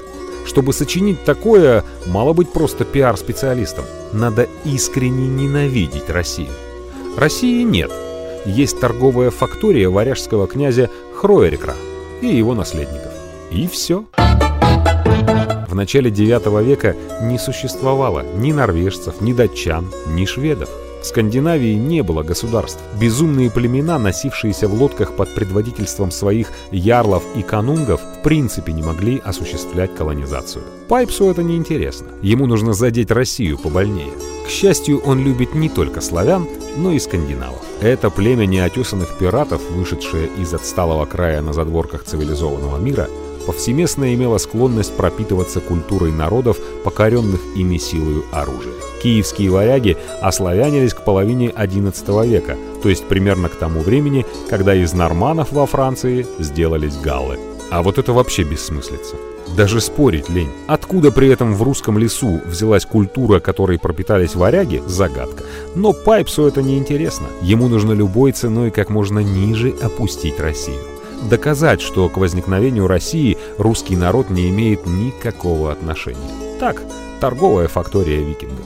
Чтобы 0.45 0.73
сочинить 0.73 1.23
такое, 1.23 1.85
мало 2.05 2.33
быть 2.33 2.51
просто 2.51 2.83
пиар-специалистом. 2.83 3.85
Надо 4.11 4.49
искренне 4.65 5.25
ненавидеть 5.25 6.09
Россию. 6.09 6.51
России 7.15 7.63
нет. 7.63 7.89
Есть 8.45 8.81
торговая 8.81 9.31
фактория 9.31 9.89
варяжского 9.89 10.47
князя 10.47 10.89
Хроерикра 11.15 11.75
и 12.21 12.27
его 12.27 12.53
наследников. 12.55 13.13
И 13.51 13.69
все 13.69 14.03
начале 15.77 16.11
IX 16.11 16.63
века 16.63 16.95
не 17.21 17.39
существовало 17.39 18.25
ни 18.35 18.51
норвежцев, 18.51 19.21
ни 19.21 19.31
датчан, 19.31 19.89
ни 20.07 20.25
шведов. 20.25 20.69
В 21.01 21.05
Скандинавии 21.05 21.75
не 21.75 22.01
было 22.01 22.23
государств. 22.23 22.81
Безумные 22.99 23.51
племена, 23.51 23.99
носившиеся 23.99 24.67
в 24.67 24.73
лодках 24.73 25.15
под 25.15 25.33
предводительством 25.33 26.11
своих 26.11 26.51
ярлов 26.71 27.23
и 27.35 27.43
канунгов, 27.43 28.01
в 28.01 28.23
принципе 28.23 28.73
не 28.73 28.81
могли 28.81 29.21
осуществлять 29.23 29.95
колонизацию. 29.95 30.63
Пайпсу 30.89 31.29
это 31.29 31.43
не 31.43 31.55
интересно. 31.55 32.07
Ему 32.21 32.47
нужно 32.47 32.73
задеть 32.73 33.11
Россию 33.11 33.57
побольнее. 33.57 34.11
К 34.45 34.49
счастью, 34.49 34.99
он 35.05 35.23
любит 35.23 35.53
не 35.53 35.69
только 35.69 36.01
славян, 36.01 36.47
но 36.77 36.91
и 36.91 36.99
скандинавов. 36.99 37.61
Это 37.81 38.09
племя 38.09 38.45
неотесанных 38.45 39.17
пиратов, 39.17 39.61
вышедшее 39.69 40.29
из 40.37 40.53
отсталого 40.53 41.05
края 41.05 41.41
на 41.41 41.53
задворках 41.53 42.03
цивилизованного 42.05 42.77
мира, 42.77 43.07
повсеместно 43.47 44.13
имела 44.13 44.37
склонность 44.39 44.95
пропитываться 44.95 45.61
культурой 45.61 46.11
народов, 46.11 46.57
покоренных 46.83 47.39
ими 47.55 47.77
силою 47.77 48.25
оружия. 48.33 48.73
Киевские 49.01 49.49
варяги 49.49 49.95
ославянились 50.21 50.93
к 50.93 51.05
половине 51.05 51.47
XI 51.49 52.27
века, 52.27 52.57
то 52.83 52.89
есть 52.89 53.05
примерно 53.05 53.47
к 53.47 53.55
тому 53.55 53.79
времени, 53.79 54.25
когда 54.49 54.75
из 54.75 54.91
норманов 54.91 55.53
во 55.53 55.65
Франции 55.65 56.27
сделались 56.39 56.97
галлы. 56.97 57.39
А 57.71 57.81
вот 57.83 57.97
это 57.97 58.11
вообще 58.11 58.43
бессмыслица. 58.43 59.15
Даже 59.55 59.79
спорить 59.79 60.27
лень. 60.27 60.51
Откуда 60.67 61.13
при 61.13 61.29
этом 61.29 61.53
в 61.55 61.63
русском 61.63 61.97
лесу 61.97 62.41
взялась 62.45 62.85
культура, 62.85 63.39
которой 63.39 63.79
пропитались 63.79 64.35
варяги– 64.35 64.83
загадка. 64.87 65.45
Но 65.73 65.93
Пайпсу 65.93 66.45
это 66.47 66.61
не 66.61 66.77
интересно. 66.77 67.27
Ему 67.41 67.69
нужно 67.69 67.93
любой 67.93 68.33
ценой 68.33 68.71
как 68.71 68.89
можно 68.89 69.19
ниже 69.19 69.73
опустить 69.81 70.39
Россию 70.39 70.96
доказать, 71.29 71.81
что 71.81 72.09
к 72.09 72.17
возникновению 72.17 72.87
России 72.87 73.37
русский 73.57 73.95
народ 73.95 74.29
не 74.29 74.49
имеет 74.49 74.85
никакого 74.85 75.71
отношения. 75.71 76.31
Так, 76.59 76.81
торговая 77.19 77.67
фактория 77.67 78.21
викингов. 78.21 78.65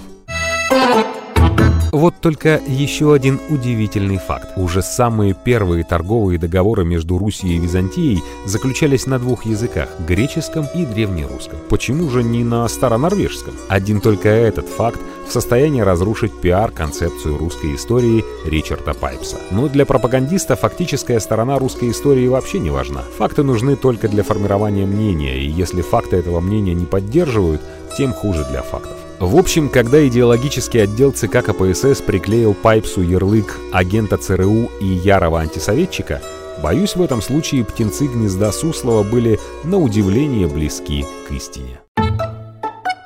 Вот 1.92 2.16
только 2.22 2.62
еще 2.68 3.14
один 3.14 3.40
удивительный 3.50 4.18
факт. 4.18 4.54
Уже 4.56 4.82
самые 4.82 5.34
первые 5.34 5.84
торговые 5.84 6.40
договоры 6.40 6.86
между 6.86 7.18
Русью 7.18 7.52
и 7.52 7.60
Византией 7.60 8.24
заключались 8.46 9.08
на 9.08 9.20
двух 9.20 9.46
языках– 9.46 9.90
греческом 10.08 10.68
и 10.74 10.86
древнерусском. 10.86 11.60
Почему 11.70 12.10
же 12.10 12.24
не 12.24 12.46
на 12.46 12.66
старонорвежском? 12.70 13.54
Один 13.68 14.00
только 14.00 14.30
этот 14.30 14.70
факт 14.70 15.02
в 15.28 15.34
состоянии 15.34 15.82
разрушить 15.82 16.32
пиар-концепцию 16.40 17.38
русской 17.38 17.76
истории 17.76 18.24
Ричарда 18.46 18.94
Пайпса. 18.94 19.38
Но 19.52 19.68
для 19.68 19.86
пропагандиста 19.86 20.56
фактическая 20.56 21.20
сторона 21.20 21.60
русской 21.60 21.92
истории 21.92 22.28
вообще 22.28 22.60
не 22.60 22.70
важна. 22.70 23.02
Факты 23.18 23.44
нужны 23.44 23.76
только 23.76 24.08
для 24.08 24.24
формирования 24.24 24.86
мнения, 24.86 25.38
и 25.38 25.50
если 25.50 25.82
факты 25.82 26.16
этого 26.16 26.40
мнения 26.40 26.74
не 26.74 26.86
поддерживают, 26.86 27.62
тем 27.98 28.14
хуже 28.14 28.46
для 28.50 28.62
фактов. 28.62 29.01
В 29.22 29.38
общем, 29.38 29.70
когда 29.70 30.08
идеологический 30.08 30.80
отдел 30.80 31.12
ЦК 31.12 31.46
КПСС 31.46 32.02
приклеил 32.02 32.56
Пайпсу 32.56 33.04
ярлык 33.04 33.56
агента 33.72 34.18
ЦРУ 34.18 34.72
и 34.82 34.86
ярого 34.86 35.40
антисоветчика, 35.42 36.24
боюсь, 36.64 36.96
в 36.96 37.04
этом 37.04 37.22
случае 37.22 37.64
птенцы 37.64 38.08
гнезда 38.08 38.52
Суслова 38.52 39.04
были 39.04 39.40
на 39.64 39.78
удивление 39.78 40.48
близки 40.48 41.06
к 41.28 41.32
истине. 41.34 41.82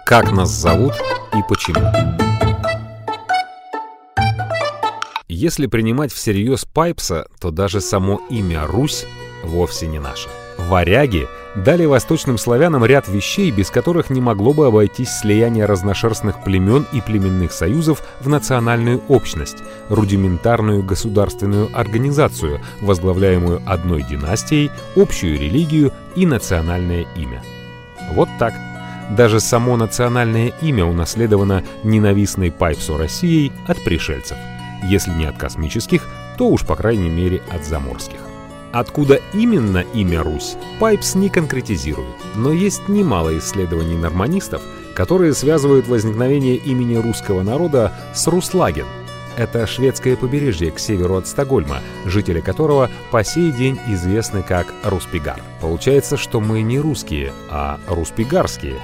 Как 0.05 0.31
нас 0.31 0.51
зовут 0.51 0.93
и 1.33 1.39
почему? 1.49 1.83
Если 5.27 5.67
принимать 5.67 6.13
всерьез 6.13 6.63
Пайпса, 6.63 7.27
то 7.41 7.51
даже 7.51 7.81
само 7.81 8.21
имя 8.29 8.65
Русь 8.65 9.05
вовсе 9.43 9.87
не 9.87 9.99
наше. 9.99 10.29
Варяги 10.67 11.27
дали 11.55 11.85
восточным 11.85 12.37
славянам 12.37 12.85
ряд 12.85 13.07
вещей, 13.07 13.51
без 13.51 13.69
которых 13.69 14.09
не 14.09 14.19
могло 14.19 14.53
бы 14.53 14.67
обойтись 14.67 15.09
слияние 15.09 15.65
разношерстных 15.65 16.43
племен 16.43 16.85
и 16.91 17.01
племенных 17.01 17.51
союзов 17.51 18.03
в 18.19 18.29
национальную 18.29 19.01
общность, 19.07 19.57
рудиментарную 19.89 20.83
государственную 20.83 21.69
организацию, 21.73 22.61
возглавляемую 22.81 23.61
одной 23.65 24.03
династией, 24.03 24.71
общую 24.95 25.39
религию 25.39 25.91
и 26.15 26.25
национальное 26.25 27.05
имя. 27.15 27.43
Вот 28.11 28.29
так. 28.39 28.53
Даже 29.11 29.39
само 29.39 29.77
национальное 29.77 30.51
имя 30.61 30.83
унаследовано 30.85 31.63
ненавистной 31.83 32.51
Пайпсу 32.51 32.97
Россией 32.97 33.51
от 33.67 33.83
пришельцев. 33.83 34.37
Если 34.83 35.11
не 35.11 35.25
от 35.25 35.37
космических, 35.37 36.07
то 36.37 36.47
уж 36.47 36.65
по 36.65 36.75
крайней 36.75 37.09
мере 37.09 37.43
от 37.51 37.63
заморских. 37.65 38.19
Откуда 38.71 39.21
именно 39.33 39.85
имя 39.93 40.21
Русь, 40.21 40.55
Пайпс 40.79 41.15
не 41.15 41.29
конкретизирует, 41.29 42.15
но 42.35 42.51
есть 42.51 42.89
немало 42.89 43.37
исследований 43.37 43.95
норманистов, 43.95 44.61
которые 44.95 45.33
связывают 45.33 45.87
возникновение 45.87 46.55
имени 46.55 46.95
русского 46.95 47.41
народа 47.41 47.93
с 48.13 48.27
Руслаген. 48.27 48.85
Это 49.37 49.67
шведское 49.67 50.15
побережье 50.15 50.71
к 50.71 50.79
северу 50.79 51.17
от 51.17 51.27
Стокгольма, 51.27 51.81
жители 52.05 52.39
которого 52.39 52.89
по 53.11 53.23
сей 53.23 53.51
день 53.51 53.77
известны 53.87 54.43
как 54.43 54.67
Руспигар. 54.83 55.41
Получается, 55.61 56.15
что 56.15 56.39
мы 56.39 56.61
не 56.61 56.79
русские, 56.79 57.33
а 57.49 57.79
руспигарские. 57.87 58.75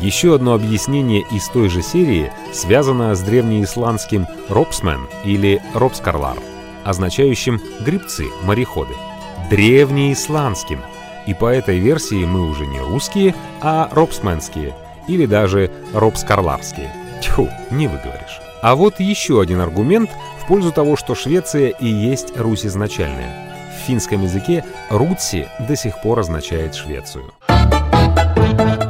Еще 0.00 0.34
одно 0.34 0.54
объяснение 0.54 1.24
из 1.32 1.48
той 1.48 1.68
же 1.68 1.82
серии 1.82 2.32
связано 2.52 3.14
с 3.14 3.20
древнеисландским 3.20 4.26
«ропсмен» 4.48 5.08
или 5.24 5.62
«ропскарлар», 5.74 6.38
означающим 6.84 7.60
«грибцы», 7.84 8.26
«мореходы» 8.44 8.94
древнеисландским. 9.50 10.80
И 11.26 11.34
по 11.34 11.46
этой 11.46 11.78
версии 11.78 12.24
мы 12.24 12.48
уже 12.48 12.66
не 12.66 12.80
русские, 12.80 13.34
а 13.60 13.88
робсменские 13.92 14.74
или 15.08 15.26
даже 15.26 15.70
робскарларские. 15.92 16.92
Тьфу, 17.22 17.48
не 17.70 17.88
выговоришь. 17.88 18.40
А 18.62 18.74
вот 18.74 19.00
еще 19.00 19.40
один 19.40 19.60
аргумент 19.60 20.10
в 20.40 20.46
пользу 20.46 20.72
того, 20.72 20.96
что 20.96 21.14
Швеция 21.14 21.68
и 21.68 21.86
есть 21.86 22.36
Русь 22.36 22.66
изначальная. 22.66 23.46
В 23.76 23.86
финском 23.86 24.22
языке 24.22 24.64
«рутси» 24.90 25.48
до 25.68 25.76
сих 25.76 26.00
пор 26.00 26.20
означает 26.20 26.74
Швецию. 26.74 27.32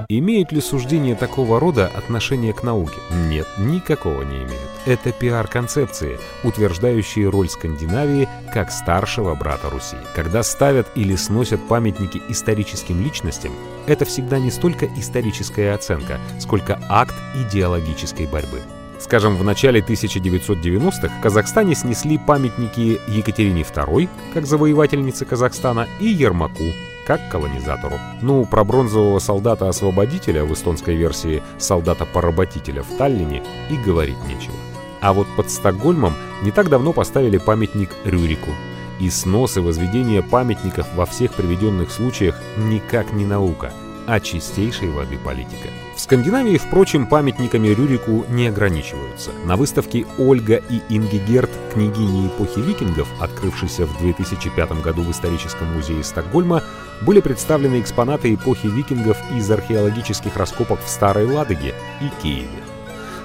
Имеют 0.09 0.53
ли 0.53 0.61
суждения 0.61 1.17
такого 1.17 1.59
рода 1.59 1.89
отношение 1.89 2.53
к 2.53 2.63
науке? 2.63 2.95
Нет, 3.29 3.49
никакого 3.59 4.23
не 4.23 4.37
имеют. 4.37 4.71
Это 4.85 5.11
пиар-концепции, 5.11 6.19
утверждающие 6.45 7.29
роль 7.29 7.49
Скандинавии 7.49 8.29
как 8.55 8.71
старшего 8.71 9.35
брата 9.35 9.69
Руси. 9.69 9.97
Когда 10.15 10.45
ставят 10.45 10.87
или 10.95 11.17
сносят 11.17 11.61
памятники 11.67 12.23
историческим 12.29 13.03
личностям, 13.03 13.53
это 13.89 14.05
всегда 14.05 14.39
не 14.39 14.53
столько 14.53 14.87
историческая 14.97 15.75
оценка, 15.75 16.21
сколько 16.39 16.79
акт 16.89 17.15
идеологической 17.35 18.27
борьбы. 18.27 18.61
Скажем, 19.01 19.37
в 19.37 19.43
начале 19.43 19.81
1990-х 19.81 21.19
в 21.19 21.21
Казахстане 21.21 21.75
снесли 21.75 22.17
памятники 22.17 23.01
Екатерине 23.09 23.63
II, 23.63 24.09
как 24.35 24.47
завоевательнице 24.47 25.25
Казахстана, 25.25 25.89
и 26.01 26.07
Ермаку, 26.07 26.73
как 27.07 27.21
колонизатору. 27.31 27.99
Ну, 28.21 28.45
про 28.45 28.65
бронзового 28.65 29.19
солдата-освободителя 29.21 30.45
в 30.45 30.53
эстонской 30.53 30.97
версии 30.97 31.43
солдата-поработителя 31.59 32.83
в 32.83 32.97
Таллине 32.99 33.43
и 33.71 33.77
говорить 33.77 34.23
нечего. 34.27 34.57
А 35.01 35.13
вот 35.13 35.27
под 35.37 35.51
Стокгольмом 35.51 36.15
не 36.43 36.51
так 36.51 36.69
давно 36.69 36.93
поставили 36.93 37.39
памятник 37.39 37.91
Рюрику. 38.05 38.51
И 38.99 39.11
снос 39.11 39.57
и 39.57 39.61
возведение 39.61 40.23
памятников 40.23 40.87
во 40.95 41.07
всех 41.07 41.35
приведенных 41.35 41.91
случаях 41.91 42.41
никак 42.57 43.13
не 43.13 43.27
наука, 43.27 43.73
а 44.07 44.21
чистейшей 44.21 44.89
воды 44.91 45.19
политика. 45.19 45.69
В 45.97 46.01
Скандинавии, 46.01 46.59
впрочем, 46.59 47.07
памятниками 47.07 47.69
Рюрику 47.69 48.25
не 48.29 48.49
ограничиваются. 48.49 49.31
На 49.45 49.57
выставке 49.57 50.07
«Ольга 50.19 50.57
и 50.57 50.81
Ингигерт. 50.89 51.51
Княгини 51.73 52.29
эпохи 52.29 52.61
викингов», 52.61 53.09
открывшейся 53.21 53.87
в 53.87 53.99
2005 53.99 54.83
году 54.83 55.03
в 55.03 55.11
историческом 55.11 55.75
музее 55.75 56.05
Стокгольма, 56.05 56.63
были 57.03 57.21
представлены 57.21 57.81
экспонаты 57.81 58.35
эпохи 58.35 58.67
викингов 58.67 59.17
из 59.35 59.51
археологических 59.51 60.37
раскопок 60.37 60.81
в 60.85 60.89
Старой 60.89 61.27
Ладоге 61.27 61.75
и 62.01 62.23
Киеве. 62.23 62.49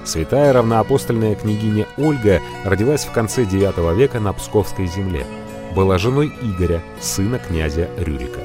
Святая 0.04 0.52
равноапостольная 0.52 1.36
княгиня 1.36 1.88
Ольга 1.98 2.42
родилась 2.64 3.06
в 3.06 3.12
конце 3.12 3.44
IX 3.44 3.96
века 3.96 4.20
на 4.20 4.34
Псковской 4.34 4.88
земле. 4.88 5.26
Была 5.76 5.98
женой 5.98 6.34
Игоря, 6.42 6.82
сына 7.00 7.40
князя 7.40 7.90
Рюрика. 7.98 8.42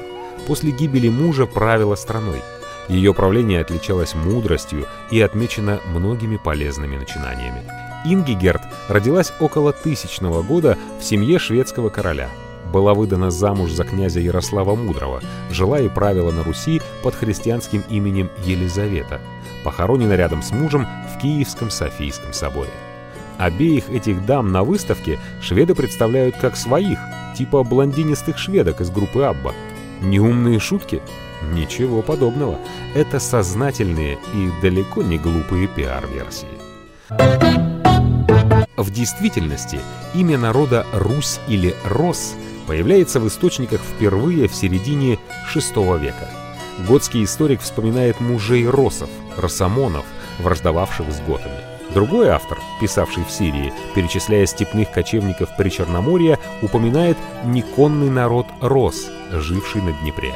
После 0.47 0.71
гибели 0.71 1.09
мужа 1.09 1.45
правила 1.45 1.93
страной– 1.95 2.41
ее 2.87 3.13
правление 3.13 3.59
отличалось 3.61 4.15
мудростью 4.15 4.85
и 5.11 5.19
отмечено 5.19 5.79
многими 5.87 6.37
полезными 6.37 6.95
начинаниями. 6.95 7.63
Ингигерт 8.05 8.61
родилась 8.87 9.33
около 9.39 9.73
тысячного 9.73 10.41
года 10.41 10.77
в 10.99 11.03
семье 11.03 11.37
шведского 11.37 11.89
короля. 11.89 12.29
Была 12.71 12.93
выдана 12.93 13.29
замуж 13.29 13.71
за 13.71 13.83
князя 13.83 14.19
Ярослава 14.19 14.75
Мудрого, 14.75 15.21
жила 15.51 15.79
и 15.79 15.89
правила 15.89 16.31
на 16.31 16.43
Руси 16.43 16.81
под 17.03 17.15
христианским 17.15 17.83
именем 17.89 18.29
Елизавета. 18.45 19.19
Похоронена 19.63 20.13
рядом 20.13 20.41
с 20.41 20.51
мужем 20.51 20.87
в 21.13 21.21
Киевском 21.21 21.69
Софийском 21.69 22.31
соборе. 22.31 22.71
Обеих 23.37 23.89
этих 23.89 24.25
дам 24.25 24.51
на 24.51 24.63
выставке 24.63 25.19
шведы 25.41 25.75
представляют 25.75 26.37
как 26.37 26.55
своих, 26.55 26.99
типа 27.37 27.63
блондинистых 27.63 28.37
шведок 28.37 28.81
из 28.81 28.89
группы 28.89 29.23
Абба. 29.23 29.53
Неумные 30.01 30.59
шутки? 30.59 31.01
Ничего 31.53 32.01
подобного. 32.01 32.59
Это 32.95 33.19
сознательные 33.19 34.17
и 34.33 34.49
далеко 34.61 35.03
не 35.03 35.17
глупые 35.17 35.67
пиар-версии. 35.67 36.47
В 38.75 38.91
действительности 38.91 39.79
имя 40.13 40.37
народа 40.37 40.85
Русь 40.93 41.39
или 41.47 41.75
Рос 41.85 42.35
появляется 42.67 43.19
в 43.19 43.27
источниках 43.27 43.81
впервые 43.81 44.47
в 44.47 44.53
середине 44.53 45.17
VI 45.53 45.99
века. 45.99 46.29
Готский 46.87 47.23
историк 47.23 47.61
вспоминает 47.61 48.19
мужей 48.19 48.67
Росов, 48.67 49.09
Росомонов, 49.35 50.05
враждовавших 50.39 51.11
с 51.11 51.19
готами. 51.21 51.66
Другой 51.93 52.29
автор, 52.29 52.59
писавший 52.81 53.23
в 53.23 53.31
Сирии, 53.31 53.73
перечисляя 53.95 54.45
степных 54.45 54.91
кочевников 54.91 55.49
при 55.57 55.69
Черноморье, 55.69 56.37
упоминает 56.61 57.17
неконный 57.45 58.09
народ 58.09 58.47
Рос, 58.61 59.09
живший 59.31 59.81
на 59.81 59.93
Днепре. 59.93 60.33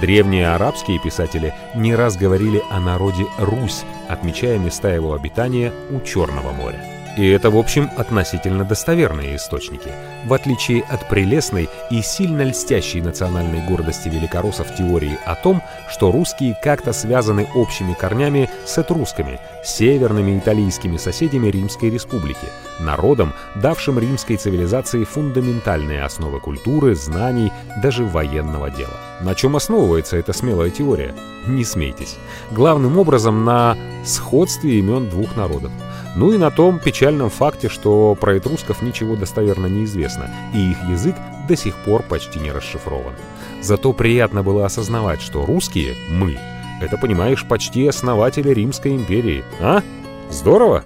Древние 0.00 0.48
арабские 0.48 1.00
писатели 1.00 1.54
не 1.74 1.94
раз 1.94 2.16
говорили 2.16 2.62
о 2.70 2.80
народе 2.80 3.26
Русь, 3.38 3.84
отмечая 4.08 4.58
места 4.58 4.90
его 4.90 5.12
обитания 5.12 5.72
у 5.90 6.00
Черного 6.00 6.52
моря. 6.52 6.97
И 7.18 7.26
это, 7.30 7.50
в 7.50 7.58
общем, 7.58 7.90
относительно 7.96 8.64
достоверные 8.64 9.34
источники, 9.34 9.90
в 10.24 10.32
отличие 10.32 10.84
от 10.84 11.08
прелестной 11.08 11.68
и 11.90 12.00
сильно 12.00 12.42
льстящей 12.42 13.00
национальной 13.00 13.60
гордости 13.66 14.08
великороссов 14.08 14.72
теории 14.76 15.18
о 15.26 15.34
том, 15.34 15.60
что 15.90 16.12
русские 16.12 16.56
как-то 16.62 16.92
связаны 16.92 17.48
общими 17.56 17.92
корнями 17.94 18.48
с 18.64 18.78
этрусками, 18.78 19.40
северными 19.64 20.38
италийскими 20.38 20.96
соседями 20.96 21.48
Римской 21.48 21.90
Республики, 21.90 22.46
народом, 22.78 23.32
давшим 23.56 23.98
римской 23.98 24.36
цивилизации 24.36 25.02
фундаментальные 25.02 26.04
основы 26.04 26.38
культуры, 26.38 26.94
знаний, 26.94 27.50
даже 27.82 28.04
военного 28.04 28.70
дела. 28.70 28.96
На 29.22 29.34
чем 29.34 29.56
основывается 29.56 30.16
эта 30.16 30.32
смелая 30.32 30.70
теория? 30.70 31.16
Не 31.48 31.64
смейтесь. 31.64 32.16
Главным 32.52 32.96
образом 32.96 33.44
на 33.44 33.76
сходстве 34.04 34.78
имен 34.78 35.08
двух 35.08 35.34
народов. 35.34 35.72
Ну 36.18 36.32
и 36.32 36.36
на 36.36 36.50
том 36.50 36.80
печальном 36.80 37.30
факте, 37.30 37.68
что 37.68 38.16
про 38.16 38.38
этрусков 38.38 38.82
ничего 38.82 39.14
достоверно 39.14 39.66
не 39.66 39.84
известно, 39.84 40.28
и 40.52 40.72
их 40.72 40.76
язык 40.90 41.14
до 41.46 41.54
сих 41.54 41.76
пор 41.76 42.02
почти 42.02 42.40
не 42.40 42.50
расшифрован. 42.50 43.14
Зато 43.62 43.92
приятно 43.92 44.42
было 44.42 44.66
осознавать, 44.66 45.22
что 45.22 45.46
русские, 45.46 45.94
мы, 46.10 46.36
это, 46.80 46.96
понимаешь, 46.96 47.46
почти 47.46 47.86
основатели 47.86 48.50
Римской 48.50 48.96
империи. 48.96 49.44
А? 49.60 49.80
Здорово? 50.28 50.84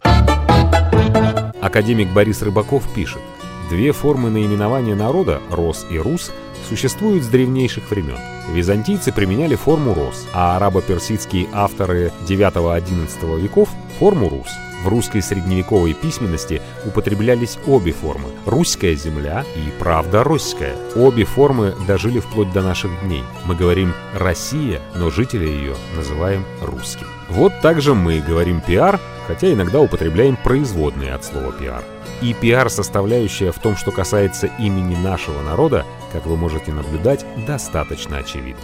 Академик 1.62 2.12
Борис 2.12 2.42
Рыбаков 2.42 2.82
пишет, 2.94 3.22
Две 3.70 3.92
формы 3.92 4.28
наименования 4.28 4.94
народа, 4.94 5.40
Рос 5.50 5.86
и 5.88 5.96
Рус, 5.96 6.30
существуют 6.68 7.24
с 7.24 7.28
древнейших 7.28 7.90
времен. 7.90 8.18
Византийцы 8.52 9.12
применяли 9.12 9.54
форму 9.54 9.94
Рос, 9.94 10.28
а 10.34 10.58
арабо-персидские 10.58 11.48
авторы 11.54 12.12
9-11 12.28 13.40
веков– 13.40 13.70
форму 13.98 14.28
Рус. 14.28 14.50
В 14.82 14.88
русской 14.88 15.22
средневековой 15.22 15.94
письменности 15.94 16.60
употреблялись 16.84 17.58
обе 17.66 17.92
формы– 17.92 18.28
русская 18.46 18.94
земля 18.94 19.44
и 19.56 19.70
правда 19.78 20.22
российская. 20.22 20.74
Обе 20.96 21.24
формы 21.24 21.74
дожили 21.86 22.20
вплоть 22.20 22.52
до 22.52 22.62
наших 22.62 22.90
дней. 23.02 23.24
Мы 23.44 23.54
говорим 23.54 23.94
«Россия», 24.14 24.80
но 24.94 25.10
жители 25.10 25.46
ее 25.46 25.76
называем 25.96 26.44
русским. 26.60 27.06
Вот 27.28 27.52
также 27.60 27.94
мы 27.94 28.20
говорим 28.20 28.60
«пиар», 28.60 29.00
хотя 29.26 29.52
иногда 29.52 29.80
употребляем 29.80 30.36
производные 30.36 31.14
от 31.14 31.24
слова 31.24 31.52
«пиар». 31.52 31.82
И 32.20 32.34
пиар-составляющая 32.34 33.52
в 33.52 33.58
том, 33.58 33.76
что 33.76 33.90
касается 33.90 34.48
имени 34.58 34.96
нашего 34.96 35.42
народа, 35.42 35.84
как 36.12 36.26
вы 36.26 36.36
можете 36.36 36.72
наблюдать, 36.72 37.24
достаточно 37.46 38.18
очевидна. 38.18 38.62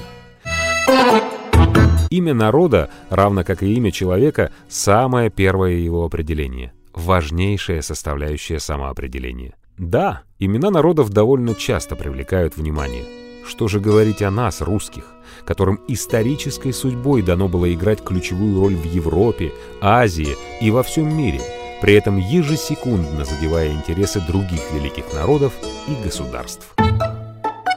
Имя 2.10 2.32
народа, 2.32 2.90
равно 3.10 3.44
как 3.44 3.62
и 3.62 3.74
имя 3.74 3.90
человека, 3.90 4.50
самое 4.68 5.30
первое 5.30 5.72
его 5.72 6.04
определение, 6.04 6.72
важнейшая 6.94 7.82
составляющая 7.82 8.60
самоопределения. 8.60 9.54
Да, 9.76 10.22
имена 10.38 10.70
народов 10.70 11.10
довольно 11.10 11.54
часто 11.54 11.96
привлекают 11.96 12.56
внимание. 12.56 13.04
Что 13.46 13.68
же 13.68 13.80
говорить 13.80 14.22
о 14.22 14.30
нас, 14.30 14.60
русских, 14.60 15.04
которым 15.44 15.80
исторической 15.88 16.72
судьбой 16.72 17.22
дано 17.22 17.48
было 17.48 17.72
играть 17.72 18.02
ключевую 18.02 18.60
роль 18.60 18.74
в 18.74 18.84
Европе, 18.84 19.52
Азии 19.80 20.36
и 20.60 20.70
во 20.70 20.82
всем 20.82 21.14
мире, 21.16 21.40
при 21.80 21.94
этом 21.94 22.16
ежесекундно 22.18 23.24
задевая 23.24 23.72
интересы 23.72 24.20
других 24.26 24.60
великих 24.72 25.12
народов 25.14 25.52
и 25.86 26.04
государств. 26.04 26.74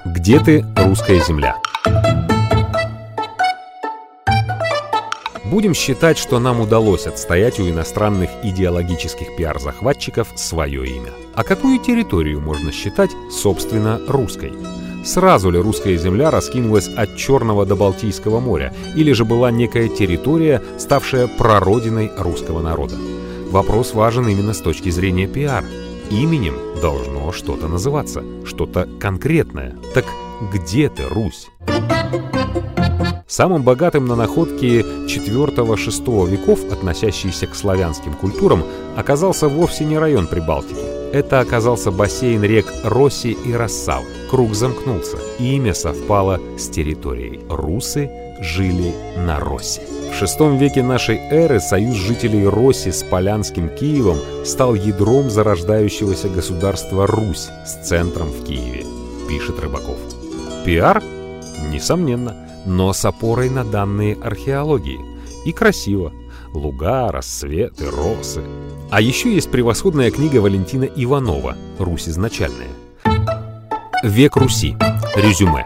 Где 0.05 0.39
ты, 0.39 0.65
русская 0.75 1.19
земля? 1.19 1.57
Будем 5.51 5.73
считать, 5.73 6.17
что 6.17 6.39
нам 6.39 6.61
удалось 6.61 7.07
отстоять 7.07 7.59
у 7.59 7.69
иностранных 7.69 8.29
идеологических 8.41 9.35
пиар-захватчиков 9.35 10.29
свое 10.35 10.87
имя. 10.87 11.11
А 11.35 11.43
какую 11.43 11.77
территорию 11.77 12.39
можно 12.39 12.71
считать, 12.71 13.11
собственно, 13.29 13.99
русской? 14.07 14.53
Сразу 15.03 15.49
ли 15.51 15.59
русская 15.59 15.97
земля 15.97 16.31
раскинулась 16.31 16.87
от 16.87 17.17
Черного 17.17 17.65
до 17.65 17.75
Балтийского 17.75 18.39
моря, 18.39 18.73
или 18.95 19.11
же 19.11 19.25
была 19.25 19.51
некая 19.51 19.89
территория, 19.89 20.63
ставшая 20.77 21.27
прародиной 21.27 22.09
русского 22.17 22.61
народа? 22.61 22.95
Вопрос 23.49 23.93
важен 23.93 24.29
именно 24.29 24.53
с 24.53 24.61
точки 24.61 24.89
зрения 24.89 25.27
пиар. 25.27 25.65
Именем 26.11 26.55
должно 26.81 27.31
что-то 27.31 27.67
называться, 27.67 28.23
что-то 28.45 28.87
конкретное. 28.99 29.75
Так 29.93 30.05
где 30.51 30.89
ты, 30.89 31.07
Русь? 31.07 31.47
Самым 33.27 33.63
богатым 33.63 34.05
на 34.05 34.15
находки 34.15 34.83
IV-VI 35.07 36.29
веков, 36.29 36.59
относящиеся 36.69 37.47
к 37.47 37.55
славянским 37.55 38.13
культурам, 38.13 38.63
оказался 38.97 39.47
вовсе 39.47 39.85
не 39.85 39.97
район 39.97 40.27
Прибалтики. 40.27 40.81
Это 41.13 41.39
оказался 41.39 41.91
бассейн 41.91 42.43
рек 42.43 42.65
Росси 42.83 43.31
и 43.31 43.53
Рассав. 43.53 44.03
Круг 44.29 44.53
замкнулся, 44.53 45.17
имя 45.39 45.73
совпало 45.73 46.41
с 46.57 46.67
территорией. 46.67 47.39
Русы 47.49 48.09
жили 48.41 48.93
на 49.17 49.39
Росси. 49.39 49.81
В 50.11 50.23
VI 50.23 50.57
веке 50.57 50.83
нашей 50.83 51.17
эры 51.17 51.59
союз 51.59 51.95
жителей 51.95 52.47
Росси 52.47 52.91
с 52.91 53.03
Полянским 53.03 53.69
Киевом 53.69 54.17
стал 54.45 54.75
ядром 54.75 55.29
зарождающегося 55.29 56.29
государства 56.29 57.07
Русь 57.07 57.49
с 57.65 57.87
центром 57.87 58.27
в 58.27 58.45
Киеве, 58.45 58.85
пишет 59.27 59.59
Рыбаков. 59.59 59.97
Пиар? 60.63 61.01
Несомненно 61.71 62.35
но 62.65 62.93
с 62.93 63.03
опорой 63.05 63.49
на 63.49 63.63
данные 63.63 64.17
археологии. 64.21 64.99
И 65.45 65.51
красиво. 65.51 66.13
Луга, 66.53 67.11
рассветы, 67.11 67.89
росы. 67.89 68.43
А 68.89 69.01
еще 69.01 69.33
есть 69.33 69.49
превосходная 69.49 70.11
книга 70.11 70.37
Валентина 70.37 70.83
Иванова 70.83 71.55
«Русь 71.79 72.09
изначальная». 72.09 72.67
Век 74.03 74.35
Руси. 74.35 74.75
Резюме. 75.15 75.65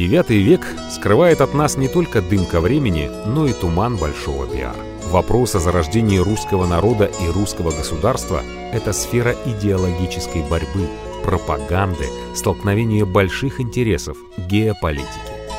Девятый 0.00 0.38
век 0.38 0.62
скрывает 0.90 1.42
от 1.42 1.52
нас 1.52 1.76
не 1.76 1.86
только 1.86 2.22
дымка 2.22 2.62
времени, 2.62 3.10
но 3.26 3.46
и 3.46 3.52
туман 3.52 3.98
большого 3.98 4.46
пиара. 4.46 4.74
Вопрос 5.10 5.54
о 5.56 5.60
зарождении 5.60 6.16
русского 6.16 6.66
народа 6.66 7.10
и 7.22 7.28
русского 7.28 7.70
государства– 7.70 8.42
это 8.72 8.94
сфера 8.94 9.36
идеологической 9.44 10.42
борьбы, 10.48 10.88
пропаганды, 11.22 12.06
столкновения 12.34 13.04
больших 13.04 13.60
интересов, 13.60 14.16
геополитики. 14.38 15.06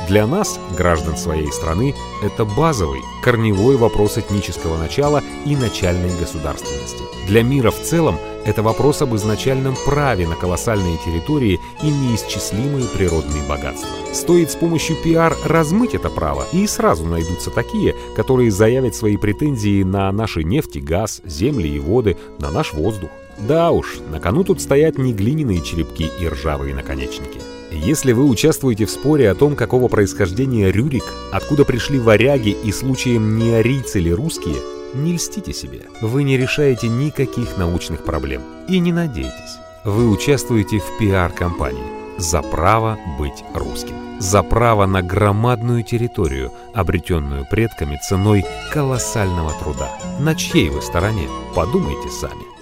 Для 0.08 0.26
нас, 0.26 0.58
граждан 0.76 1.16
своей 1.16 1.52
страны, 1.52 1.94
это 2.24 2.44
базовый, 2.44 3.00
корневой 3.22 3.76
вопрос 3.76 4.18
этнического 4.18 4.76
начала 4.76 5.22
и 5.46 5.54
начальной 5.54 6.10
государственности. 6.18 7.04
Для 7.28 7.44
мира 7.44 7.70
в 7.70 7.80
целом 7.80 8.18
это 8.44 8.62
вопрос 8.62 9.02
об 9.02 9.14
изначальном 9.14 9.76
праве 9.84 10.26
на 10.26 10.34
колоссальные 10.34 10.98
территории 11.04 11.60
и 11.82 11.86
неисчислимые 11.86 12.86
природные 12.88 13.46
богатства. 13.48 13.88
Стоит 14.12 14.50
с 14.50 14.56
помощью 14.56 14.96
пиар 15.02 15.36
размыть 15.44 15.94
это 15.94 16.10
право, 16.10 16.44
и 16.52 16.66
сразу 16.66 17.06
найдутся 17.06 17.50
такие, 17.50 17.94
которые 18.16 18.50
заявят 18.50 18.94
свои 18.94 19.16
претензии 19.16 19.82
на 19.82 20.10
наши 20.12 20.42
нефть 20.42 20.76
и 20.76 20.80
газ, 20.80 21.22
земли 21.24 21.68
и 21.68 21.78
воды, 21.78 22.16
на 22.38 22.50
наш 22.50 22.72
воздух. 22.72 23.10
Да 23.38 23.70
уж, 23.70 23.98
на 24.10 24.20
кону 24.20 24.44
тут 24.44 24.60
стоят 24.60 24.98
не 24.98 25.12
глиняные 25.12 25.62
черепки 25.62 26.10
и 26.20 26.28
ржавые 26.28 26.74
наконечники. 26.74 27.40
Если 27.72 28.12
вы 28.12 28.28
участвуете 28.28 28.84
в 28.84 28.90
споре 28.90 29.30
о 29.30 29.34
том, 29.34 29.56
какого 29.56 29.88
происхождения 29.88 30.70
Рюрик, 30.70 31.04
откуда 31.32 31.64
пришли 31.64 31.98
варяги 31.98 32.50
и 32.50 32.70
случаем 32.70 33.38
не 33.38 33.52
арийцы 33.52 33.98
ли 33.98 34.12
русские, 34.12 34.56
не 34.94 35.14
льстите 35.14 35.52
себе. 35.52 35.82
Вы 36.00 36.22
не 36.22 36.36
решаете 36.36 36.88
никаких 36.88 37.56
научных 37.56 38.04
проблем. 38.04 38.42
И 38.68 38.78
не 38.78 38.92
надейтесь. 38.92 39.58
Вы 39.84 40.08
участвуете 40.08 40.78
в 40.78 40.98
пиар-компании 40.98 42.02
за 42.18 42.42
право 42.42 42.98
быть 43.18 43.44
русским. 43.54 43.96
За 44.20 44.42
право 44.42 44.86
на 44.86 45.02
громадную 45.02 45.82
территорию, 45.82 46.52
обретенную 46.74 47.44
предками 47.50 47.98
ценой 48.08 48.44
колоссального 48.72 49.52
труда. 49.54 49.90
На 50.20 50.34
чьей 50.36 50.68
вы 50.68 50.80
стороне? 50.80 51.28
Подумайте 51.54 52.08
сами. 52.08 52.52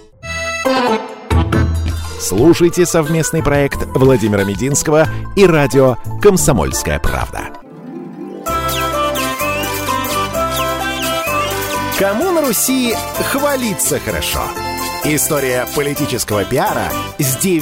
Слушайте 2.18 2.86
совместный 2.86 3.42
проект 3.42 3.84
Владимира 3.94 4.44
Мединского 4.44 5.06
и 5.36 5.44
радио 5.44 5.96
«Комсомольская 6.22 6.98
правда». 6.98 7.59
Кому 12.00 12.30
на 12.30 12.40
Руси 12.40 12.96
хвалиться 13.30 14.00
хорошо? 14.00 14.40
История 15.04 15.66
политического 15.76 16.46
пиара 16.46 16.90
с 17.18 17.36
9 17.36 17.60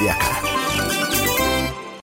века. 0.00 0.45